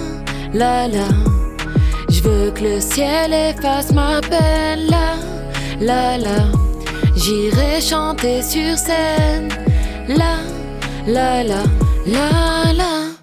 la, 0.53 0.87
la. 0.87 1.07
Je 2.09 2.21
veux 2.21 2.51
que 2.51 2.63
le 2.63 2.79
ciel 2.79 3.33
efface 3.33 3.91
ma 3.91 4.21
peine. 4.21 4.87
La, 4.89 5.15
la, 5.79 6.17
la. 6.17 6.37
J'irai 7.15 7.81
chanter 7.81 8.41
sur 8.41 8.77
scène. 8.77 9.49
La, 10.07 10.37
la, 11.07 11.43
la, 11.43 11.63
la, 12.05 12.73
la. 12.73 13.14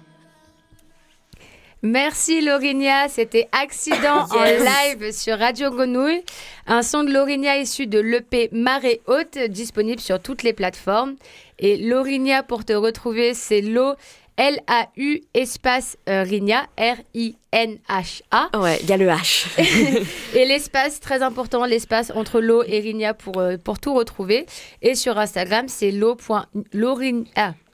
Merci 1.85 2.39
Laurinia, 2.39 3.09
c'était 3.09 3.49
Accident 3.51 4.25
en 4.31 4.43
live 4.45 5.11
sur 5.11 5.37
Radio 5.37 5.69
Grenouille. 5.69 6.23
Un 6.65 6.81
son 6.81 7.03
de 7.03 7.11
Laurinia 7.11 7.57
issu 7.57 7.87
de 7.87 7.99
l'EP 7.99 8.47
Marée 8.53 9.01
Haute, 9.05 9.37
disponible 9.49 9.99
sur 9.99 10.21
toutes 10.21 10.43
les 10.43 10.53
plateformes. 10.53 11.15
Et 11.59 11.75
Laurinia, 11.75 12.41
pour 12.41 12.63
te 12.63 12.71
retrouver, 12.71 13.33
c'est 13.33 13.59
l'eau 13.59 13.95
L-A-U 14.37 15.23
espace 15.33 15.97
euh, 16.07 16.23
Rigna, 16.23 16.67
R-I-N-H-A. 16.77 18.57
Ouais, 18.57 18.79
il 18.81 18.89
y 18.89 18.93
a 18.93 18.97
le 18.97 19.07
H. 19.07 19.47
et 20.35 20.45
l'espace, 20.45 21.01
très 21.01 21.21
important, 21.21 21.65
l'espace 21.65 22.13
entre 22.15 22.39
l'eau 22.39 22.63
et 22.65 22.79
Rigna 22.79 23.13
pour, 23.13 23.39
euh, 23.39 23.57
pour 23.61 23.79
tout 23.79 23.93
retrouver. 23.93 24.45
Et 24.81 24.95
sur 24.95 25.17
Instagram, 25.17 25.67
c'est 25.67 25.91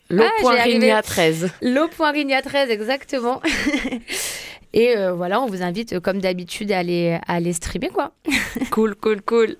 l'eau.laurigna. 0.09 0.61
Ah, 0.61 0.67
L'eau.rigna 0.67 1.01
13. 1.01 1.49
L'eau.rigna 1.61 2.41
13, 2.41 2.69
exactement. 2.69 3.41
Et 4.73 4.95
euh, 4.95 5.13
voilà, 5.13 5.41
on 5.41 5.47
vous 5.47 5.63
invite, 5.63 5.93
euh, 5.93 5.99
comme 5.99 6.19
d'habitude, 6.19 6.71
à 6.71 6.79
aller, 6.79 7.17
à 7.27 7.33
aller 7.33 7.53
streamer, 7.53 7.89
quoi. 7.89 8.11
cool, 8.71 8.95
cool, 8.95 9.21
cool. 9.21 9.55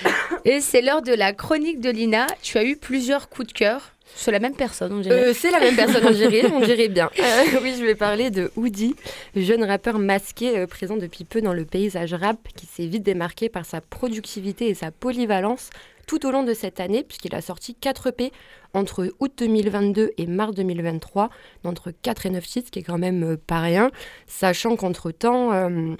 Et 0.44 0.60
c'est 0.60 0.80
l'heure 0.80 1.02
de 1.02 1.12
la 1.12 1.32
chronique 1.32 1.80
de 1.80 1.90
Lina. 1.90 2.26
Tu 2.42 2.56
as 2.58 2.64
eu 2.64 2.76
plusieurs 2.76 3.28
coups 3.28 3.48
de 3.48 3.52
cœur. 3.52 3.94
C'est 4.14 4.30
la 4.30 4.38
même 4.38 4.54
personne, 4.54 4.92
on 4.92 5.00
dirait. 5.00 5.14
Euh, 5.14 5.32
c'est 5.34 5.50
la 5.50 5.60
même 5.60 5.74
personne, 5.74 6.04
on 6.06 6.10
dirait, 6.10 6.50
on 6.52 6.60
dirait 6.60 6.88
bien. 6.88 7.10
Euh, 7.24 7.58
oui, 7.62 7.74
je 7.78 7.84
vais 7.84 7.94
parler 7.94 8.30
de 8.30 8.50
Woody, 8.54 8.94
jeune 9.34 9.64
rappeur 9.64 9.98
masqué 9.98 10.58
euh, 10.58 10.66
présent 10.66 10.96
depuis 10.96 11.24
peu 11.24 11.40
dans 11.40 11.54
le 11.54 11.64
paysage 11.64 12.12
rap, 12.12 12.36
qui 12.54 12.66
s'est 12.66 12.86
vite 12.86 13.02
démarqué 13.02 13.48
par 13.48 13.64
sa 13.64 13.80
productivité 13.80 14.68
et 14.68 14.74
sa 14.74 14.90
polyvalence 14.90 15.70
tout 16.06 16.26
au 16.26 16.30
long 16.30 16.42
de 16.42 16.54
cette 16.54 16.80
année, 16.80 17.02
puisqu'il 17.04 17.34
a 17.34 17.40
sorti 17.40 17.74
4 17.74 18.08
EP 18.08 18.32
entre 18.72 19.12
août 19.20 19.32
2022 19.38 20.10
et 20.18 20.26
mars 20.26 20.54
2023, 20.54 21.30
d'entre 21.62 21.90
4 21.90 22.26
et 22.26 22.30
9 22.30 22.46
titres, 22.46 22.66
ce 22.66 22.70
qui 22.72 22.78
est 22.80 22.82
quand 22.82 22.98
même 22.98 23.22
euh, 23.22 23.36
pas 23.36 23.60
rien, 23.60 23.90
sachant 24.26 24.76
qu'entre-temps... 24.76 25.52
euh, 25.52 25.94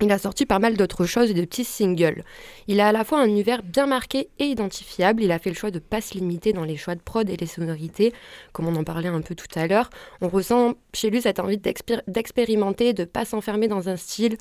il 0.00 0.12
a 0.12 0.18
sorti 0.18 0.46
pas 0.46 0.60
mal 0.60 0.76
d'autres 0.76 1.06
choses 1.06 1.28
et 1.32 1.34
de 1.34 1.44
petits 1.44 1.64
singles. 1.64 2.22
Il 2.68 2.78
a 2.78 2.86
à 2.86 2.92
la 2.92 3.02
fois 3.02 3.20
un 3.20 3.26
univers 3.26 3.64
bien 3.64 3.86
marqué 3.86 4.28
et 4.38 4.44
identifiable. 4.44 5.24
Il 5.24 5.32
a 5.32 5.40
fait 5.40 5.50
le 5.50 5.56
choix 5.56 5.72
de 5.72 5.80
pas 5.80 6.00
se 6.00 6.14
limiter 6.14 6.52
dans 6.52 6.62
les 6.62 6.76
choix 6.76 6.94
de 6.94 7.00
prod 7.00 7.28
et 7.28 7.36
les 7.36 7.46
sonorités, 7.48 8.12
comme 8.52 8.68
on 8.68 8.76
en 8.76 8.84
parlait 8.84 9.08
un 9.08 9.22
peu 9.22 9.34
tout 9.34 9.48
à 9.56 9.66
l'heure. 9.66 9.90
On 10.20 10.28
ressent 10.28 10.74
chez 10.94 11.10
lui 11.10 11.20
cette 11.20 11.40
envie 11.40 11.58
d'expér- 11.58 12.02
d'expérimenter, 12.06 12.92
de 12.92 13.04
pas 13.04 13.24
s'enfermer 13.24 13.66
dans 13.66 13.88
un 13.88 13.96
style. 13.96 14.36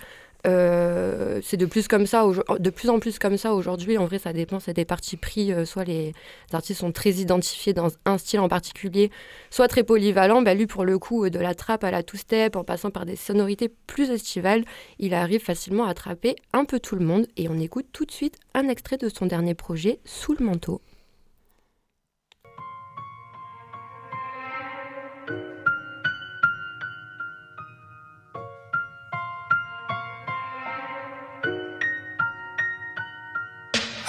Euh, 0.46 1.42
c'est 1.44 1.58
de 1.58 1.66
plus 1.66 1.88
comme 1.88 2.06
ça, 2.06 2.26
de 2.60 2.70
plus 2.70 2.90
en 2.90 3.00
plus 3.00 3.20
comme 3.20 3.38
ça 3.38 3.54
aujourd'hui. 3.54 3.98
En 3.98 4.06
vrai, 4.06 4.20
ça 4.20 4.34
dépend, 4.34 4.60
c'est 4.60 4.74
des 4.74 4.86
partis 4.86 5.18
pris. 5.18 5.52
soit 5.66 5.84
les 5.84 6.14
artistes 6.54 6.82
sont 6.82 6.92
très 6.92 7.12
identifiés 7.12 7.74
dans 7.74 7.90
un 8.06 8.18
style 8.18 8.40
en 8.40 8.48
particulier, 8.48 9.12
soit 9.50 9.68
très 9.68 9.84
polyvalent. 9.84 10.42
Bah, 10.42 10.54
lui, 10.54 10.68
pour 10.68 10.86
le 10.86 11.00
coup, 11.00 11.26
euh, 11.26 11.30
de 11.30 11.40
la 11.40 11.56
trappe 11.56 11.84
à 11.84 11.92
la 11.92 12.04
two-step, 12.04 12.56
en 12.56 12.64
passant 12.64 12.92
par 12.92 13.06
des 13.06 13.16
sonorités 13.16 13.70
plus 13.88 14.10
estivales, 14.10 14.64
il 15.00 15.14
arrive 15.14 15.42
facilement 15.42 15.86
à 15.86 15.90
attraper 15.90 16.36
un 16.54 16.66
peu 16.66 16.80
tout 16.80 16.96
le 16.96 17.06
monde. 17.06 17.28
Et 17.38 17.50
on 17.50 17.60
écoute 17.60 17.88
tout 17.92 18.06
de 18.06 18.12
suite 18.12 18.38
un 18.54 18.68
extrait 18.68 18.98
de 18.98 19.10
son 19.10 19.26
dernier 19.26 19.56
projet, 19.56 20.00
Sous 20.06 20.36
le 20.38 20.46
manteau. 20.46 20.82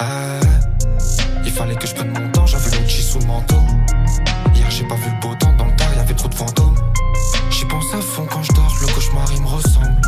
Ah, 0.00 0.38
il 1.44 1.50
fallait 1.50 1.74
que 1.74 1.86
je 1.88 1.94
prenne 1.94 2.10
mon 2.10 2.30
temps, 2.30 2.46
j'avais 2.46 2.86
chi 2.86 3.02
sous 3.02 3.18
le 3.18 3.26
manteau. 3.26 3.56
Hier 4.54 4.70
j'ai 4.70 4.84
pas 4.84 4.94
vu 4.94 5.10
le 5.10 5.20
beau 5.20 5.34
temps, 5.34 5.52
dans 5.54 5.64
le 5.64 5.74
tard 5.74 5.92
y'avait 5.96 6.14
trop 6.14 6.28
de 6.28 6.34
fantômes. 6.36 6.76
J'y 7.50 7.64
pense 7.64 7.92
à 7.92 8.00
fond 8.00 8.24
quand 8.30 8.42
je 8.44 8.52
dors, 8.52 8.76
le 8.80 8.86
cauchemar 8.94 9.28
il 9.32 9.42
me 9.42 9.48
ressemble. 9.48 10.07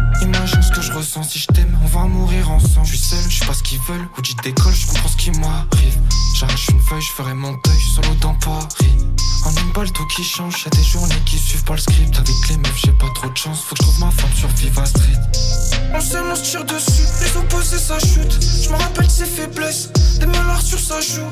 Je 0.90 0.96
ressens 0.96 1.22
si 1.22 1.38
je 1.38 1.46
t'aime, 1.46 1.78
on 1.84 1.86
va 1.86 2.04
mourir 2.06 2.50
ensemble. 2.50 2.84
Je 2.84 2.96
suis 2.96 2.98
seul, 2.98 3.30
je 3.30 3.38
sais 3.38 3.46
pas 3.46 3.54
ce 3.54 3.62
qu'ils 3.62 3.78
veulent, 3.82 4.08
ou 4.18 4.22
décolle, 4.42 4.74
je 4.74 4.86
comprends 4.88 5.08
ce 5.08 5.16
qui 5.16 5.30
m'arrive. 5.30 6.00
J'arrache 6.34 6.66
une 6.68 6.80
feuille, 6.80 7.00
je 7.00 7.12
ferai 7.12 7.32
mon 7.32 7.52
deuil 7.52 7.80
solo 7.94 8.12
dans 8.20 8.34
Paris. 8.34 8.96
En 9.44 9.50
une 9.52 9.72
balle 9.72 9.92
tout 9.92 10.04
qui 10.08 10.24
change, 10.24 10.64
y'a 10.64 10.70
des 10.70 10.82
journées 10.82 11.22
qui 11.26 11.38
suivent 11.38 11.62
pas 11.62 11.74
le 11.74 11.80
script. 11.80 12.18
Avec 12.18 12.48
les 12.48 12.56
meufs 12.56 12.76
j'ai 12.84 12.90
pas 12.92 13.06
trop 13.14 13.28
de 13.28 13.36
chance, 13.36 13.62
faut 13.62 13.76
que 13.76 13.84
je 13.84 13.88
trouve 13.88 14.00
ma 14.00 14.10
femme 14.10 14.32
sur 14.34 14.48
Viva 14.48 14.84
Street. 14.84 15.20
On 15.94 16.00
s'aime, 16.00 16.24
on 16.32 16.34
se 16.34 16.42
tire 16.42 16.64
dessus, 16.64 17.06
les 17.20 17.36
opposés 17.36 17.78
ça 17.78 17.98
chute. 18.00 18.40
Je 18.64 18.68
me 18.70 18.76
rappelle 18.76 19.08
ses 19.08 19.26
faiblesses, 19.26 19.92
des 20.18 20.26
malheurs 20.26 20.60
sur 20.60 20.80
sa 20.80 21.00
joue. 21.00 21.22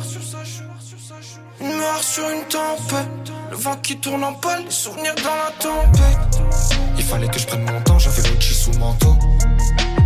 Une 1.60 1.76
noire 1.76 2.02
sur 2.02 2.28
une 2.28 2.44
tempête, 2.48 3.32
le 3.50 3.56
vent 3.56 3.76
qui 3.76 3.98
tourne 3.98 4.24
en 4.24 4.34
pâle, 4.34 4.64
les 4.64 4.70
souvenirs 4.70 5.14
dans 5.16 5.34
la 5.34 5.50
tempête. 5.58 6.40
Il 6.96 7.04
fallait 7.04 7.28
que 7.28 7.38
je 7.38 7.46
prenne 7.46 7.64
mon 7.64 7.80
temps, 7.82 7.98
j'avais 7.98 8.28
l'outil 8.28 8.54
sous 8.54 8.72
manteau. 8.72 9.16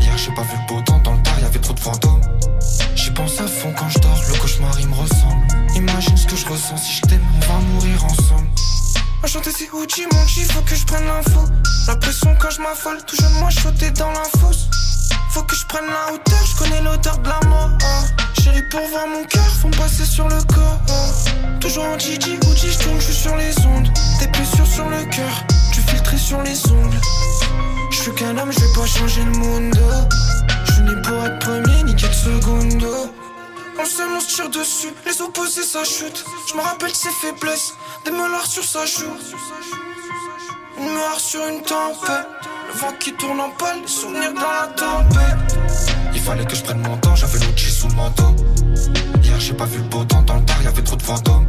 Hier 0.00 0.16
j'ai 0.16 0.32
pas 0.34 0.42
vu 0.42 0.56
le 0.60 0.74
beau 0.74 0.80
temps, 0.82 0.98
dans 1.00 1.14
le 1.14 1.22
tard 1.22 1.38
y'avait 1.40 1.58
trop 1.58 1.74
de 1.74 1.80
fantômes. 1.80 2.20
J'y 2.94 3.10
pense 3.10 3.40
à 3.40 3.46
fond 3.46 3.72
quand 3.76 3.88
je 3.88 3.98
dors, 3.98 4.22
le 4.28 4.38
cauchemar 4.38 4.78
il 4.78 4.88
me 4.88 4.94
ressemble. 4.94 5.46
Imagine 5.74 6.16
ce 6.16 6.26
que 6.26 6.36
je 6.36 6.46
ressens 6.46 6.76
si 6.76 6.92
je 6.94 7.02
t'aime, 7.02 7.24
on 7.36 7.52
va 7.52 7.58
mourir 7.58 8.04
ensemble. 8.04 8.48
Enchanté 9.24 9.50
c'est 9.50 9.68
Uchi, 9.72 10.06
mon 10.12 10.26
G, 10.26 10.42
faut 10.44 10.62
que 10.62 10.74
je 10.74 10.84
prenne 10.84 11.04
l'info. 11.06 11.40
La 11.86 11.96
pression 11.96 12.34
quand 12.40 12.50
je 12.50 12.60
m'affole, 12.60 12.98
tout 13.06 13.16
jeune 13.16 13.32
moi 13.40 13.48
je 13.50 13.90
dans 13.90 14.10
la 14.10 14.24
fosse. 14.38 14.68
Faut 15.32 15.42
que 15.44 15.56
je 15.56 15.64
prenne 15.64 15.86
la 15.86 16.12
hauteur, 16.12 16.44
je 16.44 16.56
connais 16.58 16.82
l'odeur 16.82 17.16
de 17.16 17.28
la 17.28 17.40
mort. 17.48 17.70
Hein. 17.82 18.04
Chérie, 18.38 18.62
pour 18.70 18.86
voir 18.88 19.06
mon 19.06 19.24
cœur, 19.24 19.42
me 19.64 19.74
passer 19.76 20.04
sur 20.04 20.28
le 20.28 20.36
corps. 20.42 20.78
Hein. 20.90 21.58
Toujours 21.58 21.84
en 21.84 21.98
Gigi, 21.98 22.38
Uchi, 22.52 22.70
je 22.70 22.78
tourne, 22.78 23.00
je 23.00 23.12
sur 23.12 23.34
les 23.36 23.58
ondes. 23.64 23.88
Des 24.20 24.26
blessures 24.26 24.66
sur 24.66 24.90
le 24.90 25.02
cœur, 25.06 25.44
tu 25.72 25.80
filtres 25.80 26.18
sur 26.18 26.42
les 26.42 26.70
ongles. 26.70 27.00
Je 27.90 27.96
suis 27.96 28.12
qu'un 28.12 28.36
homme, 28.36 28.52
je 28.52 28.60
vais 28.60 28.72
pas 28.74 28.84
changer 28.84 29.24
le 29.24 29.32
monde. 29.32 29.74
Je 30.66 30.72
suis 30.72 30.82
né 30.82 30.92
pour 31.02 31.24
être 31.24 31.38
premier, 31.38 31.82
ni 31.84 31.94
de 31.94 32.12
seconde. 32.12 32.86
On 33.78 33.84
se 33.86 34.02
on 34.02 34.20
se 34.20 34.34
tire 34.34 34.50
dessus, 34.50 34.92
les 35.06 35.22
opposés 35.22 35.62
ça 35.62 35.82
chute. 35.82 36.24
Je 36.46 36.54
me 36.54 36.60
rappelle 36.60 36.94
ses 36.94 37.10
faiblesses, 37.10 37.72
des 38.04 38.10
molars 38.10 38.46
sur 38.46 38.64
sa 38.64 38.84
joue. 38.84 39.16
Une 40.76 40.84
mémoire 40.84 41.18
sur 41.18 41.46
une 41.48 41.62
tempête, 41.62 42.26
le 42.72 42.78
vent 42.78 42.92
qui 42.98 43.12
tourne 43.14 43.40
en 43.40 43.50
pâle, 43.50 43.80
les 43.82 43.88
souvenirs 43.88 44.32
dans 44.34 44.40
la 44.40 44.66
tempête. 44.74 45.58
Il 46.14 46.20
fallait 46.20 46.44
que 46.44 46.54
je 46.54 46.62
prenne 46.62 46.80
mon 46.80 46.96
temps, 46.98 47.14
j'avais 47.16 47.38
l'outil 47.38 47.70
sous 47.70 47.88
le 47.88 47.94
manteau. 47.94 48.34
Hier 49.22 49.38
j'ai 49.40 49.54
pas 49.54 49.64
vu 49.64 49.78
le 49.78 49.84
beau 49.84 50.04
temps, 50.04 50.22
dans 50.22 50.36
le 50.36 50.44
tard 50.44 50.62
y'avait 50.62 50.82
trop 50.82 50.96
de 50.96 51.02
fantômes. 51.02 51.46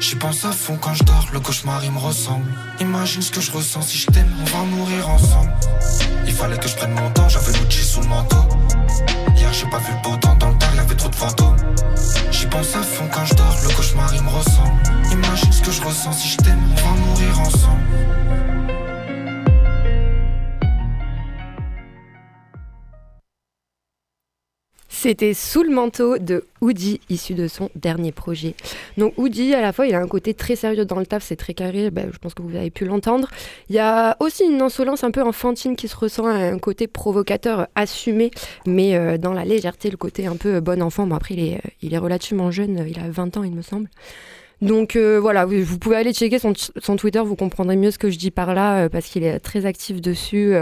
J'y 0.00 0.16
pense 0.16 0.44
à 0.44 0.52
fond 0.52 0.76
quand 0.80 0.94
je 0.94 1.04
dors, 1.04 1.26
le 1.32 1.40
cauchemar 1.40 1.82
il 1.84 1.92
me 1.92 1.98
ressemble. 1.98 2.46
Imagine 2.80 3.22
ce 3.22 3.30
que 3.30 3.40
je 3.40 3.50
ressens 3.52 3.82
si 3.82 3.98
je 3.98 4.06
t'aime, 4.06 4.30
on 4.40 4.44
va 4.44 4.64
mourir 4.64 5.08
ensemble. 5.08 5.52
Il 6.26 6.32
fallait 6.32 6.58
que 6.58 6.68
je 6.68 6.76
prenne 6.76 6.92
mon 6.92 7.10
temps, 7.10 7.28
j'avais 7.28 7.52
l'outil 7.58 7.82
sous 7.82 8.00
le 8.00 8.08
manteau. 8.08 8.44
Hier 9.36 9.52
j'ai 9.52 9.66
pas 9.66 9.78
vu 9.78 9.92
le 9.92 10.08
beau 10.08 10.16
temps, 10.16 10.34
dans 10.36 10.50
le 10.50 10.58
tard 10.58 10.74
y'avait 10.74 10.96
trop 10.96 11.08
de 11.08 11.16
fantômes. 11.16 11.56
J'y 12.30 12.46
pense 12.46 12.74
à 12.76 12.82
fond 12.82 13.08
quand 13.12 13.24
je 13.24 13.34
dors, 13.34 13.56
le 13.62 13.74
cauchemar 13.74 14.14
il 14.14 14.22
me 14.22 14.30
ressemble. 14.30 14.82
Imagine 15.10 15.52
ce 15.52 15.62
que 15.62 15.70
je 15.70 15.82
ressens 15.82 16.12
si 16.12 16.28
je 16.28 16.36
t'aime, 16.38 16.60
on 16.70 16.74
va 16.74 17.06
mourir 17.06 17.40
ensemble. 17.40 18.23
C'était 25.04 25.34
Sous 25.34 25.62
le 25.62 25.68
manteau 25.68 26.16
de 26.16 26.46
Woody, 26.62 26.98
issu 27.10 27.34
de 27.34 27.46
son 27.46 27.68
dernier 27.74 28.10
projet. 28.10 28.54
Donc 28.96 29.18
Woody, 29.18 29.52
à 29.52 29.60
la 29.60 29.74
fois, 29.74 29.86
il 29.86 29.94
a 29.94 30.00
un 30.00 30.06
côté 30.06 30.32
très 30.32 30.56
sérieux 30.56 30.86
dans 30.86 30.98
le 30.98 31.04
taf, 31.04 31.22
c'est 31.22 31.36
très 31.36 31.52
carré, 31.52 31.90
ben, 31.90 32.08
je 32.10 32.16
pense 32.16 32.32
que 32.32 32.40
vous 32.40 32.56
avez 32.56 32.70
pu 32.70 32.86
l'entendre. 32.86 33.28
Il 33.68 33.74
y 33.74 33.78
a 33.78 34.16
aussi 34.20 34.44
une 34.44 34.62
insolence 34.62 35.04
un 35.04 35.10
peu 35.10 35.20
enfantine 35.20 35.76
qui 35.76 35.88
se 35.88 35.96
ressent, 35.96 36.24
un 36.24 36.58
côté 36.58 36.86
provocateur 36.86 37.68
assumé, 37.74 38.30
mais 38.66 38.96
euh, 38.96 39.18
dans 39.18 39.34
la 39.34 39.44
légèreté, 39.44 39.90
le 39.90 39.98
côté 39.98 40.24
un 40.26 40.36
peu 40.36 40.60
bon 40.60 40.80
enfant. 40.80 41.06
Bon, 41.06 41.16
après, 41.16 41.34
il 41.34 41.40
est, 41.40 41.60
il 41.82 41.92
est 41.92 41.98
relativement 41.98 42.50
jeune, 42.50 42.82
il 42.88 42.98
a 42.98 43.10
20 43.10 43.36
ans, 43.36 43.42
il 43.44 43.52
me 43.52 43.60
semble. 43.60 43.90
Donc 44.62 44.96
euh, 44.96 45.20
voilà, 45.20 45.44
vous, 45.44 45.78
pouvez 45.78 45.96
aller 45.96 46.14
checker 46.14 46.38
son, 46.38 46.54
son, 46.56 46.96
Twitter, 46.96 47.20
vous 47.20 47.36
comprendrez 47.36 47.76
mieux 47.76 47.90
ce 47.90 47.98
que 47.98 48.08
je 48.08 48.16
dis 48.16 48.30
par 48.30 48.54
là, 48.54 48.84
euh, 48.84 48.88
parce 48.88 49.04
qu'il 49.04 49.22
est 49.22 49.38
très 49.38 49.66
actif 49.66 50.00
dessus 50.00 50.54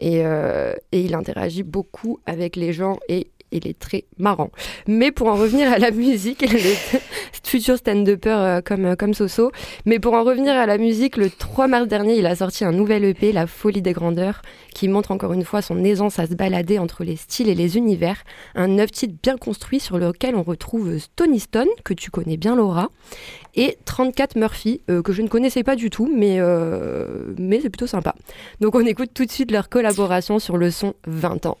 et, 0.00 0.20
et, 0.20 1.00
il 1.00 1.14
interagit 1.14 1.64
beaucoup 1.64 2.20
avec 2.24 2.56
les 2.56 2.72
gens 2.72 2.98
et 3.10 3.26
il 3.52 3.66
est 3.66 3.78
très 3.78 4.04
marrant. 4.18 4.50
Mais 4.86 5.10
pour 5.10 5.28
en 5.28 5.34
revenir 5.34 5.72
à 5.72 5.78
la 5.78 5.90
musique, 5.98 6.42
il 6.42 6.56
est 6.56 7.00
futur 7.42 7.76
stand-upper 7.78 8.30
euh, 8.30 8.60
comme, 8.60 8.84
euh, 8.86 8.96
comme 8.96 9.14
Soso. 9.14 9.50
Mais 9.86 9.98
pour 9.98 10.14
en 10.14 10.24
revenir 10.24 10.54
à 10.54 10.66
la 10.66 10.78
musique, 10.78 11.16
le 11.16 11.30
3 11.30 11.68
mars 11.68 11.88
dernier, 11.88 12.18
il 12.18 12.26
a 12.26 12.36
sorti 12.36 12.64
un 12.64 12.72
nouvel 12.72 13.04
EP, 13.04 13.32
La 13.32 13.46
Folie 13.46 13.82
des 13.82 13.92
Grandeurs, 13.92 14.42
qui 14.74 14.88
montre 14.88 15.10
encore 15.10 15.32
une 15.32 15.44
fois 15.44 15.62
son 15.62 15.82
aisance 15.84 16.18
à 16.18 16.26
se 16.26 16.34
balader 16.34 16.78
entre 16.78 17.04
les 17.04 17.16
styles 17.16 17.48
et 17.48 17.54
les 17.54 17.76
univers. 17.76 18.22
Un 18.54 18.68
neuf 18.68 18.90
titre 18.90 19.14
bien 19.22 19.36
construit 19.36 19.80
sur 19.80 19.98
lequel 19.98 20.34
on 20.34 20.42
retrouve 20.42 20.98
Stony 20.98 21.40
Stone, 21.40 21.68
que 21.84 21.94
tu 21.94 22.10
connais 22.10 22.36
bien 22.36 22.56
Laura, 22.56 22.90
et 23.54 23.78
34 23.84 24.36
Murphy, 24.36 24.80
euh, 24.90 25.02
que 25.02 25.12
je 25.12 25.22
ne 25.22 25.28
connaissais 25.28 25.62
pas 25.62 25.76
du 25.76 25.90
tout, 25.90 26.10
mais, 26.14 26.38
mais 27.38 27.60
c'est 27.60 27.70
plutôt 27.70 27.86
sympa. 27.86 28.14
Donc 28.60 28.74
on 28.74 28.84
écoute 28.84 29.10
tout 29.14 29.24
de 29.24 29.30
suite 29.30 29.50
leur 29.50 29.68
collaboration 29.68 30.38
sur 30.38 30.56
le 30.56 30.70
son 30.70 30.94
20 31.06 31.46
ans. 31.46 31.58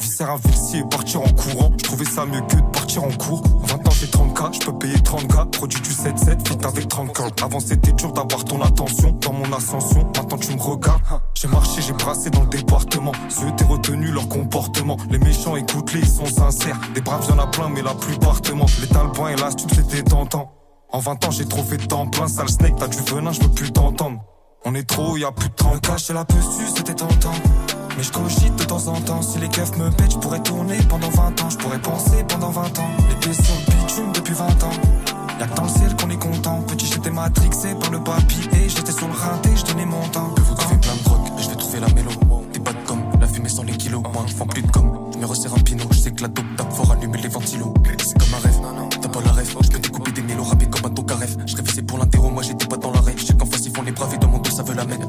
Viscère 0.00 0.30
un 0.30 0.36
et 0.74 0.82
partir 0.90 1.22
en 1.22 1.28
courant. 1.28 1.70
Je 1.78 1.84
trouvais 1.84 2.04
ça 2.04 2.26
mieux 2.26 2.40
que 2.40 2.56
de 2.56 2.70
partir 2.72 3.04
en 3.04 3.10
cours. 3.10 3.42
20 3.62 3.74
ans 3.76 3.92
j'ai 3.92 4.06
30k, 4.06 4.54
je 4.54 4.66
peux 4.66 4.76
payer 4.76 4.96
30k. 4.96 5.50
Produit 5.50 5.80
du 5.80 5.90
7-7, 5.90 6.48
fit 6.48 6.66
avec 6.66 6.88
30k. 6.88 7.44
Avant 7.44 7.60
c'était 7.60 7.92
dur 7.92 8.12
d'avoir 8.12 8.44
ton 8.44 8.60
attention 8.60 9.12
dans 9.20 9.32
mon 9.32 9.52
ascension. 9.52 10.10
Maintenant 10.16 10.38
tu 10.38 10.52
me 10.52 10.60
regardes. 10.60 11.00
J'ai 11.34 11.46
marché, 11.46 11.80
j'ai 11.80 11.92
brassé 11.92 12.30
dans 12.30 12.40
le 12.40 12.48
département. 12.48 13.12
Ceux 13.28 13.52
t'es 13.56 13.64
retenu 13.64 14.10
leur 14.10 14.28
comportement. 14.28 14.96
Les 15.10 15.18
méchants 15.18 15.54
écoute-les, 15.54 16.00
ils 16.00 16.08
sont 16.08 16.26
sincères. 16.26 16.80
Des 16.92 17.02
braves 17.02 17.28
y'en 17.28 17.38
a 17.38 17.46
plein, 17.46 17.68
mais 17.68 17.82
la 17.82 17.94
plupart 17.94 18.40
te 18.40 18.50
mentent. 18.50 18.80
Les 18.80 18.88
talbans 18.88 19.28
et 19.28 19.36
l'astuce 19.36 19.70
c'était 19.74 20.02
tentant. 20.02 20.52
En 20.90 20.98
20 20.98 21.24
ans 21.24 21.30
j'ai 21.30 21.46
trop 21.46 21.62
fait 21.62 21.76
de 21.76 21.86
temps 21.86 22.08
plein, 22.08 22.26
sale 22.26 22.48
snake, 22.48 22.74
t'as 22.78 22.88
du 22.88 22.98
venin, 22.98 23.30
je 23.30 23.42
veux 23.42 23.50
plus 23.50 23.70
t'entendre. 23.70 24.20
On 24.64 24.74
est 24.74 24.88
trop, 24.88 25.16
y 25.16 25.24
a 25.24 25.30
plus 25.30 25.50
de 25.50 25.54
30 25.54 25.80
k. 25.80 26.12
la 26.12 26.24
posture, 26.24 26.68
c'était 26.74 26.94
tentant. 26.94 27.34
Mais 27.96 28.02
je 28.02 28.12
cogite 28.12 28.56
de 28.56 28.64
temps 28.64 28.86
en 28.88 29.00
temps. 29.00 29.22
Si 29.22 29.38
les 29.38 29.48
keufs 29.48 29.76
me 29.76 29.90
pètent, 29.90 30.12
je 30.12 30.18
pourrais 30.18 30.42
tourner 30.42 30.78
pendant 30.88 31.10
20 31.10 31.42
ans. 31.42 31.50
Je 31.50 31.56
pourrais 31.58 31.80
penser 31.80 32.24
pendant 32.28 32.50
20 32.50 32.78
ans. 32.78 32.90
Les 33.08 33.14
pieds 33.16 33.32
sur 33.32 33.54
le 33.54 33.72
bitume 33.72 34.12
depuis 34.12 34.34
20 34.34 34.44
ans. 34.64 34.72
Y'a 35.38 35.46
que 35.46 35.54
dans 35.54 35.64
le 35.64 35.68
ciel 35.68 35.94
qu'on 35.96 36.10
est 36.10 36.18
content. 36.18 36.62
Petit, 36.62 36.86
j'étais 36.86 37.10
matrixé 37.10 37.74
par 37.74 37.90
le 37.90 38.00
papier. 38.02 38.68
J'étais 38.68 38.92
sur 38.92 39.06
le 39.06 39.14
rinté, 39.14 39.50
je 39.56 39.64
donnais 39.64 39.86
mon 39.86 40.06
temps. 40.08 40.30
Que 40.30 40.40
vous 40.42 40.54
trouvez 40.54 40.78
plein 40.78 40.94
de 40.94 41.04
drogue, 41.04 41.28
je 41.38 41.48
vais 41.48 41.56
trouver 41.56 41.80
la 41.80 41.88
mélo. 41.88 42.10
Des 42.52 42.58
de 42.58 42.86
comme 42.86 43.02
la 43.20 43.26
fumée 43.26 43.48
sans 43.48 43.62
les 43.62 43.76
kilos. 43.76 44.02
Moi 44.12 44.24
qui 44.26 44.34
font 44.34 44.46
plus 44.46 44.62
de 44.62 44.70
com. 44.70 45.10
Je 45.12 45.18
me 45.18 45.26
resserre 45.26 45.54
un 45.54 45.60
pinot. 45.60 45.84
Je 45.90 45.98
sais 45.98 46.10
que 46.10 46.22
la 46.22 46.28
dope 46.28 46.56
tape 46.56 46.72
fort 46.72 46.90
allumer 46.92 47.18
les 47.18 47.28
ventilos. 47.28 47.74
C'est 48.02 48.18
comme 48.18 48.34
un 48.34 48.38
rêve, 48.38 48.60
t'as 49.00 49.08
pas 49.08 49.20
la 49.22 49.32
rêve. 49.32 49.54
Je 49.60 49.68
peux 49.70 49.78
découper 49.78 50.12
des 50.12 50.22
mélos 50.22 50.44
rapides 50.44 50.70
comme 50.70 50.90
un 50.90 50.94
carref. 51.04 51.36
Je 51.46 51.56
rêvais 51.56 51.72
c'est 51.74 51.82
pour 51.82 51.98
l'interro, 51.98 52.30
moi 52.30 52.42
j'étais 52.42 52.66
pas 52.66 52.76
dans 52.76 52.92
l'arrêt. 52.92 53.14
Je 53.16 53.24
sais 53.24 53.34
qu'en 53.34 53.46
face 53.46 53.64
ils 53.66 53.74
font 53.74 53.82
les 53.82 53.92
braves 53.92 54.14
et 54.14 54.18
dans 54.18 54.28
mon 54.28 54.38
dos 54.38 54.50
ça 54.50 54.62
veut 54.62 54.74
la 54.74 54.84
mettre. 54.84 55.08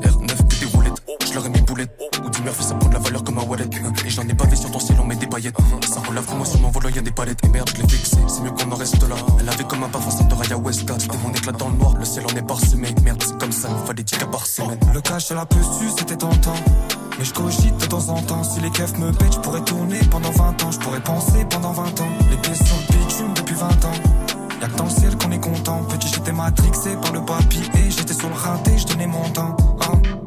Boulettes. 2.45 2.55
Murphy, 2.55 2.63
ça 2.63 2.75
prend 2.75 2.89
de 2.89 2.93
la 2.93 2.99
valeur 2.99 3.23
comme 3.23 3.37
un 3.37 3.43
wallet. 3.43 3.69
Et 4.05 4.09
j'en 4.09 4.23
ai 4.23 4.33
pas 4.33 4.45
vu 4.45 4.55
sur 4.55 4.71
ton 4.71 4.79
ciel, 4.79 4.97
on 5.01 5.05
met 5.05 5.15
des 5.15 5.27
paillettes. 5.27 5.55
Ça 5.87 5.99
relève 6.07 6.25
moi 6.35 6.45
sur 6.45 6.59
mon 6.61 6.69
volant, 6.69 6.89
y'a 6.89 7.01
des 7.01 7.11
palettes. 7.11 7.39
Et 7.43 7.49
merde, 7.49 7.69
je 7.75 7.81
l'ai 7.81 7.87
fixé, 7.87 8.17
c'est 8.27 8.41
mieux 8.41 8.51
qu'on 8.51 8.71
en 8.71 8.75
reste 8.75 9.01
là. 9.07 9.15
Elle 9.39 9.49
avait 9.49 9.63
comme 9.63 9.83
un 9.83 9.89
parfum, 9.89 10.11
ça 10.11 10.23
de 10.23 10.33
Raya 10.33 10.57
Westcott. 10.57 11.01
C'était 11.01 11.17
mon 11.17 11.31
éclat 11.31 11.51
dans 11.53 11.69
le 11.69 11.77
noir, 11.77 11.95
le 11.97 12.05
ciel 12.05 12.25
en 12.25 12.35
est 12.35 12.47
parsemé. 12.47 12.93
Merde, 13.03 13.23
c'est 13.25 13.37
comme 13.37 13.51
ça, 13.51 13.69
fallait 13.85 14.03
10 14.03 14.17
cas 14.17 14.25
par 14.27 14.45
semaine. 14.45 14.79
Le 14.93 15.01
cash 15.01 15.31
à 15.31 15.35
la 15.35 15.47
su, 15.51 15.89
c'était 15.97 16.17
tentant. 16.17 16.55
Mais 17.17 17.25
je 17.25 17.33
cogite 17.33 17.77
de 17.77 17.85
temps 17.85 18.09
en 18.09 18.21
temps. 18.21 18.43
Si 18.43 18.59
les 18.59 18.69
keufs 18.69 18.97
me 18.97 19.11
pètent, 19.11 19.33
je 19.33 19.39
pourrais 19.39 19.63
tourner 19.63 19.99
pendant 20.11 20.31
20 20.31 20.63
ans. 20.63 20.71
Je 20.71 20.79
pourrais 20.79 21.01
penser 21.01 21.45
pendant 21.49 21.71
20 21.71 22.01
ans. 22.01 22.09
Les 22.29 22.37
pieds 22.37 22.55
sur 22.55 22.75
le 22.75 22.97
bitume 22.97 23.33
depuis 23.35 23.55
20 23.55 23.67
ans. 23.85 23.91
Y'a 24.61 24.67
que 24.67 24.75
dans 24.75 24.85
le 24.85 24.89
ciel 24.89 25.17
qu'on 25.17 25.31
est 25.31 25.39
content. 25.39 25.83
Petit, 25.83 26.09
j'étais 26.13 26.33
matrixé 26.33 26.95
par 27.01 27.13
le 27.13 27.21
papier. 27.21 27.61
J'étais 27.89 28.13
sur 28.13 28.29
le 28.29 28.35
rinté, 28.35 28.77
je 28.77 28.87
donnais 28.87 29.07
mon 29.07 29.29
temps. 29.29 29.55
Hein. 29.81 30.24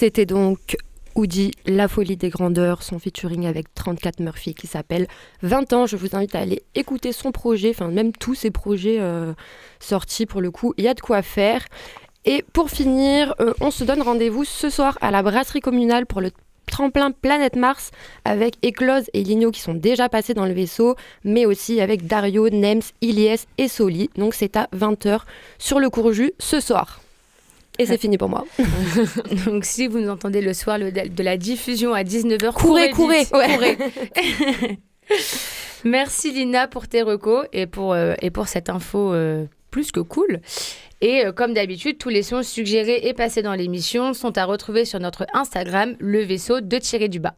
C'était 0.00 0.24
donc 0.24 0.78
Oudi, 1.14 1.50
La 1.66 1.86
folie 1.86 2.16
des 2.16 2.30
grandeurs, 2.30 2.82
son 2.82 2.98
featuring 2.98 3.44
avec 3.44 3.66
34 3.74 4.20
Murphy 4.20 4.54
qui 4.54 4.66
s'appelle 4.66 5.06
20 5.42 5.74
ans. 5.74 5.84
Je 5.84 5.98
vous 5.98 6.16
invite 6.16 6.34
à 6.34 6.38
aller 6.38 6.62
écouter 6.74 7.12
son 7.12 7.32
projet, 7.32 7.68
enfin 7.68 7.88
même 7.88 8.12
tous 8.12 8.34
ses 8.34 8.50
projets 8.50 8.96
euh, 8.98 9.34
sortis 9.78 10.24
pour 10.24 10.40
le 10.40 10.50
coup. 10.50 10.72
Il 10.78 10.84
y 10.84 10.88
a 10.88 10.94
de 10.94 11.00
quoi 11.02 11.20
faire. 11.20 11.66
Et 12.24 12.42
pour 12.54 12.70
finir, 12.70 13.34
euh, 13.40 13.52
on 13.60 13.70
se 13.70 13.84
donne 13.84 14.00
rendez-vous 14.00 14.46
ce 14.46 14.70
soir 14.70 14.96
à 15.02 15.10
la 15.10 15.22
brasserie 15.22 15.60
communale 15.60 16.06
pour 16.06 16.22
le 16.22 16.30
tremplin 16.66 17.10
Planète 17.10 17.56
Mars 17.56 17.90
avec 18.24 18.54
Eclose 18.64 19.10
et 19.12 19.22
Ligno 19.22 19.50
qui 19.50 19.60
sont 19.60 19.74
déjà 19.74 20.08
passés 20.08 20.32
dans 20.32 20.46
le 20.46 20.54
vaisseau, 20.54 20.96
mais 21.24 21.44
aussi 21.44 21.78
avec 21.78 22.06
Dario, 22.06 22.48
Nems, 22.48 22.80
Iliès 23.02 23.46
et 23.58 23.68
Soli. 23.68 24.08
Donc 24.16 24.32
c'est 24.32 24.56
à 24.56 24.66
20h 24.74 25.24
sur 25.58 25.78
le 25.78 25.90
Courju 25.90 26.32
ce 26.38 26.58
soir. 26.58 27.00
Et 27.80 27.86
c'est 27.86 27.98
fini 27.98 28.18
pour 28.18 28.28
moi. 28.28 28.44
Donc 29.46 29.64
si 29.64 29.86
vous 29.88 30.00
nous 30.00 30.10
entendez 30.10 30.40
le 30.40 30.52
soir 30.54 30.78
le- 30.78 30.92
de 30.92 31.22
la 31.22 31.36
diffusion 31.36 31.94
à 31.94 32.02
19h, 32.02 32.52
Courez, 32.52 32.90
courez, 32.90 33.26
ouais. 33.32 33.54
courez. 33.54 33.78
Merci 35.84 36.32
Lina 36.32 36.68
pour 36.68 36.88
tes 36.88 37.02
recos 37.02 37.46
et 37.52 37.66
pour, 37.66 37.92
euh, 37.94 38.14
et 38.20 38.30
pour 38.30 38.48
cette 38.48 38.68
info 38.68 39.12
euh, 39.14 39.46
plus 39.70 39.92
que 39.92 40.00
cool. 40.00 40.40
Et 41.00 41.24
euh, 41.24 41.32
comme 41.32 41.54
d'habitude, 41.54 41.96
tous 41.96 42.10
les 42.10 42.22
sons 42.22 42.42
suggérés 42.42 43.00
et 43.04 43.14
passés 43.14 43.40
dans 43.42 43.54
l'émission 43.54 44.12
sont 44.12 44.36
à 44.36 44.44
retrouver 44.44 44.84
sur 44.84 45.00
notre 45.00 45.26
Instagram, 45.32 45.96
le 45.98 46.22
vaisseau 46.22 46.60
de 46.60 46.76
tirer 46.78 47.08
du 47.08 47.18
bas. 47.18 47.34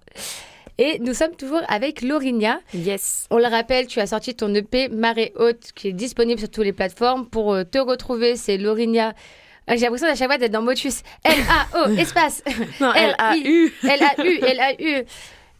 Et 0.78 0.98
nous 0.98 1.14
sommes 1.14 1.36
toujours 1.36 1.60
avec 1.68 2.02
Laurinia. 2.02 2.58
Yes. 2.74 3.26
On 3.30 3.36
le 3.38 3.44
rappelle, 3.46 3.86
tu 3.86 4.00
as 4.00 4.08
sorti 4.08 4.34
ton 4.34 4.52
EP 4.54 4.88
Marée 4.88 5.32
Haute 5.36 5.70
qui 5.76 5.88
est 5.88 5.92
disponible 5.92 6.40
sur 6.40 6.48
toutes 6.50 6.64
les 6.64 6.72
plateformes. 6.72 7.28
Pour 7.28 7.54
te 7.70 7.78
retrouver, 7.78 8.34
c'est 8.36 8.56
Laurinia. 8.56 9.12
Ah, 9.66 9.76
J'ai 9.76 9.82
l'impression 9.82 10.08
à 10.08 10.14
chaque 10.14 10.28
fois 10.28 10.38
d'être 10.38 10.52
dans 10.52 10.62
Motus. 10.62 11.02
L-A-O, 11.24 11.90
espace. 11.98 12.42
Non, 12.80 12.92
L-A-U. 12.92 13.72
L-A-U, 13.82 14.38
L-A-U. 14.42 15.04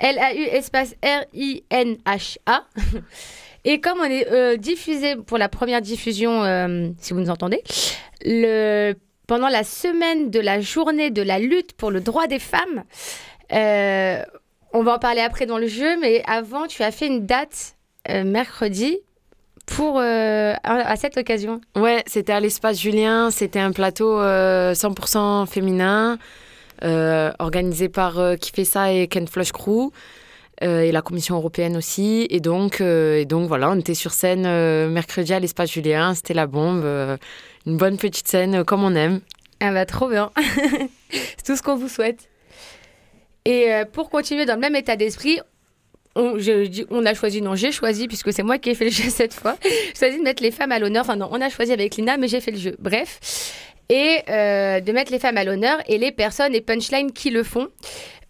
L-A-U, 0.01 0.43
espace 0.43 0.95
R-I-N-H-A. 1.03 2.65
Et 3.65 3.81
comme 3.81 4.01
on 4.01 4.05
est 4.05 4.27
euh, 4.33 4.57
diffusé 4.57 5.15
pour 5.15 5.39
la 5.39 5.49
première 5.49 5.81
diffusion, 5.81 6.43
euh, 6.43 6.89
si 6.99 7.13
vous 7.13 7.21
nous 7.21 7.31
entendez, 7.31 7.63
le, 8.25 8.95
pendant 9.29 9.49
la 9.49 9.63
semaine 9.63 10.31
de 10.31 10.41
la 10.41 10.61
journée 10.61 11.11
de 11.11 11.23
la 11.23 11.39
lutte 11.39 11.73
pour 11.75 11.93
le 11.93 12.01
droit 12.01 12.27
des 12.27 12.41
femmes, 12.41 12.83
euh, 13.53 14.23
on 14.73 14.83
va 14.83 14.95
en 14.95 14.99
parler 14.99 15.21
après 15.21 15.47
dans 15.47 15.59
le 15.59 15.69
jeu, 15.69 15.97
mais 16.01 16.23
avant, 16.27 16.67
tu 16.67 16.83
as 16.83 16.91
fait 16.91 17.07
une 17.07 17.27
date 17.27 17.77
euh, 18.09 18.25
mercredi 18.25 18.99
pour, 19.67 19.99
euh, 19.99 20.53
à, 20.65 20.97
cette 20.97 21.17
occasion. 21.17 21.61
Ouais, 21.77 22.03
c'était 22.07 22.33
à 22.33 22.41
l'espace 22.41 22.79
Julien. 22.81 23.31
C'était 23.31 23.59
un 23.61 23.73
plateau 23.73 24.19
euh, 24.21 24.75
100% 24.75 25.47
féminin, 25.47 26.19
euh, 26.85 27.31
organisé 27.39 27.89
par 27.89 28.19
euh, 28.19 28.37
Qui 28.37 28.51
fait 28.53 28.65
ça 28.65 28.93
et 28.93 29.07
Ken 29.09 29.27
Flush 29.27 29.53
Crew. 29.53 29.91
euh, 30.63 30.81
et 30.83 30.93
la 30.93 31.01
Commission 31.03 31.37
européenne 31.37 31.77
aussi. 31.77 32.27
Et 32.31 32.41
donc, 32.41 32.81
euh, 32.81 33.17
et 33.19 33.25
donc 33.25 33.49
voilà, 33.49 33.71
on 33.71 33.79
était 33.79 33.95
sur 33.95 34.13
scène 34.13 34.45
euh, 34.47 34.89
mercredi 34.89 35.33
à 35.33 35.41
l'espace 35.41 35.71
Julien. 35.73 36.15
C'était 36.15 36.35
la 36.35 36.47
bombe. 36.47 36.85
euh, 36.85 37.17
une 37.67 37.77
bonne 37.77 37.97
petite 37.99 38.29
scène 38.29 38.57
euh, 38.57 38.65
comme 38.65 38.83
on 38.85 38.95
aime. 38.95 39.21
Ah 39.61 39.73
bah 39.73 39.87
trop 39.87 40.09
bien. 40.09 40.31
C'est 41.11 41.45
tout 41.47 41.57
ce 41.57 41.63
qu'on 41.63 41.77
vous 41.77 41.89
souhaite. 41.89 42.29
Et 43.45 43.73
euh, 43.73 43.85
pour 43.85 44.11
continuer 44.11 44.45
dans 44.45 44.55
le 44.55 44.61
même 44.61 44.77
état 44.77 44.97
d'esprit, 44.97 45.41
on, 46.15 47.07
a 47.07 47.15
choisi, 47.15 47.41
non, 47.41 47.55
j'ai 47.55 47.73
choisi, 47.73 48.07
puisque 48.07 48.33
c'est 48.33 48.43
moi 48.43 48.59
qui 48.59 48.71
ai 48.71 48.75
fait 48.75 48.87
le 48.87 48.91
jeu 48.91 49.05
cette 49.09 49.35
fois, 49.35 49.57
j'ai 49.63 49.95
choisi 49.99 50.19
de 50.19 50.23
mettre 50.23 50.43
les 50.43 50.51
femmes 50.51 50.73
à 50.73 50.79
l'honneur. 50.79 51.03
Enfin 51.03 51.17
non, 51.17 51.29
on 51.31 51.41
a 51.41 51.49
choisi 51.49 51.73
avec 51.73 51.97
Lina, 51.97 52.17
mais 52.17 52.29
j'ai 52.29 52.41
fait 52.41 52.51
le 52.51 52.59
jeu. 52.59 52.77
Bref. 52.79 53.21
Et 53.89 54.21
euh, 54.29 54.81
de 54.81 54.93
mettre 54.93 55.13
les 55.13 55.19
femmes 55.19 55.37
à 55.37 55.45
l'honneur 55.45 55.79
et 55.87 55.99
les 55.99 56.13
personnes 56.13 56.55
et 56.55 56.61
punchlines 56.61 57.13
qui 57.13 57.31
le 57.31 57.43
font. 57.43 57.69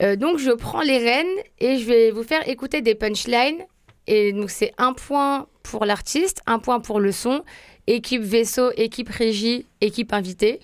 Euh, 0.02 0.16
donc 0.16 0.38
je 0.38 0.50
prends 0.50 0.80
les 0.80 0.98
rênes 0.98 1.26
et 1.60 1.78
je 1.78 1.84
vais 1.84 2.10
vous 2.10 2.24
faire 2.24 2.48
écouter 2.48 2.80
des 2.80 2.94
punchlines. 2.94 3.62
Et 4.06 4.32
donc 4.32 4.50
c'est 4.50 4.72
un 4.78 4.92
point 4.92 5.46
pour 5.62 5.84
l'artiste, 5.84 6.40
un 6.46 6.58
point 6.58 6.80
pour 6.80 6.98
le 6.98 7.12
son, 7.12 7.44
équipe 7.86 8.22
vaisseau, 8.22 8.72
équipe 8.76 9.08
régie, 9.08 9.66
équipe 9.80 10.12
invitée. 10.12 10.60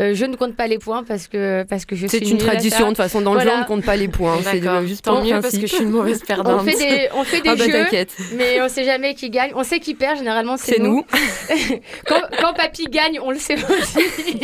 Euh, 0.00 0.12
je 0.12 0.24
ne 0.24 0.34
compte 0.34 0.56
pas 0.56 0.66
les 0.66 0.78
points 0.78 1.04
parce 1.04 1.28
que, 1.28 1.64
parce 1.68 1.84
que 1.84 1.94
je 1.94 2.08
suis 2.08 2.18
C'est 2.18 2.28
une 2.28 2.38
tradition, 2.38 2.86
de 2.86 2.88
toute 2.88 2.96
façon, 2.96 3.20
dans 3.20 3.34
le 3.34 3.40
jeu, 3.40 3.50
on 3.54 3.60
ne 3.60 3.64
compte 3.64 3.84
pas 3.84 3.94
les 3.96 4.08
points. 4.08 4.38
C'est 4.42 4.60
juste 4.86 5.04
Tant 5.04 5.22
mieux 5.22 5.40
parce 5.40 5.56
que 5.56 5.66
je 5.68 5.74
suis 5.74 5.84
une 5.84 5.90
mauvaise 5.90 6.20
perdante. 6.22 6.62
On 6.62 6.64
fait 6.64 6.76
des, 6.76 7.08
on 7.14 7.22
fait 7.22 7.40
des 7.40 7.50
Ah 7.50 7.54
bah 7.56 7.64
jeux, 7.64 8.06
mais 8.36 8.60
on 8.60 8.68
sait 8.68 8.84
jamais 8.84 9.14
qui 9.14 9.30
gagne. 9.30 9.52
On 9.54 9.62
sait 9.62 9.78
qui 9.78 9.94
perd, 9.94 10.18
généralement 10.18 10.56
c'est 10.56 10.74
c'est 10.74 10.80
nous. 10.80 10.96
nous. 10.96 11.04
quand, 12.06 12.20
quand 12.40 12.54
papy 12.54 12.86
gagne, 12.86 13.20
on 13.20 13.30
le 13.30 13.38
sait 13.38 13.54
aussi. 13.54 14.04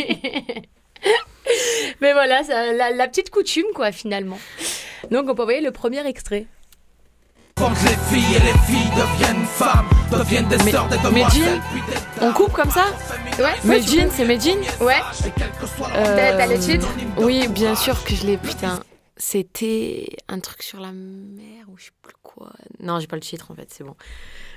mais 2.01 2.13
voilà, 2.13 2.43
ça- 2.43 2.71
la, 2.71 2.91
la 2.91 3.07
petite 3.09 3.29
coutume 3.29 3.65
quoi 3.75 3.91
finalement. 3.91 4.39
Donc 5.09 5.25
on 5.27 5.35
peut 5.35 5.41
envoyer 5.41 5.61
le 5.61 5.71
premier 5.71 6.05
extrait. 6.07 6.45
Quand 7.57 7.69
les 7.83 7.95
filles 8.09 8.35
et 8.35 8.39
les 8.39 8.57
filles 8.65 8.89
deviennent 8.95 9.45
femmes, 9.45 9.87
deviennent 10.11 10.47
des 10.47 10.57
Mais- 10.63 10.71
sœurs, 10.71 10.87
des 10.87 10.97
demoiselles, 10.97 11.43
Jean, 11.43 11.61
puis 11.71 11.81
des 11.81 12.25
On 12.25 12.33
coupe 12.33 12.53
comme 12.53 12.71
ça 12.71 12.85
Ouais, 13.39 13.53
Medjin, 13.63 14.07
c'est 14.13 14.25
Medjin 14.25 14.57
ouais. 14.81 14.95
quel 15.37 15.49
que 15.51 15.67
soit 15.67 15.89
Euh, 15.95 16.37
T'as- 16.37 16.47
le 16.47 16.59
titre 16.59 16.87
Oui, 17.17 17.47
bien 17.47 17.75
sûr 17.75 18.03
que 18.03 18.15
je 18.15 18.25
l'ai, 18.25 18.37
putain. 18.37 18.79
C'était 19.17 20.07
un 20.27 20.39
truc 20.39 20.63
sur 20.63 20.79
la 20.79 20.91
mer 20.91 21.65
ou 21.67 21.77
je 21.77 21.85
sais 21.85 21.91
plus 22.01 22.15
quoi. 22.23 22.51
Non, 22.79 22.99
j'ai 22.99 23.05
pas 23.07 23.15
le 23.17 23.21
titre 23.21 23.51
en 23.51 23.55
fait, 23.55 23.67
c'est 23.71 23.83
bon. 23.83 23.95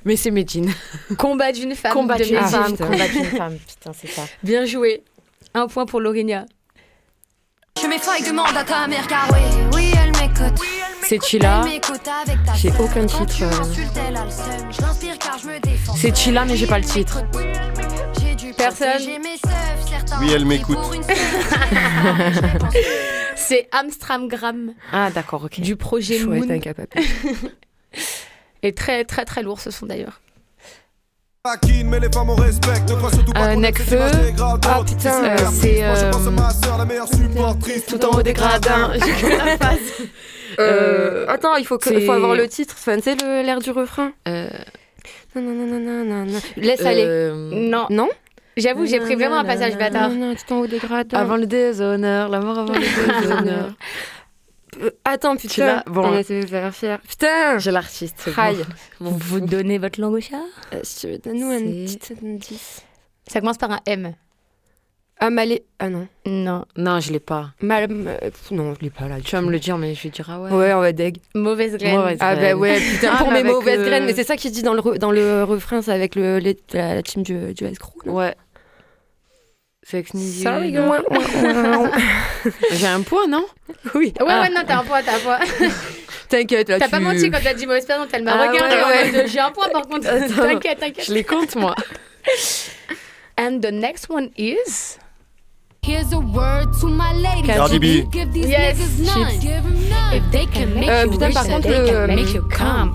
Mais 0.04 0.16
c'est 0.16 0.30
Medjin. 0.30 0.64
Combat 1.18 1.52
d'une 1.52 1.74
femme. 1.74 1.92
Combat 1.92 2.16
d'une 2.16 2.38
femme, 2.40 2.72
putain. 2.72 2.86
combat 2.86 3.08
d'une 3.08 3.24
femme. 3.26 3.58
Putain, 3.58 3.92
c'est 3.92 4.08
ça. 4.08 4.22
Bien 4.42 4.64
joué. 4.64 5.04
Un 5.52 5.66
point 5.68 5.84
pour 5.86 6.00
Laurinia. 6.00 6.46
Je 7.80 7.86
m'effaille, 7.86 8.22
demande 8.22 8.56
à 8.56 8.64
ta 8.64 8.86
mère 8.86 9.06
car 9.06 9.28
oui, 9.32 9.40
oui 9.74 9.92
elle 10.02 10.12
m'écoute. 10.12 10.60
Elle 10.62 10.93
avec 11.12 12.44
ta 12.44 12.54
J'ai 12.54 12.72
aucun 12.78 13.06
titre, 13.06 13.42
euh. 13.42 13.50
C'est 15.96 16.16
Chila, 16.16 16.44
mais 16.44 16.56
j'ai 16.56 16.66
pas 16.66 16.78
le 16.78 16.84
titre. 16.84 17.22
Personne. 18.56 19.02
Oui, 20.20 20.32
elle 20.34 20.46
m'écoute. 20.46 20.78
C'est 23.36 23.68
Amstramgram 23.72 24.72
Ah, 24.92 25.10
d'accord, 25.10 25.44
ok. 25.44 25.60
du 25.60 25.76
projet 25.76 26.18
Chouette, 26.18 26.46
Moon. 26.46 26.50
incapable. 26.50 26.88
Et 28.62 28.72
très 28.72 29.04
très 29.04 29.24
très 29.26 29.42
lourd 29.42 29.60
ce 29.60 29.70
son 29.70 29.86
d'ailleurs. 29.86 30.20
Euh, 33.36 33.54
Necfeu. 33.56 33.98
Ah, 34.66 34.80
putain, 34.86 35.20
C'est 35.22 35.30
euh, 35.30 35.36
c'est, 35.52 35.84
euh. 35.84 36.10
Tout 37.86 38.04
en 38.06 38.16
haut 38.16 38.22
des 38.22 38.32
gradins. 38.32 38.92
J'ai 38.94 39.12
que 39.12 39.26
la 39.26 39.58
phase. 39.58 39.78
Euh, 40.58 41.26
attends, 41.28 41.56
il 41.56 41.66
faut, 41.66 41.78
que, 41.78 41.84
c'est- 41.88 42.00
faut 42.00 42.12
avoir 42.12 42.34
le 42.34 42.48
titre. 42.48 42.74
Enfin, 42.78 42.96
c'est 43.02 43.20
le- 43.20 43.42
l'air 43.44 43.58
du 43.60 43.70
refrain. 43.70 44.12
Euh, 44.28 44.48
Non, 45.34 45.42
non, 45.42 45.52
non, 45.66 45.78
non, 45.80 46.04
non, 46.04 46.24
non. 46.32 46.38
Laisse 46.56 46.84
aller. 46.84 47.04
euh, 47.06 47.50
Non, 47.52 47.86
Non? 47.90 48.08
J'avoue, 48.56 48.86
j'ai 48.86 49.00
pris 49.00 49.16
vraiment 49.16 49.38
un 49.38 49.44
passage 49.44 49.76
bâtard. 49.76 50.10
Non, 50.10 50.28
non, 50.28 50.34
tout 50.36 50.52
en 50.52 50.60
haut 50.60 50.66
des 50.68 50.78
gradins. 50.78 51.18
Avant 51.18 51.36
le 51.36 51.46
déshonneur, 51.46 52.28
la 52.28 52.38
mort 52.40 52.58
avant 52.60 52.72
le 52.72 52.78
déshonneur. 53.20 53.74
Euh, 54.80 54.90
attends, 55.04 55.36
Tu 55.36 55.48
putain. 55.48 55.82
Bon. 55.86 56.02
On 56.06 56.16
essaie 56.18 56.40
de 56.40 56.46
faire 56.46 56.72
fier. 56.74 57.00
Putain 57.00 57.58
J'ai 57.58 57.70
l'artiste. 57.72 58.28
bon. 59.00 59.10
Vous 59.10 59.40
donnez 59.40 59.78
votre 59.78 60.00
langue 60.00 60.14
au 60.14 60.20
chat? 60.20 60.36
Euh, 60.72 60.80
si 60.84 61.00
tu 61.00 61.12
veux, 61.12 61.18
Donne-nous 61.18 61.50
un 61.50 61.58
petit 61.60 61.98
indice. 62.24 62.82
Ça 63.26 63.40
commence 63.40 63.58
par 63.58 63.70
un 63.72 63.80
M. 63.86 64.14
Ah, 65.26 65.30
Malé. 65.30 65.64
Ah 65.78 65.88
non. 65.88 66.06
Non. 66.26 66.64
Non, 66.76 67.00
je 67.00 67.10
l'ai 67.12 67.20
pas. 67.20 67.50
Mal... 67.60 67.88
euh, 67.90 68.30
Non, 68.50 68.74
je 68.74 68.80
l'ai 68.84 68.90
pas 68.90 69.08
là. 69.08 69.16
Tu 69.24 69.34
vas 69.34 69.40
me 69.40 69.50
le 69.50 69.58
dire, 69.58 69.78
mais 69.78 69.94
je 69.94 70.02
vais 70.02 70.10
dire 70.10 70.28
ah 70.30 70.38
ouais. 70.40 70.50
Ouais, 70.50 70.72
on 70.74 70.80
va 70.80 70.92
deg. 70.92 71.16
Mauvaise 71.34 71.76
graine. 71.78 71.96
Mauvaise 71.96 72.18
Ah 72.20 72.34
bah 72.34 72.40
graine. 72.42 72.56
ouais, 72.58 72.78
putain, 72.78 73.10
Ah, 73.14 73.18
pour 73.18 73.30
mais 73.32 73.42
mes 73.42 73.50
mauvaises 73.50 73.80
euh, 73.80 73.84
graines. 73.86 74.04
Mais 74.04 74.12
c'est 74.14 74.24
ça 74.24 74.36
qu'il 74.36 74.50
dit 74.52 74.62
dans 74.62 74.74
le, 74.74 74.80
re- 74.80 74.98
dans 74.98 75.10
le 75.10 75.44
refrain, 75.44 75.80
c'est 75.82 75.92
avec 75.92 76.14
le, 76.14 76.38
les- 76.38 76.58
la, 76.72 76.94
la 76.96 77.02
team 77.02 77.22
du, 77.22 77.54
du 77.54 77.64
escroc. 77.64 77.94
Ouais. 78.06 78.34
Sorry, 79.86 80.78
ouin, 80.78 81.02
ouin. 81.10 81.90
J'ai 82.72 82.86
un 82.86 83.02
point, 83.02 83.26
non? 83.26 83.44
Oui. 83.94 84.14
Ouais, 84.18 84.26
Ah. 84.28 84.40
ouais, 84.42 84.48
non, 84.50 84.62
t'as 84.66 84.78
un 84.80 84.84
point, 84.84 85.02
t'as 85.02 85.16
un 85.16 85.18
point. 85.20 85.38
T'inquiète, 86.28 86.68
là, 86.70 86.78
T'as 86.78 86.86
tu... 86.86 86.90
pas 86.90 87.00
menti 87.00 87.30
quand 87.30 87.38
t'as 87.42 87.52
dit 87.52 87.66
mauvaise 87.66 87.84
personne, 87.84 88.08
elle 88.12 88.22
m'a 88.24 88.32
Ah 88.32 88.50
regardé 88.50 88.76
ouais, 88.76 89.12
ouais. 89.22 89.28
J'ai 89.28 89.40
un 89.40 89.50
point 89.50 89.68
par 89.68 89.82
contre. 89.86 90.06
T'inquiète, 90.36 90.80
t'inquiète. 90.80 91.04
Je 91.06 91.12
les 91.12 91.22
compte, 91.24 91.54
moi. 91.56 91.74
And 93.38 93.58
the 93.60 93.70
next 93.72 94.08
one 94.08 94.30
is. 94.38 94.96
Cardi 97.46 97.78
B. 97.78 97.84
Yes, 98.34 98.78
can 100.52 100.66
make 100.74 100.88
Euh, 100.88 101.04
you 101.04 101.10
putain, 101.10 101.26
rich, 101.26 101.34
par 101.34 101.44
contre, 101.46 101.62
they 101.68 101.78
le- 101.78 101.86
can 101.86 102.14
make 102.14 102.32
you 102.34 102.42
come. 102.48 102.94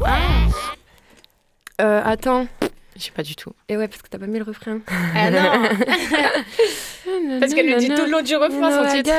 Euh, 1.82 2.02
attends. 2.04 2.48
Je 2.96 3.04
sais 3.04 3.12
pas 3.12 3.24
du 3.24 3.36
tout. 3.36 3.52
Et 3.70 3.78
ouais, 3.78 3.88
parce 3.88 4.02
que 4.02 4.10
t'as 4.10 4.18
pas 4.18 4.26
mis 4.28 4.40
le 4.40 4.44
refrain. 4.44 4.80
Ah 5.16 5.30
non 5.32 5.70
Parce 7.40 7.54
qu'elle 7.54 7.70
le 7.70 7.78
dit 7.78 7.88
tout 7.90 8.06
le 8.06 8.12
long 8.12 8.22
du 8.22 8.36
refrain, 8.36 8.72
son 8.72 8.96
titre. 8.96 9.10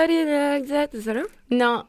C'est 0.93 1.01
ça 1.03 1.15
là 1.15 1.23
Non. 1.51 1.85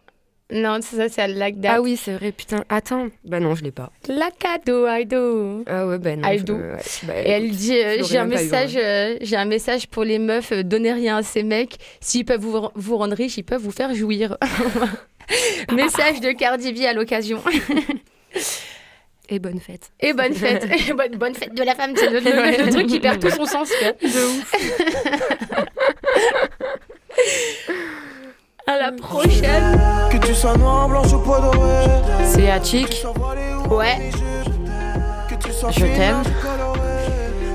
Non, 0.52 0.80
c'est 0.82 0.96
ça, 0.98 1.08
c'est 1.10 1.28
like 1.28 1.62
that. 1.62 1.76
Ah 1.76 1.82
oui, 1.82 1.96
c'est 1.98 2.14
vrai, 2.14 2.32
putain. 2.32 2.64
Attends. 2.70 3.08
Bah 3.24 3.40
non, 3.40 3.56
je 3.56 3.64
l'ai 3.64 3.72
pas. 3.72 3.92
La 4.10 4.30
cadeau, 4.32 4.86
I 4.88 5.06
do. 5.06 5.64
Ah 5.68 5.88
ouais, 5.88 5.98
bah 5.98 6.16
non. 6.16 6.28
I 6.30 6.40
je- 6.40 6.44
do. 6.44 6.56
ouais. 6.56 6.78
Bah, 7.04 7.14
Et 7.24 7.30
elle 7.30 7.52
dit 7.52 7.74
euh, 7.78 8.04
j'ai 8.04 8.18
un 8.18 8.26
eu, 8.26 8.30
message 8.30 8.74
euh, 8.76 9.16
j'ai 9.22 9.36
un 9.38 9.46
message 9.46 9.88
pour 9.88 10.04
les 10.04 10.20
meufs 10.20 10.52
euh, 10.52 10.64
donnez 10.64 10.92
rien 10.94 11.18
à 11.18 11.24
ces 11.24 11.44
mecs 11.44 11.78
s'ils 12.00 12.26
peuvent 12.26 12.42
vous, 12.42 12.70
vous 12.76 12.98
rendre 12.98 13.16
riche 13.16 13.38
ils 13.38 13.44
peuvent 13.44 13.62
vous 13.62 13.72
faire 13.72 13.94
jouir 13.96 14.38
message 15.74 16.20
de 16.22 16.32
Cardi 16.32 16.74
B 16.74 16.82
à 16.86 16.94
l'occasion 16.94 17.42
Et 19.30 19.40
bonne 19.40 19.60
fête. 19.62 19.92
et 20.02 20.12
bonne 20.14 20.34
fête 20.34 20.68
bonne, 20.98 21.16
bonne 21.16 21.34
fête 21.36 21.54
de 21.56 21.64
la 21.64 21.74
femme 21.76 21.94
c'est 21.96 22.10
le, 22.10 22.20
le- 22.20 22.66
le 22.66 22.72
truc 22.72 22.88
qui 22.88 23.00
perd 23.00 23.22
tout 23.22 23.30
son 23.30 23.46
sens 23.46 23.72
quoi. 23.80 23.92
De 23.94 24.08
ouf. 24.08 24.54
À 28.72 28.78
la 28.78 28.92
prochaine. 28.94 29.80
Que 30.12 30.18
tu 30.26 30.34
sois 30.34 30.56
noir, 30.56 30.88
blanche 30.88 31.12
ou 31.12 31.20
peau 31.20 31.36
dorée. 31.40 31.90
C'est 32.24 32.50
Hachik. 32.50 33.06
Ouais. 33.70 34.10
Je 35.72 35.86
t'aime. 35.86 36.24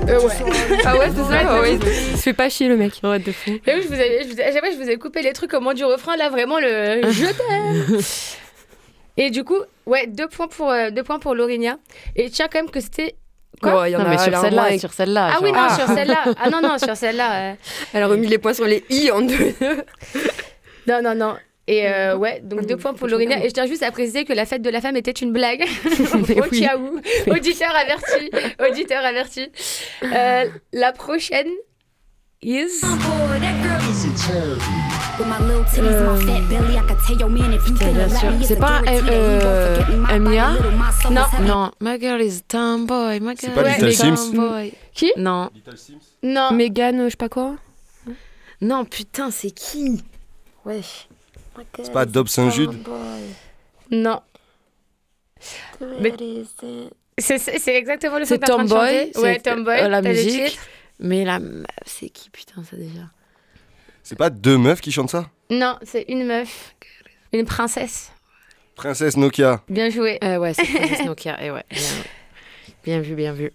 Euh, 0.09 0.19
ouais. 0.21 0.33
Ah 0.85 0.95
ouais, 0.95 1.07
c'est 1.09 1.23
ça 1.33 1.39
Ah 1.49 1.61
ouais, 1.61 1.77
se 1.79 2.17
fait 2.21 2.33
pas 2.33 2.49
chier 2.49 2.67
le 2.67 2.77
mec. 2.77 2.93
Ouais, 3.03 3.19
de 3.19 3.31
fou. 3.31 3.49
Et 3.51 3.61
oui, 3.73 3.81
je 3.83 3.87
vous 3.87 3.93
avais, 3.95 4.23
je 4.29 4.33
vous, 4.35 4.39
à 4.41 4.51
chaque 4.51 4.59
fois, 4.59 4.71
je 4.71 4.77
vous 4.77 4.89
ai 4.89 4.97
coupé 4.97 5.21
les 5.21 5.33
trucs 5.33 5.53
au 5.53 5.59
moment 5.59 5.73
du 5.73 5.83
refrain. 5.83 6.15
Là, 6.17 6.29
vraiment, 6.29 6.59
le 6.59 7.01
je 7.11 7.25
t'aime. 7.25 7.99
Et 9.17 9.31
du 9.31 9.43
coup, 9.43 9.57
ouais, 9.85 10.05
deux 10.07 10.27
points 10.27 10.47
pour, 10.47 10.69
euh, 10.69 10.91
deux 10.91 11.03
points 11.03 11.19
pour 11.19 11.33
Laurinia. 11.35 11.77
Et 12.15 12.29
tiens, 12.29 12.47
quand 12.51 12.59
même 12.59 12.69
que 12.71 12.79
c'était. 12.79 13.15
Quoi 13.61 13.89
il 13.89 13.93
y 13.93 13.95
en 13.95 13.99
Non, 13.99 14.05
a 14.05 14.09
mais 14.09 14.17
sur 14.19 14.37
celle-là, 14.39 14.69
moins- 14.69 14.77
sur 14.77 14.93
celle-là. 14.93 15.29
Ah 15.33 15.39
oui, 15.41 15.51
non, 15.51 15.69
sur 15.75 15.87
celle-là. 15.87 16.23
Ah 16.41 16.49
non, 16.51 16.61
non, 16.61 16.77
sur 16.77 16.95
celle-là. 16.95 17.51
euh, 17.51 17.53
Elle 17.93 18.03
a 18.03 18.07
remis 18.07 18.27
les 18.27 18.37
points 18.37 18.53
sur 18.53 18.65
les 18.65 18.83
i 18.91 19.09
en 19.11 19.21
deux. 19.21 19.53
Non, 20.87 21.01
non, 21.01 21.15
non. 21.15 21.35
Et 21.69 21.85
euh, 21.85 22.15
ouais, 22.15 22.39
donc 22.41 22.65
deux 22.65 22.77
points 22.77 22.93
pour 22.93 23.09
oui. 23.11 23.27
Et 23.29 23.49
je 23.49 23.53
tiens 23.53 23.65
juste 23.65 23.83
à 23.83 23.91
préciser 23.91 24.23
que 24.23 24.31
la 24.31 24.45
fête 24.45 24.61
de 24.61 24.69
la 24.69 24.79
femme 24.79 24.95
était 24.95 25.11
une 25.11 25.33
blague. 25.33 25.63
Au 26.13 26.43
oui. 26.49 26.61
cas 26.61 26.77
où. 26.77 27.01
Auditeur 27.29 27.71
averti. 27.75 28.31
Auditeur 28.59 29.03
averti. 29.03 29.51
Euh, 30.03 30.45
la 30.71 30.93
prochaine 30.93 31.49
is. 32.41 32.79
sûr. 38.09 38.31
C'est 38.43 38.59
pas, 38.59 38.81
euh, 38.87 39.01
euh, 39.09 40.19
Mia 40.19 40.51
Non. 41.11 41.21
Non, 41.45 41.71
my 41.81 41.99
girl 41.99 42.21
is 42.21 42.43
tomboy. 42.47 43.19
My 43.19 43.35
girl 43.35 43.53
pas 43.53 43.77
is 43.77 43.81
Little 43.81 43.93
Sims? 43.93 44.31
tomboy. 44.31 44.73
Qui? 44.93 45.11
Non. 45.17 45.49
Non. 46.23 46.51
Megan, 46.53 47.03
je 47.05 47.09
sais 47.09 47.17
pas 47.17 47.29
quoi. 47.29 47.55
Non, 48.61 48.85
putain, 48.85 49.31
c'est 49.31 49.51
qui? 49.51 50.01
Wesh. 50.67 51.07
C'est 51.81 51.91
pas 51.91 52.05
Dob 52.05 52.27
Saint-Jude 52.27 52.71
Non. 53.89 54.21
Mais- 56.01 56.13
C'est 57.17 57.75
exactement 57.75 58.19
le 58.19 58.25
son 58.25 58.35
C'est 58.35 58.39
Tomboy. 58.39 58.77
Ouais, 58.77 59.11
c'est- 59.15 59.39
Tomboy. 59.41 59.79
euh, 59.79 59.87
la 59.87 60.01
musique. 60.01 60.59
Mais 60.99 61.23
la 61.25 61.39
meuf, 61.39 61.65
c'est 61.85 62.09
qui 62.09 62.29
putain 62.29 62.63
ça 62.63 62.75
déjà 62.75 63.01
C'est 64.03 64.15
pas 64.17 64.29
deux 64.31 64.57
meufs 64.57 64.81
qui 64.81 64.91
chantent 64.91 65.11
ça 65.11 65.29
Non, 65.51 65.77
c'est 65.83 66.05
une 66.09 66.25
meuf. 66.25 66.75
Une 67.33 67.45
princesse. 67.45 68.11
Princesse 68.75 69.15
Nokia. 69.17 69.63
Bien 69.69 69.89
joué. 69.89 70.17
euh, 70.23 70.37
Ouais, 70.37 70.53
c'est 70.53 70.63
Princess 70.73 71.05
Nokia. 71.05 71.43
Et 71.43 71.51
ouais, 71.51 71.63
bien, 71.71 71.81
bien 72.83 73.01
vu, 73.01 73.15
bien 73.15 73.33
vu. 73.33 73.51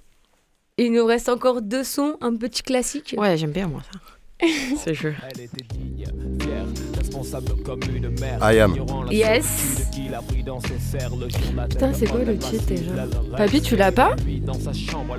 Il 0.79 0.93
nous 0.93 1.05
reste 1.05 1.29
encore 1.29 1.63
deux 1.63 1.85
sons, 1.85 2.17
un 2.21 2.35
petit 2.37 2.63
classique. 2.63 3.15
Ouais, 3.19 3.37
j'aime 3.37 3.53
bien 3.53 3.69
moi 3.69 3.83
ça. 3.93 3.99
Ce 4.85 4.93
jeu. 4.93 5.15
Elle 5.35 5.43
était 5.43 5.65
digne, 5.75 6.05
fière, 6.41 6.65
responsable 6.99 7.63
comme 7.65 7.81
une 7.95 8.09
mère. 8.21 8.39
I 8.43 8.61
am. 8.61 8.75
Yes. 9.11 9.87
Putain, 11.71 11.93
c'est 11.95 12.07
quoi 12.07 12.25
le 12.25 12.37
titre 12.37 12.65
déjà 12.67 12.91
Papy, 13.37 13.63
tu 13.63 13.77
l'as 13.77 13.93
pas 13.93 14.15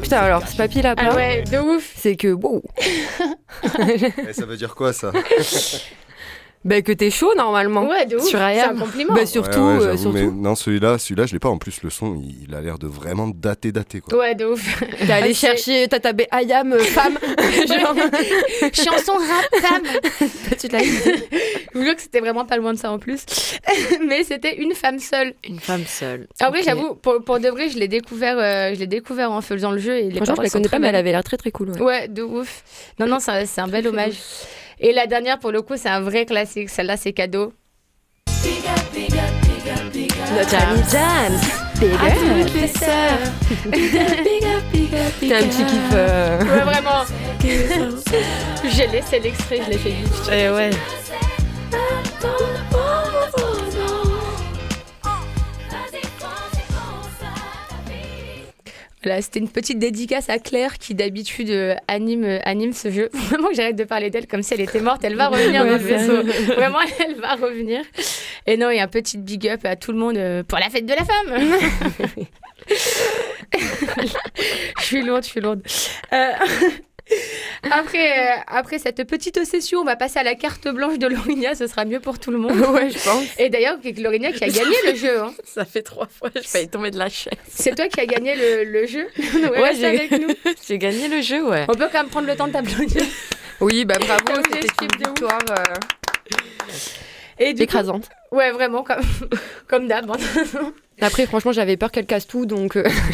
Putain, 0.02 0.18
alors, 0.18 0.48
si 0.48 0.56
Papy 0.58 0.82
l'a 0.82 0.96
pas, 0.96 1.10
Ah 1.12 1.16
ouais, 1.16 1.44
de 1.44 1.58
ouf. 1.58 1.94
c'est 1.96 2.16
que 2.16 2.28
wow. 2.34 2.62
Eh, 3.90 4.34
ça 4.34 4.46
veut 4.46 4.58
dire 4.58 4.76
quoi 4.76 4.94
ça 4.94 5.12
Bah, 6.66 6.82
que 6.82 6.92
t'es 6.94 7.10
chaud 7.10 7.34
normalement. 7.36 7.86
Ouais, 7.88 8.06
de 8.06 8.16
ouf. 8.16 8.24
Sur 8.24 8.40
C'est 8.40 8.62
un 8.62 8.76
compliment. 8.76 9.14
Bah, 9.14 9.26
surtout, 9.26 9.60
Ouais, 9.60 9.78
ouais, 9.80 9.84
euh, 9.86 9.98
surtout. 9.98 10.18
mais 10.18 10.26
non, 10.28 10.56
celui-là, 10.56 10.98
celui-là, 10.98 11.26
je 11.26 11.34
l'ai 11.34 11.40
pas. 11.40 11.50
En 11.50 11.58
plus, 11.58 11.84
le 11.84 11.90
son, 11.90 12.16
il, 12.16 12.48
il 12.48 12.56
a 12.56 12.62
l'air 12.62 12.80
de 12.80 12.88
vraiment 12.88 13.28
dater, 13.28 13.72
daté 13.74 14.00
quoi. 14.00 14.18
Ouais, 14.18 14.34
de 14.36 14.46
ouf. 14.46 14.82
T'es 15.00 15.12
allé 15.12 15.34
chercher, 15.34 15.88
t'as 15.90 16.00
tapé 16.00 16.28
Ayam 16.32 16.72
euh, 16.74 16.80
femme. 16.80 17.18
Genre, 17.68 17.96
Chanson 18.74 19.14
rap 19.14 19.62
femme. 19.62 19.84
tu 20.60 20.68
l'as. 20.70 20.84
Je 20.84 21.78
vous 21.80 21.84
jure 21.84 21.96
que 21.96 22.02
c'était 22.02 22.20
vraiment 22.22 22.46
pas 22.46 22.58
loin 22.58 22.74
de 22.74 22.78
ça 22.80 22.92
en 22.92 23.00
plus. 23.00 23.26
Mais 24.08 24.24
c'était 24.24 24.56
une 24.58 24.74
femme 24.74 25.00
seule. 25.00 25.34
Une 25.48 25.60
femme 25.60 25.84
seule. 25.86 26.28
Ah 26.40 26.50
oui, 26.52 26.60
Ok. 26.60 26.66
j'avoue, 26.66 26.96
pour, 26.96 27.24
pour 27.24 27.40
de 27.40 27.50
vrai, 27.50 27.70
je 27.70 27.78
l'ai 27.78 27.88
découvert, 27.90 28.38
euh, 28.38 28.74
je 28.74 28.80
l'ai 28.80 28.88
découvert 28.88 29.32
en 29.32 29.42
faisant 29.42 29.72
le 29.72 29.80
jeu 29.80 29.98
et 29.98 30.04
les 30.10 30.16
Franchement, 30.16 30.36
je 30.38 30.42
la 30.44 30.50
connais 30.50 30.70
pas, 30.70 30.80
mais 30.80 30.88
elle 30.88 30.96
avait 30.96 31.12
l'air 31.12 31.24
très 31.24 31.38
très 31.38 31.52
cool. 31.52 31.72
ouais. 31.72 31.82
Ouais, 31.82 32.08
de 32.08 32.22
ouf. 32.22 32.64
Non, 33.00 33.08
non, 33.08 33.20
c'est 33.20 33.46
c'est 33.46 33.60
un 33.62 33.68
bel 33.68 33.86
hommage. 33.88 34.14
Et 34.80 34.92
la 34.94 35.08
dernière, 35.08 35.40
pour 35.40 35.52
le 35.52 35.62
coup, 35.62 35.76
c'est 35.78 35.90
un 35.90 36.02
vrai 36.02 36.26
classique. 36.26 36.70
Celle-là, 36.70 36.98
c'est 36.98 37.14
cadeau. 37.14 37.54
Notre. 40.36 40.56
À 40.56 42.12
toutes 42.12 42.54
les 42.56 42.68
sœurs. 42.68 43.20
T'as 45.20 45.38
un 45.38 45.48
petit 45.48 45.66
kiff. 45.66 45.92
euh, 45.94 46.40
Ouais, 46.40 46.62
vraiment. 46.62 47.04
J'ai 47.42 48.88
laissé 48.88 49.20
l'extrait, 49.20 49.60
je 49.66 49.70
l'ai 49.72 49.78
fait 49.78 49.90
vite. 49.90 50.14
Eh 50.32 50.50
ouais. 50.50 50.70
Voilà, 59.04 59.22
c'était 59.22 59.40
une 59.40 59.50
petite 59.50 59.80
dédicace 59.80 60.30
à 60.30 60.40
Claire 60.40 60.78
qui 60.78 60.96
d'habitude 60.96 61.50
euh, 61.50 61.76
anime, 61.88 62.24
euh, 62.24 62.40
anime 62.46 62.72
ce 62.74 62.90
jeu. 62.90 63.10
Vraiment 63.14 63.50
que 63.50 63.56
j'arrête 63.56 63.76
de 63.76 63.84
parler 63.84 64.10
d'elle 64.10 64.28
comme 64.28 64.44
si 64.44 64.54
elle 64.54 64.62
était 64.62 64.80
morte. 64.80 65.04
Elle 65.04 65.16
va 65.16 65.28
revenir 65.28 65.66
dans 65.66 65.72
le 65.72 65.78
vaisseau. 65.78 66.24
Vraiment, 66.54 66.80
elle 67.00 67.16
va 67.16 67.36
revenir. 67.36 67.82
Et 68.46 68.56
non, 68.58 68.70
il 68.70 68.78
y 68.78 68.80
a 68.80 68.84
un 68.84 68.88
petit 68.88 69.18
big 69.18 69.48
up 69.48 69.66
à 69.66 69.76
tout 69.76 69.92
le 69.92 69.98
monde 69.98 70.18
euh, 70.18 70.44
pour 70.44 70.60
la 70.60 70.70
fête 70.70 70.86
de 70.86 70.94
la 70.94 71.04
femme. 71.04 71.34
je 74.80 74.84
suis 74.84 75.02
lourde, 75.02 75.24
je 75.24 75.30
suis 75.30 75.42
lourde. 75.42 75.62
Euh, 76.14 76.32
après, 77.72 78.12
euh, 78.38 78.42
après 78.48 78.80
cette 78.80 79.04
petite 79.06 79.44
session, 79.46 79.80
on 79.80 79.84
va 79.84 79.96
passer 79.96 80.20
à 80.20 80.24
la 80.24 80.36
carte 80.36 80.68
blanche 80.68 80.98
de 81.00 81.08
Laurinia. 81.08 81.56
Ce 81.56 81.68
sera 81.68 81.86
mieux 81.86 82.00
pour 82.00 82.20
tout 82.20 82.32
le 82.32 82.38
monde. 82.38 82.58
Ouais, 82.58 82.90
je 82.90 82.98
pense. 83.04 83.26
Et 83.38 83.50
d'ailleurs, 83.50 83.78
c'est 83.84 83.98
Laurinia 83.98 84.32
qui 84.32 84.44
a 84.44 84.48
gagné 84.50 84.76
le 84.88 84.96
jeu. 84.96 85.20
hein. 85.22 85.34
Ça 85.44 85.66
fait 85.66 85.82
trois 85.82 86.08
fois, 86.08 86.30
je 86.36 86.42
failli 86.42 86.68
tomber 86.70 86.92
de 86.92 86.98
la 87.00 87.10
chaise. 87.10 87.34
C'est 87.50 87.76
toi 87.76 87.88
qui 87.88 88.00
as 88.00 88.06
gagné 88.06 88.36
le, 88.36 88.64
le 88.64 88.86
jeu. 88.88 89.08
Ouais, 89.18 89.62
Ouais, 89.62 89.76
j'ai- 89.76 89.86
avec 89.86 90.12
nous. 90.12 90.28
J'ai 90.68 90.78
gagné 90.78 91.08
le 91.08 91.22
jeu, 91.22 91.44
ouais. 91.48 91.66
On 91.70 91.74
peut 91.74 91.88
quand 91.92 92.00
même 92.02 92.10
prendre 92.10 92.28
le 92.28 92.36
temps 92.36 92.48
de 92.48 92.54
t'applaudir. 92.54 93.04
Oui, 93.60 93.86
bah 93.86 93.96
bravo, 94.00 94.42
c'était 94.52 94.68
une 94.82 94.98
victoire 95.06 95.40
euh, 95.52 95.74
Et 97.40 97.54
coup, 97.54 97.62
écrasante. 97.62 98.10
ouais, 98.32 98.52
vraiment, 98.52 98.84
comme, 98.84 99.02
comme 99.68 99.88
d'hab. 99.88 100.10
hein. 100.12 100.74
Après, 101.02 101.26
franchement, 101.26 101.52
j'avais 101.52 101.76
peur 101.78 101.92
qu'elle 101.92 102.06
casse 102.06 102.28
tout, 102.28 102.46
donc. 102.46 102.76
euh, 102.78 102.84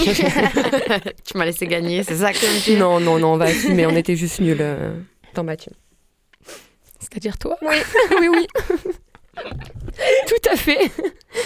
Tu 1.25 1.37
m'as 1.37 1.45
laissé 1.45 1.65
gagner, 1.67 2.03
c'est 2.03 2.15
ça 2.17 2.31
que 2.33 2.37
tu 2.39 2.45
me 2.45 2.63
dis 2.63 2.75
non, 2.75 2.99
non, 2.99 3.17
non, 3.19 3.33
on 3.33 3.37
va 3.37 3.45
assumer, 3.45 3.85
on 3.85 3.95
était 3.95 4.15
juste 4.15 4.39
nuls 4.41 4.57
euh, 4.59 4.91
dans 5.33 5.43
ma 5.43 5.55
team. 5.57 5.73
C'est-à-dire 6.99 7.37
toi 7.37 7.57
Oui, 7.61 7.75
oui, 8.19 8.27
oui. 8.29 8.47
Tout 10.27 10.49
à 10.51 10.55
fait. 10.57 10.91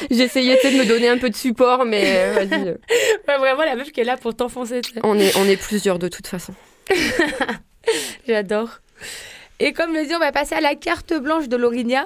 J'essayais 0.10 0.56
de 0.64 0.78
me 0.78 0.86
donner 0.86 1.08
un 1.10 1.18
peu 1.18 1.30
de 1.30 1.36
support, 1.36 1.86
mais 1.86 2.04
euh, 2.06 2.34
vas-y. 2.34 2.68
euh, 2.70 2.76
Ouais, 3.28 3.38
Vraiment, 3.38 3.64
la 3.64 3.76
meuf 3.76 3.92
qui 3.92 4.02
est 4.02 4.06
là 4.06 4.18
pour 4.18 4.36
t'enfoncer. 4.36 4.82
On 5.04 5.18
est, 5.20 5.36
on 5.38 5.46
est 5.48 5.58
plusieurs 5.58 6.00
de 6.00 6.08
toute 6.08 6.28
façon. 6.28 6.54
J'adore. 8.28 8.80
Et 9.60 9.72
comme 9.72 9.94
le 9.94 10.06
dit, 10.06 10.14
on 10.16 10.20
va 10.20 10.32
passer 10.32 10.56
à 10.56 10.62
la 10.62 10.76
carte 10.76 11.14
blanche 11.14 11.48
de 11.48 11.56
Laurinia. 11.56 12.06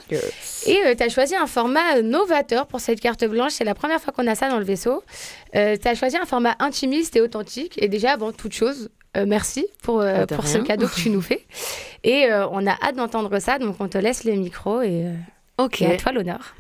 Et 0.66 0.96
tu 0.96 1.04
as 1.04 1.10
choisi 1.10 1.36
un 1.36 1.48
format 1.48 1.98
euh, 1.98 2.02
novateur 2.02 2.68
pour 2.68 2.80
cette 2.80 3.00
carte 3.00 3.26
blanche. 3.26 3.54
C'est 3.54 3.64
la 3.64 3.74
première 3.74 4.00
fois 4.02 4.14
qu'on 4.14 4.28
a 4.28 4.36
ça 4.36 4.50
dans 4.50 4.60
le 4.60 4.66
vaisseau. 4.66 5.04
tu 5.54 5.60
as 5.60 5.96
choisi 5.96 6.18
un 6.18 6.26
format 6.26 6.56
intimiste 6.60 7.16
et 7.16 7.22
authentique. 7.22 7.82
Et 7.82 7.88
déjà, 7.88 8.12
avant 8.12 8.32
toute 8.32 8.54
chose, 8.54 8.90
euh, 9.16 9.26
merci 9.28 9.66
pour, 9.82 10.02
euh, 10.02 10.24
Ah, 10.24 10.28
pour 10.28 10.46
ce 10.48 10.60
cadeau 10.60 10.88
que 10.88 10.96
tu 10.96 11.10
nous 11.10 11.22
fais. 11.30 11.46
Et 12.04 12.26
euh, 12.26 12.48
on 12.50 12.68
a 12.68 12.72
hâte 12.72 12.96
d'entendre 12.96 13.40
ça. 13.40 13.58
Donc, 13.58 13.78
on 13.80 13.88
te 13.88 13.98
laisse 13.98 14.24
les 14.24 14.36
micros 14.36 14.82
et, 14.82 15.06
euh, 15.06 15.64
à 15.64 15.98
toi 15.98 16.12
l'honneur. 16.12 16.56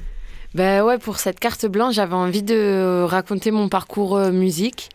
Ben 0.56 0.84
ouais, 0.84 0.98
pour 0.98 1.20
cette 1.20 1.40
carte 1.40 1.66
blanche, 1.66 1.96
j'avais 1.96 2.16
envie 2.16 2.42
de 2.42 3.04
raconter 3.08 3.52
mon 3.52 3.70
parcours 3.70 4.16
euh, 4.18 4.32
musique 4.32 4.90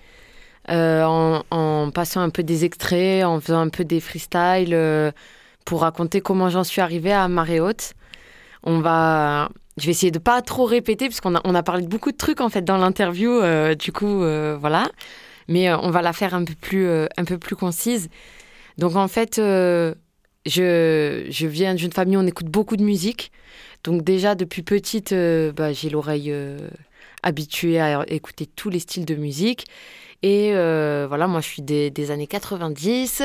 euh, 0.70 1.04
en, 1.04 1.42
en 1.50 1.90
passant 1.90 2.20
un 2.20 2.30
peu 2.30 2.42
des 2.42 2.64
extraits, 2.64 3.24
en 3.24 3.40
faisant 3.40 3.60
un 3.60 3.68
peu 3.68 3.84
des 3.84 4.00
freestyles 4.00 4.74
euh, 4.74 5.12
pour 5.64 5.82
raconter 5.82 6.20
comment 6.20 6.50
j'en 6.50 6.64
suis 6.64 6.80
arrivée 6.80 7.12
à 7.12 7.28
marée 7.28 7.60
haute. 7.60 7.92
On 8.62 8.80
va, 8.80 9.48
je 9.76 9.86
vais 9.86 9.90
essayer 9.92 10.12
de 10.12 10.18
pas 10.18 10.42
trop 10.42 10.64
répéter 10.64 11.06
puisqu'on 11.06 11.34
a, 11.34 11.40
on 11.44 11.54
a 11.54 11.62
parlé 11.62 11.82
de 11.82 11.88
beaucoup 11.88 12.12
de 12.12 12.16
trucs 12.16 12.40
en 12.40 12.48
fait 12.48 12.62
dans 12.62 12.78
l'interview. 12.78 13.30
euh, 13.30 13.74
du 13.74 13.92
coup, 13.92 14.22
euh, 14.22 14.56
voilà. 14.60 14.88
Mais 15.48 15.68
euh, 15.68 15.78
on 15.78 15.90
va 15.90 16.02
la 16.02 16.12
faire 16.12 16.34
un 16.34 16.44
peu 16.44 16.54
plus, 16.54 16.88
un 16.88 17.24
peu 17.24 17.38
plus 17.38 17.56
concise. 17.56 18.08
Donc 18.78 18.96
en 18.96 19.08
fait, 19.08 19.36
je, 19.36 19.94
je 20.46 21.46
viens 21.46 21.74
d'une 21.74 21.92
famille 21.92 22.16
où 22.16 22.20
on 22.20 22.26
écoute 22.26 22.46
beaucoup 22.46 22.76
de 22.76 22.84
musique. 22.84 23.32
Donc 23.84 24.02
déjà, 24.02 24.34
depuis 24.34 24.62
petite, 24.62 25.12
bah, 25.12 25.72
j'ai 25.72 25.90
l'oreille 25.90 26.32
habituée 27.22 27.80
à 27.80 28.04
écouter 28.08 28.46
tous 28.46 28.70
les 28.70 28.78
styles 28.78 29.04
de 29.04 29.14
musique. 29.14 29.66
Et 30.22 30.52
euh, 30.54 31.06
voilà, 31.08 31.26
moi, 31.26 31.40
je 31.40 31.48
suis 31.48 31.62
des, 31.62 31.90
des 31.90 32.10
années 32.12 32.28
90. 32.28 33.22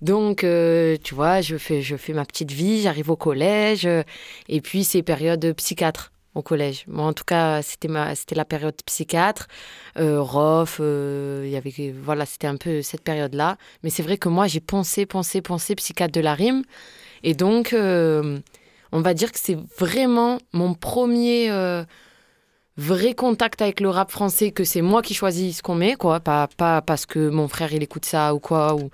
Donc, 0.00 0.42
euh, 0.42 0.96
tu 1.02 1.14
vois, 1.14 1.42
je 1.42 1.56
fais, 1.56 1.82
je 1.82 1.96
fais 1.96 2.14
ma 2.14 2.24
petite 2.24 2.50
vie, 2.50 2.80
j'arrive 2.82 3.10
au 3.10 3.16
collège. 3.16 3.86
euh, 3.86 4.02
et 4.48 4.60
puis, 4.62 4.84
c'est 4.84 5.02
période 5.02 5.52
psychiatre 5.56 6.12
au 6.34 6.42
collège. 6.42 6.84
Moi, 6.88 7.04
en 7.04 7.12
tout 7.12 7.24
cas, 7.24 7.60
c'était 7.60 7.88
ma, 7.88 8.14
c'était 8.14 8.34
la 8.34 8.46
période 8.46 8.74
psychiatre. 8.86 9.48
Euh, 9.98 10.22
ROF, 10.22 10.78
y 10.78 11.56
avait, 11.56 11.94
voilà, 12.02 12.24
c'était 12.24 12.46
un 12.46 12.56
peu 12.56 12.80
cette 12.82 13.02
période-là. 13.02 13.58
Mais 13.82 13.90
c'est 13.90 14.02
vrai 14.02 14.16
que 14.16 14.28
moi, 14.30 14.46
j'ai 14.46 14.60
pensé, 14.60 15.04
pensé, 15.04 15.42
pensé 15.42 15.74
psychiatre 15.74 16.12
de 16.12 16.20
la 16.20 16.34
rime. 16.34 16.62
Et 17.22 17.34
donc, 17.34 17.74
on 17.74 19.00
va 19.00 19.14
dire 19.14 19.30
que 19.30 19.38
c'est 19.38 19.58
vraiment 19.78 20.38
mon 20.54 20.72
premier 20.72 21.50
vrai 22.80 23.14
contact 23.14 23.62
avec 23.62 23.80
le 23.80 23.88
rap 23.88 24.10
français, 24.10 24.50
que 24.50 24.64
c'est 24.64 24.82
moi 24.82 25.02
qui 25.02 25.14
choisis 25.14 25.58
ce 25.58 25.62
qu'on 25.62 25.74
met, 25.74 25.94
quoi. 25.94 26.20
Pas, 26.20 26.48
pas 26.56 26.80
parce 26.82 27.06
que 27.06 27.28
mon 27.28 27.46
frère 27.46 27.72
il 27.72 27.82
écoute 27.82 28.04
ça 28.04 28.34
ou 28.34 28.40
quoi. 28.40 28.74
Ou... 28.74 28.90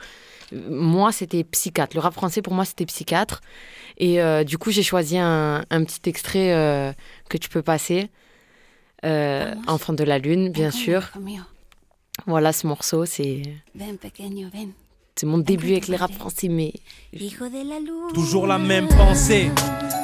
Moi, 0.53 1.13
c'était 1.13 1.45
Psychiatre. 1.45 1.97
Le 1.97 2.01
rap 2.01 2.15
français, 2.15 2.43
pour 2.43 2.53
moi, 2.53 2.65
c'était 2.65 2.87
Psychiatre. 2.87 3.41
Et 3.99 4.21
euh, 4.21 4.45
du 4.45 4.59
coup, 4.59 4.71
j'ai 4.71 4.83
choisi 4.83 5.19
un, 5.19 5.65
un 5.71 5.85
petit 5.85 6.09
extrait 6.09 6.53
euh, 6.55 6.93
que 7.29 7.39
tu 7.39 7.49
peux 7.49 7.63
passer. 7.63 8.11
Euh, 9.05 9.55
Enfant 9.67 9.93
de 9.93 10.05
la 10.05 10.19
Lune, 10.19 10.51
bien 10.51 10.71
sûr. 10.71 11.11
Voilà 12.27 12.53
ce 12.53 12.67
morceau, 12.67 13.05
c'est 13.05 13.43
c'est 15.19 15.27
mon 15.27 15.39
début 15.39 15.73
avec 15.73 15.89
les 15.89 15.97
rap 15.97 16.13
français, 16.13 16.49
mais 16.49 16.75
Toujours 18.13 18.47
la 18.47 18.59
même 18.59 18.89
pensée. 18.89 19.51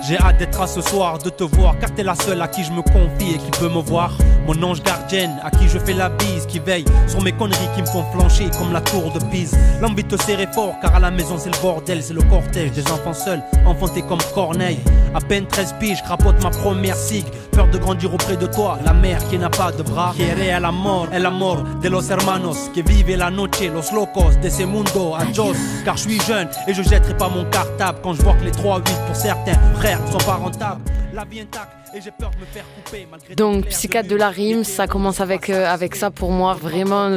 J'ai 0.08 0.18
hâte 0.18 0.38
d'être 0.38 0.60
à 0.60 0.66
ce 0.66 0.80
soir, 0.80 1.18
de 1.18 1.30
te 1.30 1.44
voir, 1.44 1.78
car 1.78 1.94
t'es 1.94 2.02
la 2.02 2.14
seule 2.14 2.40
à 2.40 2.48
qui 2.48 2.64
je 2.64 2.72
me 2.72 2.82
confie 2.82 3.34
et 3.34 3.38
qui 3.38 3.50
peut 3.60 3.68
me 3.68 3.80
voir. 3.80 4.16
Mon 4.46 4.60
ange 4.62 4.82
gardienne, 4.82 5.38
à 5.44 5.50
qui 5.50 5.68
je 5.68 5.78
fais 5.78 5.92
la 5.92 6.08
bise, 6.08 6.46
qui 6.46 6.58
veille 6.58 6.84
sur 7.06 7.22
mes 7.22 7.32
conneries 7.32 7.68
qui 7.76 7.82
me 7.82 7.86
font 7.86 8.04
flancher 8.12 8.50
comme 8.58 8.72
la 8.72 8.80
tour 8.80 9.12
de 9.12 9.20
Pise. 9.30 9.56
L'envie 9.80 10.02
de 10.02 10.16
te 10.16 10.22
serrer 10.22 10.48
fort, 10.52 10.74
car 10.80 10.94
à 10.96 10.98
la 10.98 11.10
maison 11.10 11.36
c'est 11.38 11.54
le 11.54 11.60
bordel, 11.60 12.02
c'est 12.02 12.14
le 12.14 12.22
cortège 12.22 12.72
des 12.72 12.90
enfants 12.90 13.14
seuls, 13.14 13.42
enfantés 13.66 14.02
comme 14.02 14.18
Corneille. 14.34 14.80
À 15.14 15.20
peine 15.20 15.46
13 15.46 15.74
piges, 15.78 16.02
crapote 16.02 16.42
ma 16.42 16.50
première 16.50 16.96
sig. 16.96 17.24
Peur 17.52 17.68
de 17.68 17.76
grandir 17.78 18.12
auprès 18.14 18.36
de 18.36 18.46
toi, 18.46 18.78
la 18.84 18.94
mère 18.94 19.22
qui 19.28 19.38
n'a 19.38 19.50
pas 19.50 19.70
de 19.70 19.82
bras. 19.82 20.14
Quiere 20.16 20.48
el 20.48 20.64
amor, 20.64 21.10
el 21.12 21.26
amor 21.26 21.80
de 21.80 21.90
los 21.90 22.08
hermanos, 22.10 22.70
que 22.74 22.82
vive 22.82 23.16
la 23.16 23.30
noche, 23.30 23.68
los 23.68 23.92
locos 23.92 24.40
de 24.40 24.48
ese 24.48 24.64
mundo, 24.64 25.01
adios. 25.14 25.54
Car 25.84 25.96
je 25.96 26.02
suis 26.08 26.20
jeune 26.20 26.48
et 26.66 26.74
je 26.74 26.82
jetterai 26.82 27.16
pas 27.16 27.28
mon 27.28 27.44
cartable 27.46 27.98
quand 28.02 28.14
je 28.14 28.22
vois 28.22 28.34
que 28.34 28.44
les 28.44 28.50
3-8 28.50 28.82
pour 29.06 29.16
certains 29.16 29.54
frères 29.76 30.00
ne 30.04 30.10
sont 30.12 30.18
pas 30.26 30.34
rentables. 30.34 30.80
La 31.14 31.24
vie 31.24 31.40
intacte 31.40 31.68
et 31.94 32.00
j'ai 32.00 32.10
peur 32.10 32.30
de 32.30 32.40
me 32.40 32.46
faire 32.46 32.64
couper 32.74 33.06
malgré 33.10 33.34
Donc, 33.34 33.66
Psychiatre 33.66 34.08
de 34.08 34.16
la 34.16 34.30
rime, 34.30 34.64
ça 34.64 34.86
commence 34.86 35.20
avec, 35.20 35.50
euh, 35.50 35.66
avec 35.66 35.94
ça 35.94 36.10
pour 36.10 36.30
moi. 36.30 36.54
Vraiment, 36.54 37.10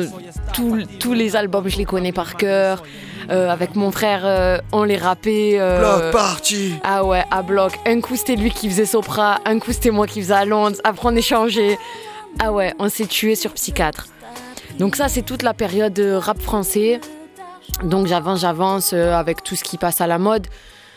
tous- 0.54 0.84
tous 1.00 1.14
les 1.14 1.36
albums, 1.38 1.68
je 1.70 1.78
les 1.78 1.86
connais 1.86 2.12
par 2.12 2.36
cœur. 2.36 2.84
Euh, 3.32 3.50
avec 3.50 3.76
mon 3.76 3.92
frère, 3.92 4.22
euh, 4.26 4.58
on 4.74 4.84
les 4.84 4.98
rappait. 4.98 5.56
euh, 5.60 5.80
Bloc 6.02 6.12
party 6.12 6.74
Ah 6.84 7.04
ouais, 7.06 7.24
à 7.32 7.42
bloc. 7.42 7.72
Un 7.88 8.00
coup, 8.02 8.16
c'était 8.18 8.36
lui 8.36 8.52
qui 8.52 8.70
faisait 8.70 8.86
Sopra. 8.86 9.40
Un 9.46 9.58
coup, 9.60 9.72
c'était 9.72 9.90
moi 9.92 10.06
qui 10.08 10.22
faisais 10.22 10.34
à 10.34 10.46
Londres. 10.46 10.78
Après, 10.84 11.08
on 11.10 11.16
échangeait. 11.16 11.80
Ah 12.40 12.52
ouais, 12.52 12.74
on 12.80 12.90
s'est 12.90 13.08
tué 13.08 13.36
sur 13.36 13.54
Psychiatre. 13.54 14.08
Donc, 14.78 14.96
ça, 14.98 15.08
c'est 15.08 15.22
toute 15.24 15.42
la 15.42 15.54
période 15.54 15.98
rap 16.18 16.40
français. 16.42 17.00
Donc, 17.84 18.08
j'avance, 18.08 18.42
j'avance 18.42 18.94
euh, 18.94 19.14
avec 19.14 19.44
tout 19.44 19.56
ce 19.56 19.64
qui 19.64 19.78
passe 19.78 20.02
à 20.02 20.08
la 20.08 20.18
mode. 20.18 20.48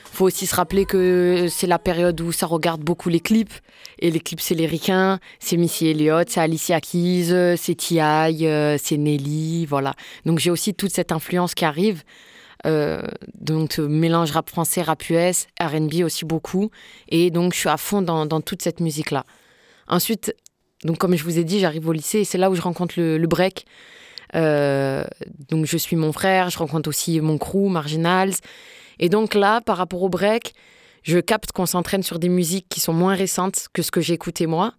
Faut 0.04 0.26
aussi 0.26 0.46
se 0.46 0.54
rappeler 0.54 0.84
que 0.84 1.48
c'est 1.50 1.66
la 1.66 1.78
période 1.78 2.20
où 2.20 2.32
ça 2.32 2.46
regarde 2.46 2.80
beaucoup 2.80 3.08
les 3.08 3.20
clips. 3.20 3.52
Et 3.98 4.10
les 4.10 4.20
clips, 4.20 4.40
c'est 4.40 4.54
les 4.54 4.66
ricains, 4.66 5.18
c'est 5.38 5.56
Missy 5.56 5.88
Elliott, 5.88 6.28
c'est 6.30 6.40
Alicia 6.40 6.80
Keys, 6.80 7.32
euh, 7.32 7.56
c'est 7.56 7.74
T.I., 7.74 8.46
euh, 8.46 8.76
c'est 8.82 8.96
Nelly, 8.96 9.66
voilà. 9.66 9.94
Donc 10.24 10.38
j'ai 10.38 10.50
aussi 10.50 10.74
toute 10.74 10.92
cette 10.92 11.12
influence 11.12 11.54
qui 11.54 11.64
arrive. 11.64 12.02
Donc 12.64 13.78
mélange 13.78 14.32
rap 14.32 14.50
français, 14.50 14.82
rap 14.82 15.08
US, 15.10 15.46
R&B 15.60 16.02
aussi 16.04 16.24
beaucoup. 16.24 16.70
Et 17.08 17.30
donc 17.30 17.54
je 17.54 17.60
suis 17.60 17.68
à 17.68 17.76
fond 17.76 18.02
dans, 18.02 18.40
toute 18.40 18.62
cette 18.62 18.80
musique-là. 18.80 19.24
Ensuite, 19.86 20.34
donc 20.84 20.98
comme 20.98 21.14
je 21.16 21.22
vous 21.22 21.38
ai 21.38 21.44
dit, 21.44 21.60
j'arrive 21.60 21.86
au 21.88 21.92
lycée 21.92 22.20
et 22.20 22.24
c'est 22.24 22.38
là 22.38 22.50
où 22.50 22.54
je 22.54 22.60
rencontre 22.60 22.94
le 22.98 23.26
break. 23.26 23.64
Euh, 24.34 25.04
donc 25.48 25.66
je 25.66 25.76
suis 25.76 25.96
mon 25.96 26.12
frère, 26.12 26.50
je 26.50 26.58
rencontre 26.58 26.88
aussi 26.88 27.20
mon 27.20 27.38
crew, 27.38 27.68
Marginals. 27.68 28.34
Et 28.98 29.08
donc 29.08 29.34
là, 29.34 29.60
par 29.60 29.76
rapport 29.76 30.02
au 30.02 30.08
break, 30.08 30.54
je 31.02 31.18
capte 31.18 31.52
qu'on 31.52 31.66
s'entraîne 31.66 32.02
sur 32.02 32.18
des 32.18 32.28
musiques 32.28 32.66
qui 32.68 32.80
sont 32.80 32.92
moins 32.92 33.14
récentes 33.14 33.68
que 33.72 33.82
ce 33.82 33.90
que 33.90 34.00
j'écoutais 34.00 34.46
moi. 34.46 34.74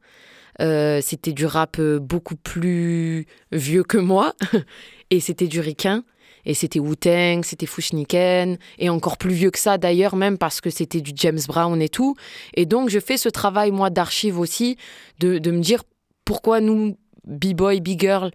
Euh, 0.61 0.99
c'était 1.01 1.31
du 1.31 1.45
rap 1.45 1.77
euh, 1.79 1.99
beaucoup 1.99 2.35
plus 2.35 3.25
vieux 3.51 3.83
que 3.83 3.97
moi. 3.97 4.33
et 5.09 5.19
c'était 5.19 5.47
du 5.47 5.59
ricain. 5.59 6.03
Et 6.45 6.53
c'était 6.53 6.79
Wu-Tang, 6.79 7.43
c'était 7.43 7.65
Fushniken. 7.65 8.57
Et 8.77 8.89
encore 8.89 9.17
plus 9.17 9.33
vieux 9.33 9.51
que 9.51 9.59
ça 9.59 9.77
d'ailleurs, 9.77 10.15
même 10.15 10.37
parce 10.37 10.61
que 10.61 10.69
c'était 10.69 11.01
du 11.01 11.11
James 11.15 11.39
Brown 11.47 11.81
et 11.81 11.89
tout. 11.89 12.15
Et 12.53 12.65
donc 12.65 12.89
je 12.89 12.99
fais 12.99 13.17
ce 13.17 13.29
travail, 13.29 13.71
moi, 13.71 13.89
d'archive 13.89 14.39
aussi, 14.39 14.77
de, 15.19 15.37
de 15.37 15.51
me 15.51 15.61
dire 15.61 15.83
pourquoi 16.25 16.61
nous, 16.61 16.97
B-boy, 17.25 17.81
B-girl, 17.81 18.31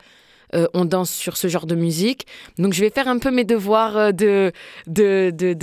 euh, 0.55 0.67
on 0.75 0.85
danse 0.85 1.11
sur 1.11 1.37
ce 1.37 1.49
genre 1.49 1.67
de 1.67 1.75
musique. 1.75 2.27
Donc 2.59 2.73
je 2.73 2.81
vais 2.81 2.91
faire 2.91 3.09
un 3.09 3.19
peu 3.19 3.31
mes 3.31 3.45
devoirs 3.45 3.97
euh, 3.97 4.13
de, 4.13 4.53
de, 4.87 5.31
de, 5.31 5.55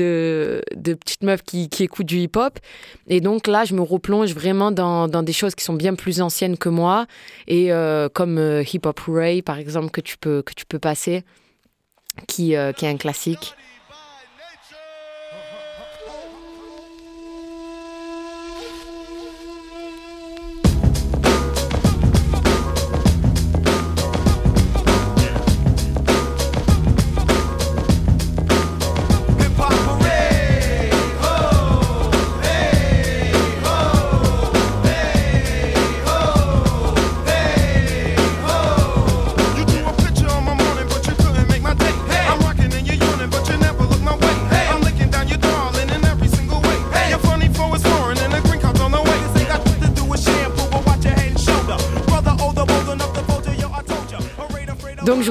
de, 0.76 0.94
petite 0.94 1.24
meuf 1.24 1.42
qui, 1.44 1.70
écoute 1.80 2.06
du 2.06 2.18
hip-hop. 2.18 2.60
Et 3.08 3.22
donc 3.22 3.48
là, 3.48 3.66
je 3.66 3.74
me 3.74 3.82
replonge 3.82 4.34
vraiment 4.34 4.72
dans, 4.72 5.08
dans 5.08 5.24
des 5.24 5.34
choses 5.34 5.56
qui 5.56 5.64
sont 5.64 5.74
bien 5.74 5.96
plus 5.96 6.22
anciennes 6.22 6.58
que 6.58 6.70
moi. 6.70 7.06
Et 7.48 7.72
euh, 7.72 8.10
comme 8.10 8.38
Hip 8.74 8.86
Hop 8.86 9.00
Ray, 9.08 9.42
par 9.42 9.58
exemple, 9.58 9.90
que 9.92 10.02
tu 10.02 10.18
peux, 10.18 10.42
que 10.42 10.54
tu 10.54 10.66
peux 10.66 10.80
passer, 10.80 11.24
qui, 12.28 12.54
qui 12.76 12.86
est 12.86 12.90
un 12.90 12.98
classique. 12.98 13.56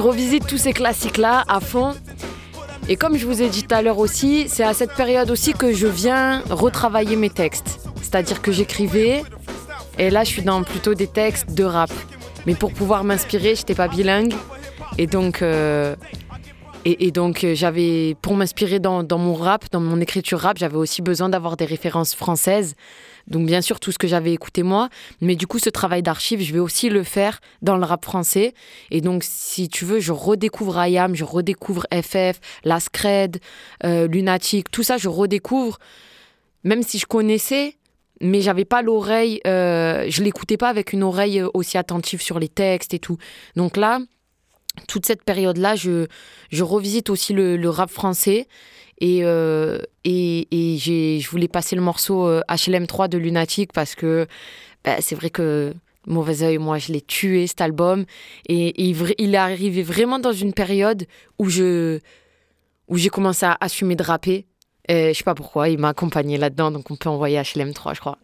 Je 0.01 0.07
revisite 0.07 0.47
tous 0.47 0.57
ces 0.57 0.73
classiques-là 0.73 1.43
à 1.47 1.59
fond. 1.59 1.93
Et 2.89 2.95
comme 2.95 3.17
je 3.17 3.27
vous 3.27 3.43
ai 3.43 3.49
dit 3.49 3.61
tout 3.61 3.75
à 3.75 3.83
l'heure 3.83 3.99
aussi, 3.99 4.45
c'est 4.47 4.63
à 4.63 4.73
cette 4.73 4.95
période 4.95 5.29
aussi 5.29 5.53
que 5.53 5.73
je 5.73 5.85
viens 5.85 6.41
retravailler 6.49 7.15
mes 7.15 7.29
textes. 7.29 7.79
C'est-à-dire 8.01 8.41
que 8.41 8.51
j'écrivais, 8.51 9.23
et 9.99 10.09
là 10.09 10.23
je 10.23 10.29
suis 10.29 10.41
dans 10.41 10.63
plutôt 10.63 10.95
des 10.95 11.05
textes 11.05 11.53
de 11.53 11.63
rap. 11.63 11.91
Mais 12.47 12.55
pour 12.55 12.73
pouvoir 12.73 13.03
m'inspirer, 13.03 13.53
j'étais 13.53 13.75
pas 13.75 13.87
bilingue. 13.87 14.33
Et 14.97 15.05
donc, 15.05 15.43
euh, 15.43 15.95
et, 16.83 17.11
donc 17.11 17.43
euh, 17.43 17.53
j'avais, 17.53 18.15
pour 18.23 18.35
m'inspirer 18.35 18.79
dans 18.79 19.05
mon 19.19 19.35
rap, 19.35 19.65
dans 19.71 19.81
mon 19.81 20.01
écriture 20.01 20.39
rap, 20.39 20.57
j'avais 20.57 20.77
aussi 20.77 21.03
besoin 21.03 21.29
d'avoir 21.29 21.57
des 21.57 21.65
références 21.65 22.15
françaises. 22.15 22.73
Donc 23.27 23.45
bien 23.45 23.61
sûr 23.61 23.79
tout 23.79 23.91
ce 23.91 23.97
que 23.97 24.07
j'avais 24.07 24.33
écouté 24.33 24.63
moi, 24.63 24.89
mais 25.21 25.35
du 25.35 25.47
coup 25.47 25.59
ce 25.59 25.69
travail 25.69 26.03
d'archive, 26.03 26.41
je 26.41 26.53
vais 26.53 26.59
aussi 26.59 26.89
le 26.89 27.03
faire 27.03 27.39
dans 27.61 27.77
le 27.77 27.85
rap 27.85 28.03
français. 28.03 28.53
Et 28.89 29.01
donc 29.01 29.23
si 29.23 29.69
tu 29.69 29.85
veux, 29.85 29.99
je 29.99 30.11
redécouvre 30.11 30.83
IAM, 30.85 31.15
je 31.15 31.23
redécouvre 31.23 31.85
FF, 31.93 32.39
La 32.63 32.79
Scred, 32.79 33.39
euh, 33.83 34.07
Lunatic, 34.07 34.71
tout 34.71 34.83
ça 34.83 34.97
je 34.97 35.09
redécouvre, 35.09 35.79
même 36.63 36.83
si 36.83 36.99
je 36.99 37.05
connaissais, 37.05 37.75
mais 38.21 38.41
j'avais 38.41 38.65
pas 38.65 38.81
l'oreille, 38.81 39.41
euh, 39.47 40.05
je 40.09 40.23
l'écoutais 40.23 40.57
pas 40.57 40.69
avec 40.69 40.93
une 40.93 41.03
oreille 41.03 41.39
euh, 41.39 41.49
aussi 41.53 41.77
attentive 41.77 42.21
sur 42.21 42.39
les 42.39 42.49
textes 42.49 42.93
et 42.93 42.99
tout. 42.99 43.17
Donc 43.55 43.77
là, 43.77 43.99
toute 44.87 45.05
cette 45.05 45.23
période-là, 45.23 45.75
je, 45.75 46.07
je 46.51 46.63
revisite 46.63 47.09
aussi 47.09 47.33
le, 47.33 47.57
le 47.57 47.69
rap 47.69 47.89
français. 47.89 48.47
Et, 49.01 49.21
euh, 49.23 49.79
et, 50.03 50.47
et 50.51 50.77
je 50.77 51.29
voulais 51.29 51.47
passer 51.47 51.75
le 51.75 51.81
morceau 51.81 52.27
euh, 52.27 52.41
HLM3 52.47 53.09
de 53.09 53.17
Lunatic 53.17 53.73
parce 53.73 53.95
que 53.95 54.27
bah, 54.85 55.01
c'est 55.01 55.15
vrai 55.15 55.31
que 55.31 55.73
Mauvais 56.05 56.43
Oeil, 56.43 56.59
moi, 56.59 56.77
je 56.77 56.93
l'ai 56.93 57.01
tué 57.01 57.47
cet 57.47 57.61
album. 57.61 58.05
Et, 58.47 58.89
il 58.89 59.35
est 59.35 59.37
arrivé 59.37 59.83
vraiment 59.83 60.19
dans 60.19 60.31
une 60.31 60.53
période 60.53 61.05
où, 61.39 61.49
je, 61.49 61.99
où 62.87 62.97
j'ai 62.97 63.09
commencé 63.09 63.45
à 63.45 63.57
assumer 63.59 63.95
de 63.95 64.03
rapper. 64.03 64.45
Et 64.87 65.13
je 65.13 65.17
sais 65.17 65.23
pas 65.23 65.35
pourquoi, 65.35 65.69
il 65.69 65.79
m'a 65.79 65.89
accompagné 65.89 66.37
là-dedans, 66.37 66.71
donc 66.71 66.89
on 66.89 66.95
peut 66.95 67.09
envoyer 67.09 67.39
HLM3, 67.39 67.95
je 67.95 67.99
crois. 67.99 68.17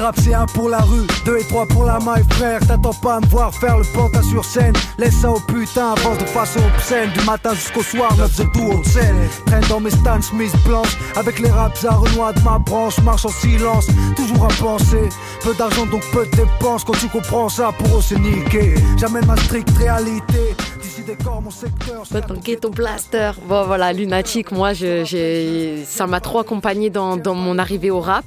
Rap 0.00 0.16
c'est 0.20 0.34
un 0.34 0.46
pour 0.46 0.68
la 0.68 0.78
rue, 0.78 1.06
deux 1.24 1.38
et 1.38 1.44
trois 1.44 1.66
pour 1.66 1.84
la 1.84 1.98
maille, 2.00 2.24
frère. 2.30 2.60
T'attends 2.66 2.92
pas 2.94 3.16
à 3.16 3.20
me 3.20 3.26
voir 3.26 3.54
faire 3.54 3.78
le 3.78 3.84
pantin 3.84 4.22
sur 4.22 4.44
scène. 4.44 4.72
Laisse 4.98 5.14
ça 5.20 5.30
au 5.30 5.40
putain, 5.40 5.92
avance 5.92 6.18
de 6.18 6.24
façon 6.26 6.60
obscène. 6.74 7.10
Du 7.12 7.24
matin 7.24 7.54
jusqu'au 7.54 7.82
soir, 7.82 8.14
9 8.16 8.36
de 8.38 8.44
tout 8.52 8.78
au 8.78 8.84
scène. 8.84 9.16
Traîne 9.46 9.62
dans 9.68 9.80
mes 9.80 9.90
stands, 9.90 10.22
Smith 10.22 10.52
blanches. 10.66 10.96
Avec 11.16 11.38
les 11.38 11.50
raps 11.50 11.84
à 11.84 11.94
Renoir 11.94 12.34
de 12.34 12.40
ma 12.40 12.58
branche, 12.58 12.98
marche 13.00 13.24
en 13.24 13.30
silence. 13.30 13.86
Toujours 14.16 14.44
à 14.44 14.48
penser. 14.62 15.08
Peu 15.42 15.54
d'argent 15.54 15.86
donc 15.86 16.02
peu 16.12 16.24
de 16.26 16.30
dépenses. 16.36 16.84
Quand 16.84 16.94
tu 16.98 17.08
comprends 17.08 17.48
ça, 17.48 17.70
pour 17.78 17.98
eux 17.98 18.02
c'est 18.02 18.18
niqué. 18.18 18.74
J'amène 18.98 19.26
ma 19.26 19.36
stricte 19.36 19.70
réalité. 19.76 20.54
D'ici 20.82 21.02
décor 21.02 21.40
mon 21.42 21.50
secteur. 21.50 22.02
Toi, 22.10 22.20
ton 22.20 22.34
ghetto 22.34 22.70
blaster. 22.70 23.32
Bon, 23.48 23.64
voilà, 23.66 23.92
Lunatic, 23.92 24.52
moi, 24.52 24.72
je- 24.72 25.04
j'ai- 25.04 25.84
ça 25.86 26.06
m'a 26.06 26.20
trop 26.20 26.40
accompagné 26.40 26.90
dans, 26.90 27.16
dans 27.16 27.34
mon 27.34 27.58
arrivée 27.58 27.90
au 27.90 28.00
rap. 28.00 28.24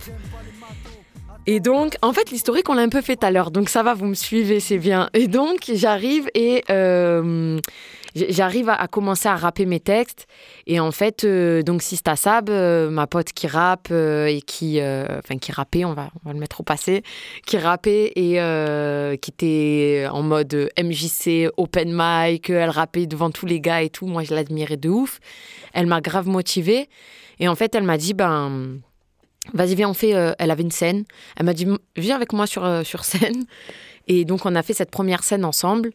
Et 1.49 1.61
donc, 1.61 1.95
en 2.01 2.11
fait, 2.11 2.29
l'historique, 2.29 2.67
on 2.67 2.73
l'a 2.73 2.81
un 2.81 2.89
peu 2.89 3.01
fait 3.01 3.23
à 3.23 3.31
l'heure. 3.31 3.51
Donc, 3.51 3.69
ça 3.69 3.81
va, 3.81 3.93
vous 3.93 4.05
me 4.05 4.15
suivez, 4.15 4.59
c'est 4.59 4.77
bien. 4.77 5.09
Et 5.13 5.29
donc, 5.29 5.59
j'arrive 5.73 6.29
et 6.33 6.65
euh, 6.69 7.57
j'arrive 8.13 8.67
à, 8.67 8.85
commencer 8.89 9.29
à 9.29 9.37
rapper 9.37 9.65
mes 9.65 9.79
textes. 9.79 10.27
Et 10.65 10.81
en 10.81 10.91
fait, 10.91 11.23
euh, 11.23 11.61
donc, 11.63 11.83
Sista 11.83 12.17
Sab, 12.17 12.49
euh, 12.49 12.89
ma 12.89 13.07
pote 13.07 13.31
qui 13.31 13.47
rappe 13.47 13.91
et 13.91 14.41
qui. 14.45 14.81
Enfin, 14.81 15.37
qui 15.39 15.53
rappait, 15.53 15.85
on 15.85 15.93
va, 15.93 16.09
on 16.21 16.27
va 16.27 16.33
le 16.33 16.39
mettre 16.39 16.59
au 16.59 16.63
passé. 16.63 17.01
Qui 17.45 17.57
rappait 17.57 18.11
et 18.17 19.17
qui 19.21 19.31
était 19.31 20.05
en 20.11 20.23
mode 20.23 20.69
MJC, 20.77 21.49
open 21.55 21.93
mic. 21.93 22.49
Elle 22.49 22.69
rappait 22.69 23.07
devant 23.07 23.31
tous 23.31 23.45
les 23.45 23.61
gars 23.61 23.81
et 23.81 23.89
tout. 23.89 24.05
Moi, 24.05 24.23
je 24.23 24.35
l'admirais 24.35 24.75
de 24.75 24.89
ouf. 24.89 25.21
Elle 25.71 25.87
m'a 25.87 26.01
grave 26.01 26.27
motivée. 26.27 26.89
Et 27.39 27.47
en 27.47 27.55
fait, 27.55 27.73
elle 27.73 27.83
m'a 27.83 27.97
dit, 27.97 28.13
ben. 28.13 28.81
Vas-y, 29.53 29.75
viens, 29.75 29.89
on 29.89 29.93
fait. 29.93 30.13
euh, 30.13 30.33
elle 30.39 30.51
avait 30.51 30.63
une 30.63 30.71
scène. 30.71 31.05
Elle 31.37 31.45
m'a 31.45 31.53
dit, 31.53 31.67
viens 31.95 32.15
avec 32.15 32.33
moi 32.33 32.47
sur, 32.47 32.65
euh, 32.65 32.83
sur 32.83 33.05
scène. 33.05 33.45
Et 34.07 34.25
donc, 34.25 34.45
on 34.45 34.55
a 34.55 34.63
fait 34.63 34.73
cette 34.73 34.91
première 34.91 35.23
scène 35.23 35.45
ensemble. 35.45 35.91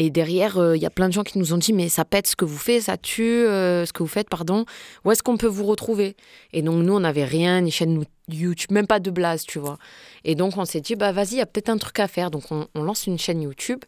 Et 0.00 0.10
derrière, 0.10 0.58
euh, 0.58 0.76
il 0.76 0.82
y 0.82 0.86
a 0.86 0.90
plein 0.90 1.08
de 1.08 1.12
gens 1.12 1.24
qui 1.24 1.38
nous 1.38 1.52
ont 1.52 1.58
dit, 1.58 1.72
mais 1.72 1.88
ça 1.88 2.04
pète 2.04 2.28
ce 2.28 2.36
que 2.36 2.44
vous 2.44 2.56
faites, 2.56 2.82
ça 2.82 2.96
tue 2.96 3.44
ce 3.44 3.92
que 3.92 4.02
vous 4.04 4.08
faites, 4.08 4.28
pardon. 4.28 4.64
Où 5.04 5.10
est-ce 5.10 5.24
qu'on 5.24 5.36
peut 5.36 5.48
vous 5.48 5.64
retrouver? 5.64 6.14
Et 6.52 6.62
donc, 6.62 6.84
nous, 6.84 6.94
on 6.94 7.00
n'avait 7.00 7.24
rien, 7.24 7.60
ni 7.60 7.72
chaîne 7.72 8.04
YouTube, 8.28 8.70
même 8.70 8.86
pas 8.86 9.00
de 9.00 9.10
blase, 9.10 9.42
tu 9.44 9.58
vois. 9.58 9.76
Et 10.24 10.36
donc, 10.36 10.56
on 10.56 10.64
s'est 10.64 10.80
dit, 10.80 10.94
bah 10.94 11.10
vas-y, 11.10 11.32
il 11.32 11.38
y 11.38 11.40
a 11.40 11.46
peut-être 11.46 11.68
un 11.68 11.78
truc 11.78 11.98
à 11.98 12.06
faire. 12.06 12.30
Donc, 12.30 12.44
on, 12.52 12.68
lance 12.76 13.08
une 13.08 13.18
chaîne 13.18 13.42
YouTube. 13.42 13.80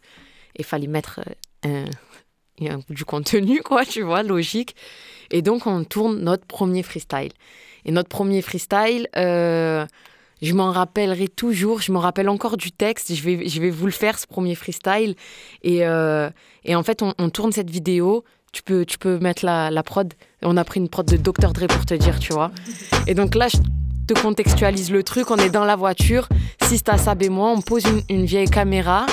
Et 0.57 0.63
fallait 0.63 0.87
mettre 0.87 1.21
un, 1.63 1.85
un- 2.61 2.79
du 2.89 3.05
contenu, 3.05 3.61
quoi, 3.63 3.85
tu 3.85 4.01
vois, 4.01 4.21
logique. 4.21 4.75
Et 5.29 5.41
donc, 5.41 5.65
on 5.65 5.85
tourne 5.85 6.19
notre 6.19 6.45
premier 6.45 6.83
freestyle. 6.83 7.31
Et 7.85 7.91
notre 7.91 8.09
premier 8.09 8.41
freestyle, 8.41 9.07
euh, 9.15 9.85
je 10.41 10.53
m'en 10.53 10.71
rappellerai 10.71 11.27
toujours. 11.27 11.81
Je 11.81 11.91
me 11.91 11.97
rappelle 11.97 12.29
encore 12.29 12.57
du 12.57 12.71
texte. 12.71 13.13
Je 13.13 13.23
vais, 13.23 13.47
je 13.47 13.61
vais 13.61 13.69
vous 13.69 13.85
le 13.85 13.91
faire, 13.91 14.17
ce 14.17 14.27
premier 14.27 14.55
freestyle. 14.55 15.15
Et, 15.63 15.85
euh, 15.85 16.29
et 16.65 16.75
en 16.75 16.83
fait, 16.83 17.01
on, 17.01 17.13
on 17.17 17.29
tourne 17.29 17.51
cette 17.51 17.69
vidéo. 17.69 18.23
Tu 18.51 18.63
peux, 18.63 18.85
tu 18.85 18.97
peux 18.97 19.17
mettre 19.19 19.45
la, 19.45 19.71
la 19.71 19.83
prod. 19.83 20.13
On 20.41 20.57
a 20.57 20.63
pris 20.63 20.79
une 20.79 20.89
prod 20.89 21.05
de 21.05 21.17
Dr. 21.17 21.53
Dre 21.53 21.67
pour 21.67 21.85
te 21.85 21.93
dire, 21.93 22.19
tu 22.19 22.33
vois. 22.33 22.51
Et 23.07 23.13
donc 23.13 23.35
là, 23.35 23.47
je 23.47 23.57
te 24.13 24.19
contextualise 24.19 24.91
le 24.91 25.03
truc. 25.03 25.31
On 25.31 25.37
est 25.37 25.49
dans 25.49 25.63
la 25.65 25.75
voiture. 25.75 26.27
Sista 26.63 26.97
Sab 26.97 27.21
et 27.23 27.29
moi, 27.29 27.49
on 27.51 27.61
pose 27.61 27.85
une, 27.85 28.01
une 28.09 28.25
vieille 28.25 28.49
caméra. 28.49 29.05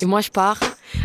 Et 0.00 0.04
moi, 0.04 0.20
je 0.20 0.30
pars. 0.30 0.58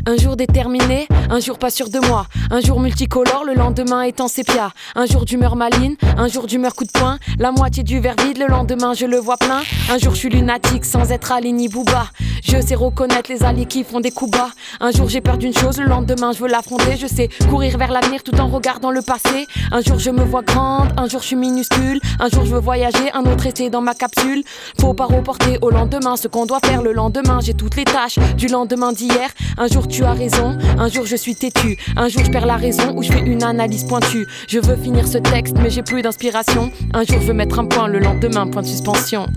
Un 0.06 0.18
jour 0.18 0.36
déterminé, 0.36 1.08
un 1.30 1.40
jour 1.40 1.58
pas 1.58 1.70
sûr 1.70 1.90
de 1.90 2.00
moi. 2.00 2.28
Un 2.52 2.62
jour 2.62 2.80
multicolore, 2.80 3.44
le 3.46 3.54
lendemain 3.54 4.02
étant 4.02 4.28
sépia. 4.28 4.72
Un 4.96 5.06
jour 5.06 5.26
d'humeur 5.26 5.56
maline, 5.56 5.96
un 6.18 6.28
jour 6.28 6.48
d'humeur 6.48 6.76
coup 6.76 6.86
de 6.86 6.92
poing. 6.92 7.18
La 7.40 7.52
moitié 7.52 7.84
du 7.84 8.00
verre 8.00 8.16
vide, 8.24 8.38
le 8.38 8.48
lendemain 8.48 8.94
je 8.94 9.06
le 9.06 9.18
vois 9.18 9.38
plein. 9.38 9.62
Un 9.90 9.98
jour 9.98 10.14
je 10.14 10.20
suis 10.20 10.30
lunatique 10.30 10.86
sans 10.86 11.12
être 11.12 11.32
Ali 11.32 11.54
ni 11.54 11.68
Booba. 11.68 12.08
Je 12.44 12.62
sais 12.62 12.76
reconnaître 12.76 13.30
les 13.30 13.44
alliés 13.44 13.66
qui 13.66 13.84
font 13.84 14.00
des 14.00 14.12
coups 14.12 14.32
bas. 14.32 14.50
Un 14.80 14.92
jour 14.92 15.10
j'ai 15.10 15.22
peur 15.22 15.38
d'une 15.38 15.54
chose, 15.54 15.78
le 15.78 15.86
lendemain 15.86 16.32
je 16.32 16.40
veux 16.40 16.48
l'affronter. 16.48 16.96
Je 16.98 17.08
sais 17.08 17.30
courir 17.50 17.78
vers 17.78 17.92
l'avenir 17.92 18.24
tout 18.24 18.40
en 18.40 18.48
regardant 18.48 18.92
le 18.92 19.02
passé. 19.02 19.48
Un 19.72 19.82
jour 19.82 20.00
je 20.00 20.10
me 20.12 20.24
vois 20.24 20.44
grande, 20.44 20.88
un 20.98 21.08
jour 21.10 21.22
je 21.22 21.28
suis 21.28 21.36
minuscule. 21.36 22.00
Un 22.20 22.30
jour 22.30 22.46
je 22.46 22.54
veux 22.54 22.60
voyager, 22.60 23.12
un 23.14 23.22
autre 23.22 23.44
rester 23.44 23.70
dans 23.70 23.82
ma 23.82 23.94
capsule. 23.94 24.44
Faut 24.80 24.94
pas 24.94 25.06
reporter 25.06 25.58
au 25.62 25.70
lendemain 25.70 26.16
ce 26.16 26.28
qu'on 26.28 26.46
doit 26.46 26.60
faire 26.64 26.82
le 26.82 26.94
lendemain. 26.94 27.40
J'ai 27.42 27.54
toutes 27.54 27.76
les 27.76 27.84
tâches 27.84 28.20
du 28.38 28.48
lendemain 28.48 28.94
d'hier. 28.94 29.30
Un 29.58 29.68
jour 29.68 29.76
tu 29.86 30.03
as 30.05 30.13
raison, 30.13 30.57
un 30.80 30.88
jour 30.88 31.05
je 31.05 31.15
suis 31.15 31.36
têtu. 31.36 31.78
Un 31.97 32.07
jour 32.07 32.23
je 32.23 32.32
perds 32.32 32.45
la 32.45 32.55
raison 32.55 32.95
ou 32.95 33.03
je 33.03 33.11
fais 33.11 33.19
une 33.19 33.43
analyse 33.43 33.84
pointue. 33.84 34.25
Je 34.47 34.59
veux 34.59 34.78
finir 34.78 35.07
ce 35.07 35.17
texte 35.17 35.55
mais 35.61 35.69
j'ai 35.69 35.84
plus 35.84 36.01
d'inspiration. 36.01 36.71
Un 36.93 37.03
jour 37.03 37.19
je 37.21 37.28
veux 37.28 37.34
mettre 37.34 37.59
un 37.59 37.65
point, 37.65 37.88
le 37.88 37.99
lendemain 37.99 38.47
point 38.47 38.61
de 38.61 38.67
suspension. 38.67 39.28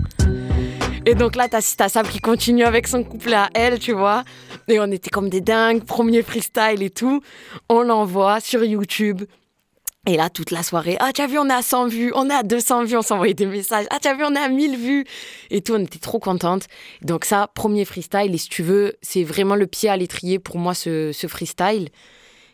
Et 1.05 1.15
donc 1.15 1.35
là, 1.35 1.47
t'as 1.49 1.61
Sista 1.61 1.89
Sab 1.89 2.07
qui 2.07 2.19
continue 2.19 2.63
avec 2.63 2.87
son 2.87 3.03
couplet 3.03 3.35
à 3.35 3.49
elle, 3.55 3.79
tu 3.79 3.91
vois. 3.91 4.23
Et 4.67 4.79
on 4.79 4.85
était 4.85 5.09
comme 5.09 5.29
des 5.29 5.41
dingues, 5.41 5.83
premier 5.83 6.21
freestyle 6.21 6.81
et 6.81 6.91
tout. 6.91 7.21
On 7.69 7.81
l'envoie 7.81 8.39
sur 8.39 8.63
YouTube. 8.63 9.23
Et 10.07 10.17
là, 10.17 10.31
toute 10.31 10.49
la 10.49 10.63
soirée, 10.63 10.97
ah, 10.99 11.13
tu 11.13 11.21
as 11.21 11.27
vu, 11.27 11.37
on 11.37 11.47
à 11.49 11.61
100 11.61 11.87
vues, 11.87 12.11
on 12.15 12.27
à 12.31 12.41
200 12.41 12.85
vues, 12.85 12.97
on 12.97 13.03
s'envoyait 13.03 13.35
des 13.35 13.45
messages. 13.45 13.85
Ah, 13.91 13.99
tu 14.01 14.07
as 14.07 14.15
vu, 14.15 14.23
on 14.23 14.35
à 14.35 14.49
1000 14.49 14.75
vues. 14.75 15.05
Et 15.51 15.61
tout, 15.61 15.73
on 15.75 15.79
était 15.83 15.99
trop 15.99 16.17
contente. 16.17 16.65
Donc, 17.03 17.23
ça, 17.23 17.51
premier 17.53 17.85
freestyle. 17.85 18.33
Et 18.33 18.37
si 18.39 18.49
tu 18.49 18.63
veux, 18.63 18.93
c'est 19.03 19.23
vraiment 19.23 19.55
le 19.55 19.67
pied 19.67 19.89
à 19.89 19.97
l'étrier 19.97 20.39
pour 20.39 20.57
moi, 20.57 20.73
ce, 20.73 21.11
ce 21.11 21.27
freestyle, 21.27 21.89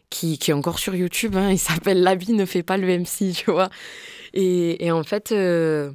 qui, 0.10 0.38
qui 0.38 0.52
est 0.52 0.54
encore 0.54 0.78
sur 0.78 0.93
YouTube. 0.93 1.38
hein. 1.38 1.52
Il 1.52 1.58
s'appelle 1.58 2.04
La 2.04 2.16
vie 2.16 2.34
ne 2.34 2.45
fait 2.45 2.64
pas 2.64 2.76
le 2.76 2.86
MC, 3.00 3.32
tu 3.34 3.50
vois. 3.50 3.70
Et, 4.34 4.86
et 4.86 4.91
en 4.91 5.04
fait, 5.04 5.32
euh, 5.32 5.91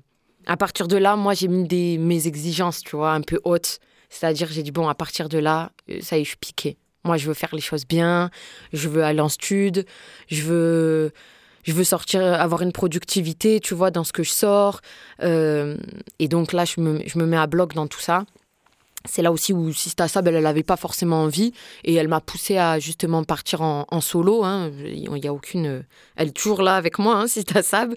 à 0.47 0.57
partir 0.57 0.89
de 0.89 0.97
là, 0.97 1.17
moi, 1.17 1.35
j'ai 1.35 1.49
mis 1.49 1.69
des, 1.69 1.99
mes 1.99 2.27
exigences, 2.27 2.81
tu 2.81 2.97
vois, 2.97 3.13
un 3.13 3.21
peu 3.21 3.39
hautes. 3.45 3.79
C'est-à-dire, 4.09 4.49
j'ai 4.51 4.63
dit, 4.63 4.73
bon, 4.73 4.89
à 4.89 4.95
partir 4.95 5.29
de 5.29 5.37
là, 5.37 5.73
euh, 5.91 5.99
ça 6.01 6.17
y 6.17 6.23
est, 6.23 6.25
je 6.25 6.31
suis 6.31 6.39
piquée. 6.39 6.79
Moi, 7.05 7.19
je 7.19 7.27
veux 7.27 7.35
faire 7.35 7.55
les 7.55 7.61
choses 7.61 7.87
bien, 7.87 8.31
je 8.73 8.89
veux 8.89 9.03
aller 9.05 9.21
en 9.21 9.29
stud, 9.29 9.85
je 10.29 10.43
veux, 10.43 11.13
je 11.63 11.73
veux 11.73 11.85
sortir, 11.85 12.23
avoir 12.23 12.63
une 12.63 12.73
productivité, 12.73 13.61
tu 13.61 13.75
vois, 13.75 13.91
dans 13.91 14.05
ce 14.05 14.13
que 14.13 14.23
je 14.23 14.31
sors. 14.31 14.81
Euh, 15.23 15.77
et 16.19 16.29
donc 16.29 16.53
là, 16.53 16.65
je 16.65 16.81
me, 16.81 17.03
je 17.07 17.19
me 17.19 17.27
mets 17.27 17.37
à 17.37 17.47
bloc 17.47 17.75
dans 17.75 17.87
tout 17.87 18.01
ça. 18.01 18.25
C'est 19.05 19.23
là 19.23 19.33
aussi 19.33 19.53
où 19.53 19.73
Sista 19.73 20.07
Sab, 20.07 20.29
elle 20.29 20.41
n'avait 20.41 20.63
pas 20.63 20.77
forcément 20.77 21.23
envie 21.23 21.53
et 21.83 21.95
elle 21.95 22.07
m'a 22.07 22.21
poussé 22.21 22.57
à 22.57 22.79
justement 22.79 23.25
partir 23.25 23.61
en, 23.61 24.01
solo. 24.01 24.45
hein. 24.45 24.71
Il 24.85 25.11
n'y 25.11 25.27
a 25.27 25.33
aucune. 25.33 25.85
Elle 26.15 26.29
est 26.29 26.37
toujours 26.37 26.63
là 26.63 26.77
avec 26.77 26.99
moi, 26.99 27.17
hein, 27.17 27.27
Sista 27.27 27.63
Sab. 27.63 27.95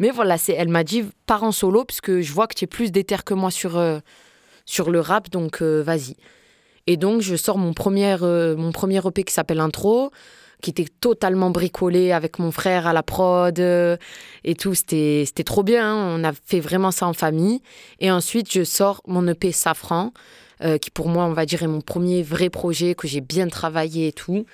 Mais 0.00 0.10
voilà, 0.10 0.38
c'est, 0.38 0.52
elle 0.54 0.68
m'a 0.68 0.82
dit 0.82 1.04
pars 1.26 1.44
en 1.44 1.52
solo 1.52 1.84
puisque 1.84 2.20
je 2.20 2.32
vois 2.32 2.48
que 2.48 2.54
tu 2.54 2.64
es 2.64 2.66
plus 2.66 2.90
déter 2.90 3.16
que 3.24 3.34
moi 3.34 3.52
sur, 3.52 3.76
euh, 3.76 4.00
sur 4.64 4.90
le 4.90 5.00
rap, 5.00 5.30
donc 5.30 5.62
euh, 5.62 5.80
vas-y. 5.82 6.16
Et 6.88 6.96
donc, 6.96 7.20
je 7.20 7.36
sors 7.36 7.58
mon 7.58 7.72
premier, 7.72 8.16
euh, 8.22 8.56
mon 8.56 8.72
premier 8.72 9.00
EP 9.06 9.22
qui 9.22 9.32
s'appelle 9.32 9.60
Intro, 9.60 10.10
qui 10.62 10.70
était 10.70 10.86
totalement 11.00 11.50
bricolé 11.50 12.12
avec 12.12 12.38
mon 12.38 12.52
frère 12.52 12.86
à 12.86 12.94
la 12.94 13.02
prod 13.02 13.58
euh, 13.58 13.96
et 14.44 14.54
tout. 14.54 14.74
C'était, 14.74 15.24
c'était 15.26 15.44
trop 15.44 15.62
bien. 15.62 15.84
hein. 15.84 16.16
On 16.18 16.24
a 16.24 16.32
fait 16.32 16.60
vraiment 16.60 16.92
ça 16.92 17.06
en 17.06 17.12
famille. 17.12 17.60
Et 17.98 18.10
ensuite, 18.10 18.50
je 18.50 18.64
sors 18.64 19.02
mon 19.06 19.26
EP 19.26 19.52
Safran, 19.52 20.12
euh, 20.62 20.78
qui 20.78 20.90
pour 20.90 21.08
moi, 21.08 21.24
on 21.24 21.32
va 21.32 21.44
dire, 21.44 21.62
est 21.62 21.68
mon 21.68 21.80
premier 21.80 22.22
vrai 22.22 22.48
projet 22.48 22.94
que 22.94 23.08
j'ai 23.08 23.20
bien 23.20 23.48
travaillé 23.48 24.08
et 24.08 24.12
tout. 24.12 24.46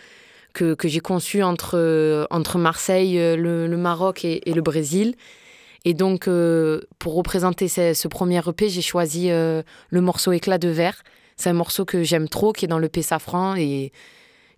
Que, 0.55 0.75
que 0.75 0.89
j'ai 0.89 1.01
conçu 1.01 1.43
entre, 1.43 1.77
euh, 1.77 2.27
entre 2.31 2.59
Marseille, 2.59 3.17
le, 3.17 3.69
Maroc 3.77 4.25
et, 4.25 4.41
le 4.47 4.63
Brésil. 4.63 5.15
Et 5.85 5.95
donc, 5.95 6.29
pour 6.99 7.15
représenter 7.15 7.69
ce, 7.69 8.09
premier 8.09 8.41
EP, 8.45 8.69
j'ai 8.69 8.83
choisi 8.83 9.29
le 9.29 9.65
morceau 10.01 10.33
Éclat 10.33 10.59
de 10.59 10.69
verre. 10.69 11.03
C'est 11.37 11.51
un 11.51 11.55
morceau 11.55 11.85
que 11.85 12.03
j'aime 12.03 12.29
trop, 12.29 12.53
qui 12.53 12.65
est 12.65 12.69
dans 12.69 12.81
le 12.81 12.89
P 12.89 13.03
Safran. 13.03 13.55
Et 13.55 13.93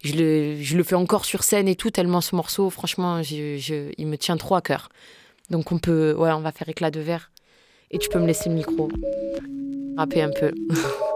je 0.02 0.76
le, 0.76 0.82
fais 0.82 0.94
encore 0.94 1.24
sur 1.24 1.42
scène 1.42 1.68
et 1.68 1.76
tout, 1.76 1.90
tellement 1.90 2.20
ce 2.20 2.34
morceau, 2.34 2.70
franchement, 2.70 3.20
il 3.20 4.06
me 4.06 4.16
tient 4.16 4.36
trop 4.36 4.54
à 4.54 4.62
cœur. 4.62 4.88
Donc, 5.50 5.72
on 5.72 5.78
peut, 5.78 6.14
ouais, 6.16 6.30
on 6.32 6.40
va 6.40 6.52
faire 6.52 6.68
Éclat 6.68 6.90
de 6.90 7.00
verre. 7.00 7.30
Et 7.90 7.98
tu 7.98 8.08
peux 8.08 8.20
me 8.20 8.26
laisser 8.26 8.48
le 8.48 8.54
micro. 8.54 8.88
Rapper 9.96 10.22
un 10.22 10.30
peu. 10.30 10.52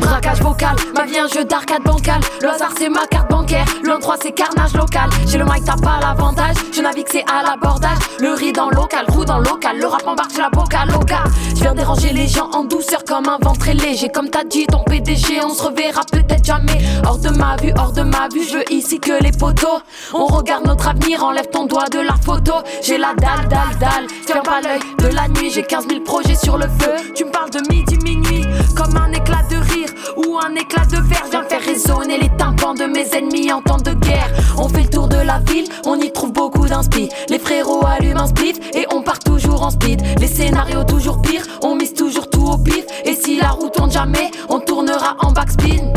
Braquage 0.00 0.40
vocal, 0.40 0.76
ma 0.94 1.04
vie 1.06 1.18
un 1.18 1.26
jeu 1.26 1.44
d'arcade 1.44 1.82
bancal. 1.82 2.20
Le 2.40 2.48
hasard 2.48 2.72
c'est 2.78 2.88
ma 2.88 3.06
carte 3.06 3.30
bancaire, 3.30 3.66
le 3.82 3.98
3 3.98 4.16
c'est 4.22 4.32
carnage 4.32 4.74
local. 4.74 5.10
J'ai 5.26 5.38
le 5.38 5.44
mic, 5.44 5.64
t'as 5.64 5.76
pas 5.76 5.98
l'avantage. 6.00 6.56
Je 6.72 6.80
navigue, 6.80 7.06
c'est 7.10 7.24
à 7.30 7.42
l'abordage. 7.42 7.98
Le 8.20 8.32
riz 8.32 8.52
dans 8.52 8.70
local, 8.70 9.06
roue 9.08 9.24
dans 9.24 9.38
local. 9.38 9.78
Le 9.78 9.86
rap 9.86 10.06
embarque 10.06 10.36
la 10.36 10.50
boca 10.50 10.84
loca. 10.86 11.24
Je 11.50 11.60
viens 11.60 11.74
déranger 11.74 12.12
les 12.12 12.28
gens 12.28 12.48
en 12.52 12.64
douceur 12.64 13.04
comme 13.04 13.28
un 13.28 13.38
ventre 13.40 13.70
léger. 13.70 14.08
Comme 14.08 14.30
t'as 14.30 14.44
dit, 14.44 14.66
ton 14.66 14.84
PDG, 14.84 15.40
on 15.44 15.50
se 15.50 15.62
reverra 15.62 16.02
peut-être 16.10 16.44
jamais. 16.44 16.78
Hors 17.04 17.18
de 17.18 17.30
ma 17.30 17.56
vue, 17.56 17.72
hors 17.76 17.92
de 17.92 18.02
ma 18.02 18.28
vue, 18.32 18.44
je 18.48 18.58
veux 18.58 18.72
ici 18.72 19.00
que 19.00 19.22
les 19.22 19.32
poteaux. 19.32 19.80
On 20.12 20.26
regarde 20.26 20.66
notre 20.66 20.88
avenir, 20.88 21.24
enlève 21.24 21.48
ton 21.50 21.66
doigt 21.66 21.88
de 21.90 22.00
la 22.00 22.14
photo. 22.14 22.54
J'ai 22.82 22.98
la 22.98 23.14
dalle, 23.14 23.48
dalle, 23.48 23.78
dalle. 23.80 24.06
Ferme 24.26 24.42
pas 24.42 24.60
l'œil 24.60 24.80
de 24.98 25.14
la 25.14 25.28
nuit, 25.28 25.50
j'ai 25.50 25.62
15 25.62 25.88
000 25.88 26.00
projets 26.02 26.36
sur 26.36 26.56
le 26.56 26.66
feu. 26.66 27.12
Tu 27.14 27.24
me 27.24 27.30
parles 27.30 27.50
de 27.50 27.60
midi, 27.70 27.98
minuit, 28.04 28.43
comme 28.74 28.96
un 28.96 29.12
éclat 29.12 29.42
de 29.50 29.56
rire 29.56 29.88
ou 30.16 30.38
un 30.38 30.54
éclat 30.54 30.86
de 30.86 30.96
verre. 31.08 31.26
Viens 31.30 31.44
faire 31.44 31.60
résonner 31.60 32.18
les 32.18 32.30
tympans 32.36 32.74
de 32.74 32.84
mes 32.84 33.06
ennemis 33.14 33.52
en 33.52 33.62
temps 33.62 33.78
de 33.78 33.92
guerre. 33.92 34.30
On 34.58 34.68
fait 34.68 34.82
le 34.82 34.90
tour 34.90 35.08
de 35.08 35.16
la 35.16 35.38
ville, 35.40 35.66
on 35.84 35.98
y 36.00 36.12
trouve 36.12 36.32
beaucoup 36.32 36.66
d'inspi. 36.66 37.08
Les 37.28 37.38
frérots 37.38 37.84
allument 37.86 38.22
un 38.22 38.26
split 38.26 38.54
et 38.74 38.86
on 38.92 39.02
part 39.02 39.18
toujours 39.18 39.62
en 39.62 39.70
speed. 39.70 40.02
Les 40.20 40.28
scénarios 40.28 40.84
toujours 40.84 41.20
pires, 41.20 41.44
on 41.62 41.74
mise 41.74 41.94
toujours 41.94 42.30
tout 42.30 42.44
au 42.44 42.58
pif. 42.58 42.84
Et 43.04 43.14
si 43.14 43.38
la 43.38 43.48
roue 43.48 43.68
tourne 43.68 43.90
jamais, 43.90 44.30
on 44.48 44.60
tournera 44.60 45.16
en 45.20 45.32
backspin. 45.32 45.92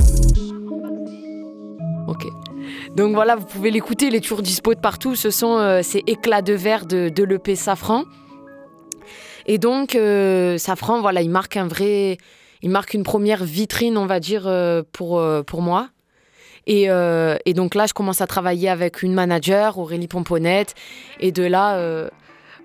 Ok. 2.07 2.27
Donc 2.95 3.13
voilà, 3.13 3.35
vous 3.35 3.45
pouvez 3.45 3.69
l'écouter, 3.69 4.07
il 4.07 4.15
est 4.15 4.21
toujours 4.21 4.41
dispo 4.41 4.73
de 4.73 4.79
partout. 4.79 5.15
Ce 5.15 5.29
sont 5.29 5.57
euh, 5.57 5.81
ces 5.83 6.03
éclats 6.07 6.41
de 6.41 6.53
verre 6.53 6.85
de, 6.85 7.23
l'EP 7.23 7.55
Safran. 7.55 8.05
Et 9.45 9.57
donc, 9.57 9.95
euh, 9.95 10.57
Safran, 10.57 11.01
voilà, 11.01 11.21
il 11.21 11.29
marque 11.29 11.57
un 11.57 11.67
vrai. 11.67 12.17
Il 12.61 12.69
marque 12.69 12.93
une 12.93 13.03
première 13.03 13.43
vitrine, 13.43 13.97
on 13.97 14.05
va 14.05 14.19
dire, 14.19 14.43
euh, 14.47 14.83
pour, 14.91 15.19
euh, 15.19 15.43
pour 15.43 15.61
moi. 15.61 15.89
Et, 16.65 16.89
euh, 16.89 17.37
et 17.45 17.53
donc 17.53 17.75
là, 17.75 17.85
je 17.87 17.93
commence 17.93 18.19
à 18.21 18.27
travailler 18.27 18.67
avec 18.69 19.01
une 19.03 19.13
manager, 19.13 19.77
Aurélie 19.77 20.07
Pomponette. 20.07 20.73
Et 21.19 21.31
de 21.31 21.43
là, 21.43 21.75
euh, 21.77 22.09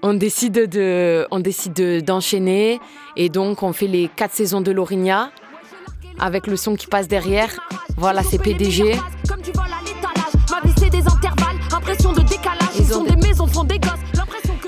on 0.03 0.14
décide 0.14 0.68
de, 0.68 1.26
on 1.30 1.38
décide 1.40 1.72
de- 1.74 2.01
d'enchaîner. 2.01 2.80
Et 3.16 3.28
donc, 3.28 3.62
on 3.62 3.72
fait 3.72 3.86
les 3.86 4.09
quatre 4.09 4.32
saisons 4.34 4.61
de 4.61 4.72
Lorigna 4.72 5.30
avec 6.18 6.47
le 6.49 6.57
son 6.57 6.74
qui 6.74 6.86
passe 6.88 7.07
derrière. 7.07 7.51
Voilà, 7.97 8.22
c'est 8.22 8.38
PDG. 8.38 8.97
Comme 9.28 9.40
du 9.43 9.53
vol 9.53 9.64
à 9.66 9.82
l'étalage, 9.84 10.51
ma 10.51 10.68
vie 10.68 10.74
c'est 10.78 10.90
des 10.90 11.07
intervalles, 11.07 11.57
impression 11.72 12.12
de 12.12 12.20
décalage. 12.22 12.59
Ils 12.78 12.84
sont 12.86 13.05
des 13.05 13.16
maisons, 13.16 13.47
font 13.47 13.64
des 13.64 13.78
gosses, 13.78 13.93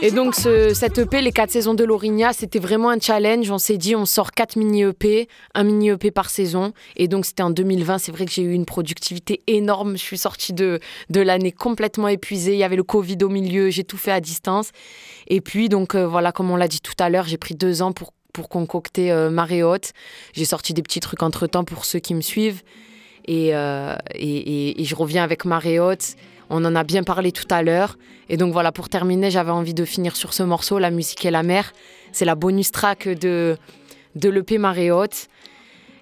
Et 0.06 0.10
donc, 0.10 0.34
ce, 0.34 0.74
cette 0.74 0.98
EP, 0.98 1.22
les 1.22 1.32
quatre 1.32 1.50
saisons 1.50 1.72
de 1.72 1.82
Lorigna, 1.82 2.34
c'était 2.34 2.58
vraiment 2.58 2.90
un 2.90 3.00
challenge. 3.00 3.50
On 3.50 3.56
s'est 3.56 3.78
dit, 3.78 3.96
on 3.96 4.04
sort 4.04 4.32
quatre 4.32 4.56
mini-EP, 4.56 5.28
un 5.54 5.64
mini-EP 5.64 6.10
par 6.10 6.28
saison. 6.28 6.74
Et 6.96 7.08
donc, 7.08 7.24
c'était 7.24 7.42
en 7.42 7.48
2020. 7.48 7.96
C'est 7.96 8.12
vrai 8.12 8.26
que 8.26 8.30
j'ai 8.30 8.42
eu 8.42 8.52
une 8.52 8.66
productivité 8.66 9.42
énorme. 9.46 9.96
Je 9.96 10.02
suis 10.02 10.18
sortie 10.18 10.52
de, 10.52 10.78
de 11.08 11.20
l'année 11.22 11.52
complètement 11.52 12.08
épuisée. 12.08 12.52
Il 12.52 12.58
y 12.58 12.64
avait 12.64 12.76
le 12.76 12.82
Covid 12.82 13.16
au 13.22 13.30
milieu. 13.30 13.70
J'ai 13.70 13.84
tout 13.84 13.96
fait 13.96 14.12
à 14.12 14.20
distance. 14.20 14.72
Et 15.28 15.40
puis, 15.40 15.70
donc, 15.70 15.94
euh, 15.94 16.06
voilà, 16.06 16.32
comme 16.32 16.50
on 16.50 16.56
l'a 16.56 16.68
dit 16.68 16.80
tout 16.82 16.92
à 16.98 17.08
l'heure, 17.08 17.24
j'ai 17.26 17.38
pris 17.38 17.54
deux 17.54 17.80
ans 17.80 17.92
pour, 17.92 18.12
pour 18.34 18.50
concocter 18.50 19.10
euh, 19.10 19.30
Marée 19.30 19.62
Haute. 19.62 19.92
J'ai 20.34 20.44
sorti 20.44 20.74
des 20.74 20.82
petits 20.82 21.00
trucs 21.00 21.22
entre-temps 21.22 21.64
pour 21.64 21.86
ceux 21.86 21.98
qui 22.00 22.12
me 22.14 22.20
suivent. 22.20 22.60
Et, 23.26 23.54
euh, 23.54 23.96
et, 24.14 24.36
et- 24.36 24.82
et 24.82 24.84
je 24.84 24.94
reviens 24.94 25.22
avec 25.24 25.46
Marée 25.46 25.80
Haute. 25.80 26.14
On 26.50 26.64
en 26.64 26.74
a 26.74 26.84
bien 26.84 27.02
parlé 27.02 27.32
tout 27.32 27.46
à 27.50 27.62
l'heure. 27.62 27.96
Et 28.28 28.36
donc 28.36 28.52
voilà, 28.52 28.72
pour 28.72 28.88
terminer, 28.88 29.30
j'avais 29.30 29.50
envie 29.50 29.74
de 29.74 29.84
finir 29.84 30.16
sur 30.16 30.32
ce 30.32 30.42
morceau, 30.42 30.78
La 30.78 30.90
musique 30.90 31.24
et 31.24 31.30
la 31.30 31.42
mer. 31.42 31.72
C'est 32.12 32.24
la 32.24 32.34
bonus 32.34 32.70
track 32.70 33.08
de, 33.08 33.56
de 34.14 34.28
l'EP 34.28 34.58
Marée 34.58 34.90
Haute. 34.90 35.28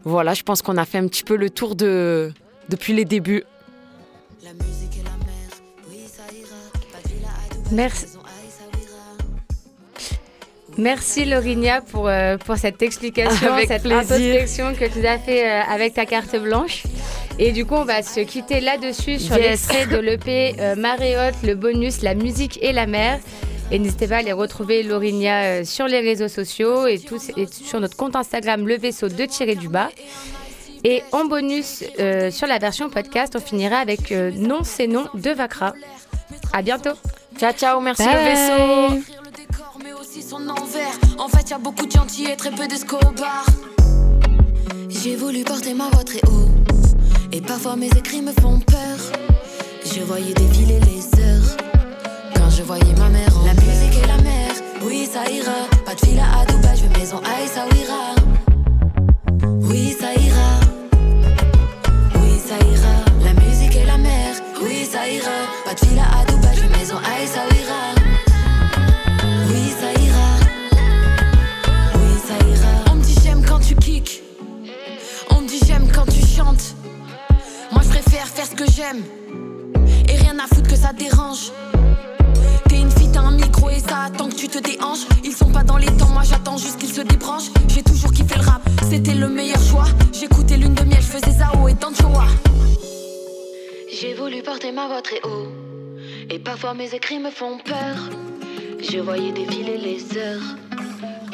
Voilà, 0.05 0.35
je 0.35 0.43
pense 0.43 0.63
qu'on 0.63 0.77
a 0.77 0.85
fait 0.85 0.99
un 0.99 1.07
petit 1.07 1.23
peu 1.23 1.37
le 1.37 1.49
tour 1.51 1.77
de, 1.77 2.33
depuis 2.69 2.93
les 2.93 3.05
débuts. 3.05 3.45
Merci. 7.71 8.07
Merci 10.79 11.27
Laurinia 11.27 11.83
pour, 11.83 12.09
euh, 12.09 12.39
pour 12.39 12.57
cette 12.57 12.81
explication, 12.83 13.53
Avec 13.53 13.69
cette 13.69 13.83
plaisir. 13.83 13.99
introspection 14.01 14.75
que 14.75 14.87
tu 14.91 15.07
as 15.07 15.19
fait 15.19 15.47
euh, 15.47 15.63
avec 15.71 15.95
ta 15.95 16.07
carte 16.07 16.35
blanche. 16.37 16.85
Et 17.39 17.53
du 17.53 17.65
coup, 17.65 17.75
on 17.75 17.85
va 17.85 18.03
se 18.03 18.21
quitter 18.21 18.61
là-dessus 18.61 19.19
sur 19.19 19.37
Yes. 19.37 19.69
l'extrait 19.69 19.87
de 19.87 19.97
l'EP 19.99 20.55
euh, 20.61 20.75
Marée 20.77 21.17
Haute, 21.17 21.43
le 21.43 21.55
bonus, 21.55 22.03
la 22.03 22.15
musique 22.15 22.59
et 22.63 22.73
la 22.73 22.87
mer. 22.87 23.19
Et 23.71 23.79
n'hésitez 23.79 24.07
pas 24.07 24.17
à 24.17 24.19
aller 24.19 24.33
retrouver 24.33 24.83
Laurinia 24.83 25.43
euh, 25.45 25.65
sur 25.65 25.87
les 25.87 26.01
réseaux 26.01 26.29
sociaux 26.29 26.87
et, 26.87 26.99
tous, 26.99 27.31
et 27.37 27.47
sur 27.51 27.81
notre 27.81 27.97
compte 27.97 28.15
Instagram, 28.17 28.67
le 28.69 28.77
vaisseau 28.77 29.09
de 29.09 29.25
tirer 29.25 29.55
du 29.55 29.69
bas. 29.69 29.89
Et 30.85 31.03
en 31.13 31.25
bonus, 31.25 31.83
euh, 31.99 32.31
sur 32.31 32.47
la 32.47 32.59
version 32.59 32.91
podcast, 32.91 33.35
on 33.37 33.41
finira 33.41 33.77
avec 33.79 34.13
euh, 34.13 34.31
Non, 34.35 34.59
c'est 34.63 34.87
non 34.89 35.07
de 35.15 35.31
Vakra. 35.31 35.73
À 36.53 36.61
bientôt. 36.63 36.91
Ciao, 37.39 37.53
ciao, 37.53 37.81
merci 37.81 38.05
Bye. 38.05 38.15
le 38.15 38.25
vaisseau. 38.25 39.03
mais 39.83 39.93
aussi 39.95 40.23
son 40.23 40.47
envers. 40.49 40.93
En 41.19 41.29
fait, 41.29 41.49
y 41.51 41.55
a 41.55 41.59
beaucoup 41.59 41.87
de 41.87 41.93
gentils 41.93 42.27
et 42.31 42.37
très 42.37 42.51
peu 42.51 42.67
d'escobards. 42.69 43.47
J'ai 44.91 45.17
voulu 45.17 45.43
porter 45.45 45.73
ma 45.73 45.89
voix 45.89 46.05
très 46.05 46.21
haut. 46.29 46.49
Et 47.35 47.41
parfois 47.41 47.77
mes 47.77 47.89
écrits 47.89 48.21
me 48.21 48.33
font 48.33 48.59
peur. 48.61 48.99
Je 49.85 50.03
voyais 50.03 50.35
défiler 50.35 50.79
les 50.81 51.21
heures. 51.23 51.57
Quand 52.35 52.51
je 52.51 52.63
voyais 52.63 52.95
ma 52.99 53.09
mère 53.09 53.35
en 53.39 53.47
La 53.47 53.55
musique 53.55 53.99
et 54.03 54.07
la 54.07 54.19
mer, 54.19 54.51
oui 54.85 55.09
ça 55.11 55.29
ira. 55.31 55.67
Pas 55.87 55.95
de 55.95 56.01
fil 56.01 56.21
à 56.21 56.45
Dubaï, 56.45 56.77
je 56.77 56.83
veux 56.83 56.99
maison 56.99 57.21
à 57.25 57.43
Essaouira. 57.43 58.15
Oui 58.17 58.22
Je 97.39 98.99
voyais 98.99 99.33
défiler 99.33 99.79
les 99.79 100.19
heures. 100.19 100.57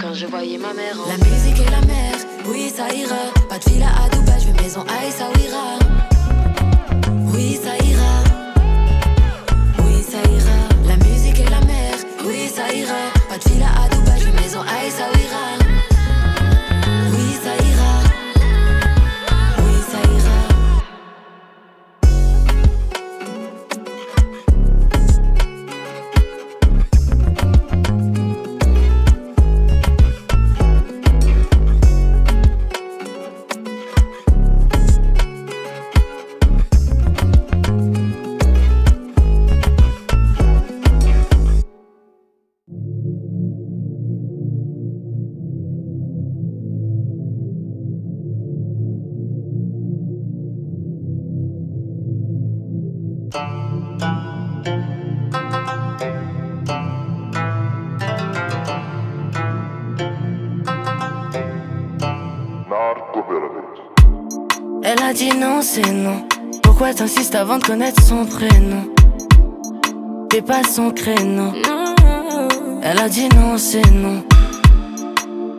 Quand 0.01 0.15
je 0.15 0.27
voyais 0.27 0.59
ma 0.59 0.73
mère 0.73 0.97
en 1.01 1.28
T'insistes 67.29 67.35
avant 67.35 67.59
de 67.59 67.65
connaître 67.65 68.03
son 68.03 68.25
prénom 68.25 68.85
T'es 70.31 70.41
pas 70.41 70.63
son 70.63 70.91
créneau. 70.91 71.53
Elle 72.83 72.99
a 72.99 73.09
dit 73.09 73.29
non, 73.29 73.59
c'est 73.59 73.91
non. 73.91 74.23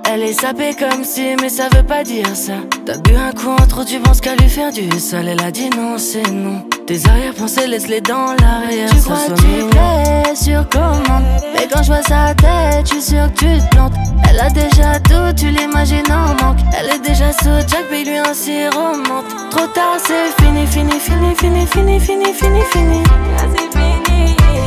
Elle 0.10 0.24
est 0.24 0.34
sapée 0.34 0.74
comme 0.74 1.04
si, 1.04 1.36
mais 1.40 1.50
ça 1.50 1.68
veut 1.76 1.86
pas 1.86 2.04
dire 2.04 2.36
ça. 2.36 2.54
T'as 2.86 2.98
bu 2.98 3.16
un 3.16 3.32
coup 3.34 3.50
en 3.50 3.68
trop, 3.68 3.84
tu 3.84 4.00
penses 4.00 4.22
qu'à 4.22 4.36
lui 4.36 4.50
faire 4.50 4.72
du 4.72 4.90
sale. 5.00 5.28
Elle 5.28 5.42
a 5.42 5.52
dit 5.52 5.70
non, 5.70 5.98
c'est 5.98 6.30
non. 6.32 6.64
Tes 6.90 7.08
arrière-pensées, 7.08 7.68
laisse-les 7.68 8.02
dans 8.02 8.34
l'arrière. 8.42 8.90
Tu 8.90 9.00
crois 9.04 9.28
que 9.28 9.34
tu 9.34 9.64
plais 9.70 10.36
sur 10.36 10.68
commande 10.70 11.24
Mais 11.54 11.68
quand 11.72 11.84
je 11.84 11.90
vois 11.90 12.02
sa 12.02 12.34
tête, 12.34 12.88
je 12.88 12.94
suis 12.94 13.14
sûr 13.14 13.32
que 13.32 13.38
tu 13.38 13.62
te 13.62 13.76
plantes. 13.76 13.94
Elle 14.28 14.40
a 14.40 14.50
déjà 14.50 15.00
tout, 15.02 15.32
tu 15.38 15.52
l'imagines 15.52 16.12
en 16.12 16.30
manque. 16.44 16.58
Elle 16.76 16.90
est 16.96 17.08
déjà 17.08 17.32
sous 17.32 17.60
Jack, 17.68 17.86
mais 17.92 18.04
lui 18.04 18.18
un 18.18 18.34
sirop 18.34 18.98
monte 19.08 19.28
Trop 19.52 19.68
tard, 19.68 19.98
c'est 20.04 20.44
fini, 20.44 20.66
fini, 20.66 21.00
fini, 21.00 21.36
fini, 21.36 21.68
fini, 21.68 22.00
fini, 22.00 22.34
fini, 22.34 22.62
fini. 22.72 23.04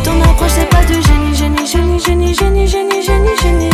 Ton 0.04 0.22
approche, 0.22 0.52
c'est 0.54 0.68
pas 0.68 0.84
du 0.84 1.02
génie, 1.02 1.34
génie, 1.34 1.66
génie, 1.66 1.98
génie, 1.98 2.34
génie, 2.36 2.68
génie, 2.68 3.02
génie, 3.02 3.36
génie. 3.42 3.70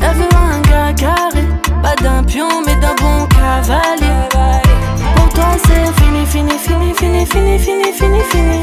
Elle 0.00 0.16
veut 0.16 0.28
un 0.32 0.60
gars 0.62 0.94
carré? 0.96 1.44
Pas 1.82 1.94
d'un 2.02 2.24
pion, 2.24 2.48
mais 2.66 2.76
d'un 2.76 2.94
bon 2.94 3.26
cavalier 3.26 4.28
fini, 6.58 6.92
fini, 6.94 7.26
fini, 7.26 7.58
fini, 7.58 7.92
fini, 7.92 8.20
fini. 8.30 8.62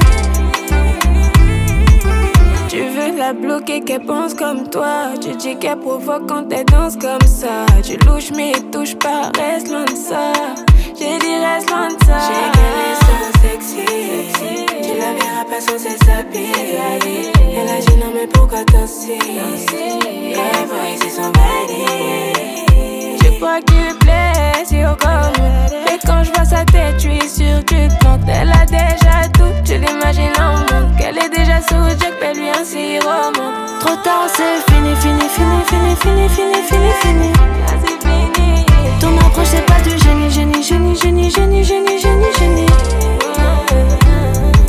Tu 2.68 2.82
veux 2.82 3.18
la 3.18 3.34
bloquer, 3.34 3.82
qu'elle 3.82 4.06
pense 4.06 4.34
comme 4.34 4.70
toi. 4.70 5.14
Tu 5.22 5.36
dis 5.36 5.56
qu'elle 5.58 5.80
provoque 5.80 6.28
quand 6.28 6.52
elle 6.52 6.66
danse 6.66 6.98
comme 6.98 7.28
ça. 7.28 7.66
Tu 7.84 7.98
louches 8.06 8.32
mais 8.36 8.54
touche 8.72 8.96
pas, 8.96 9.32
reste 9.40 9.70
loin 9.70 9.86
de 9.86 9.96
ça. 9.96 10.34
J'ai 10.98 11.18
dit 11.20 11.36
reste 11.36 11.70
loin 11.70 11.88
de 11.88 12.06
ça. 12.06 12.18
J'ai 12.28 12.52
qu'elle 12.56 12.80
est 12.90 12.98
sans 13.06 13.32
sexy. 13.42 13.86
Tu 14.82 14.98
la 14.98 15.14
verras 15.14 15.46
pas 15.50 15.62
sans 15.62 15.80
ses 15.80 15.98
habits. 16.12 16.52
Elle 17.58 17.70
a 17.70 17.80
dit 17.80 17.98
non 17.98 18.12
mais 18.14 18.28
pourquoi 18.28 18.64
t'en 18.66 18.86
sais? 18.86 19.18
Les 19.18 20.36
boys 20.36 21.00
ils 21.02 21.10
sont 21.10 21.32
validés 21.32 22.65
toi 23.46 23.60
que 23.60 23.72
tu 23.72 23.96
plais, 24.00 24.66
si 24.66 24.84
au 24.84 24.96
comme 24.96 25.46
Et 25.92 26.00
quand 26.04 26.24
je 26.24 26.32
vois 26.32 26.46
sa 26.46 26.66
tête, 26.66 26.96
je 26.96 27.10
suis 27.10 27.30
sûre 27.30 27.60
tu 27.68 27.88
te 27.88 28.08
Elle 28.28 28.52
a 28.52 28.66
déjà 28.66 29.18
tout, 29.34 29.54
je 29.64 29.76
l'imagine 29.76 30.34
en 30.40 30.58
manque. 30.70 31.00
Elle 31.00 31.20
est 31.20 31.30
déjà 31.30 31.62
sous 31.62 31.86
Jack, 32.00 32.14
mais 32.20 32.34
lui 32.34 32.50
un 32.50 32.64
sirop. 32.64 33.34
Trop 33.82 33.98
tard, 34.04 34.28
c'est 34.36 34.58
fini, 34.72 34.96
fini, 34.96 35.26
fini, 35.36 35.60
fini, 35.70 35.96
fini, 35.96 36.30
fini, 36.30 36.60
fini, 36.70 36.92
fini. 37.02 37.34
c'est 37.82 38.08
fini. 38.08 38.66
Ton 39.00 39.16
approche, 39.18 39.52
c'est 39.52 39.66
pas 39.68 39.82
du 39.82 39.92
génie, 39.92 40.32
génie, 40.32 40.64
génie, 40.64 40.96
génie, 40.96 41.30
génie, 41.30 41.64
génie, 41.64 42.00
génie, 42.00 42.34
génie. 42.40 42.66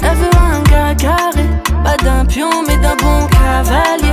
Elle 0.02 0.16
veut 0.18 0.36
un 0.36 0.60
gars 0.70 0.94
carré, 0.94 1.46
pas 1.82 1.96
d'un 2.04 2.26
pion, 2.26 2.50
mais 2.68 2.76
d'un 2.76 2.96
bon 2.96 3.26
cavalier. 3.28 4.05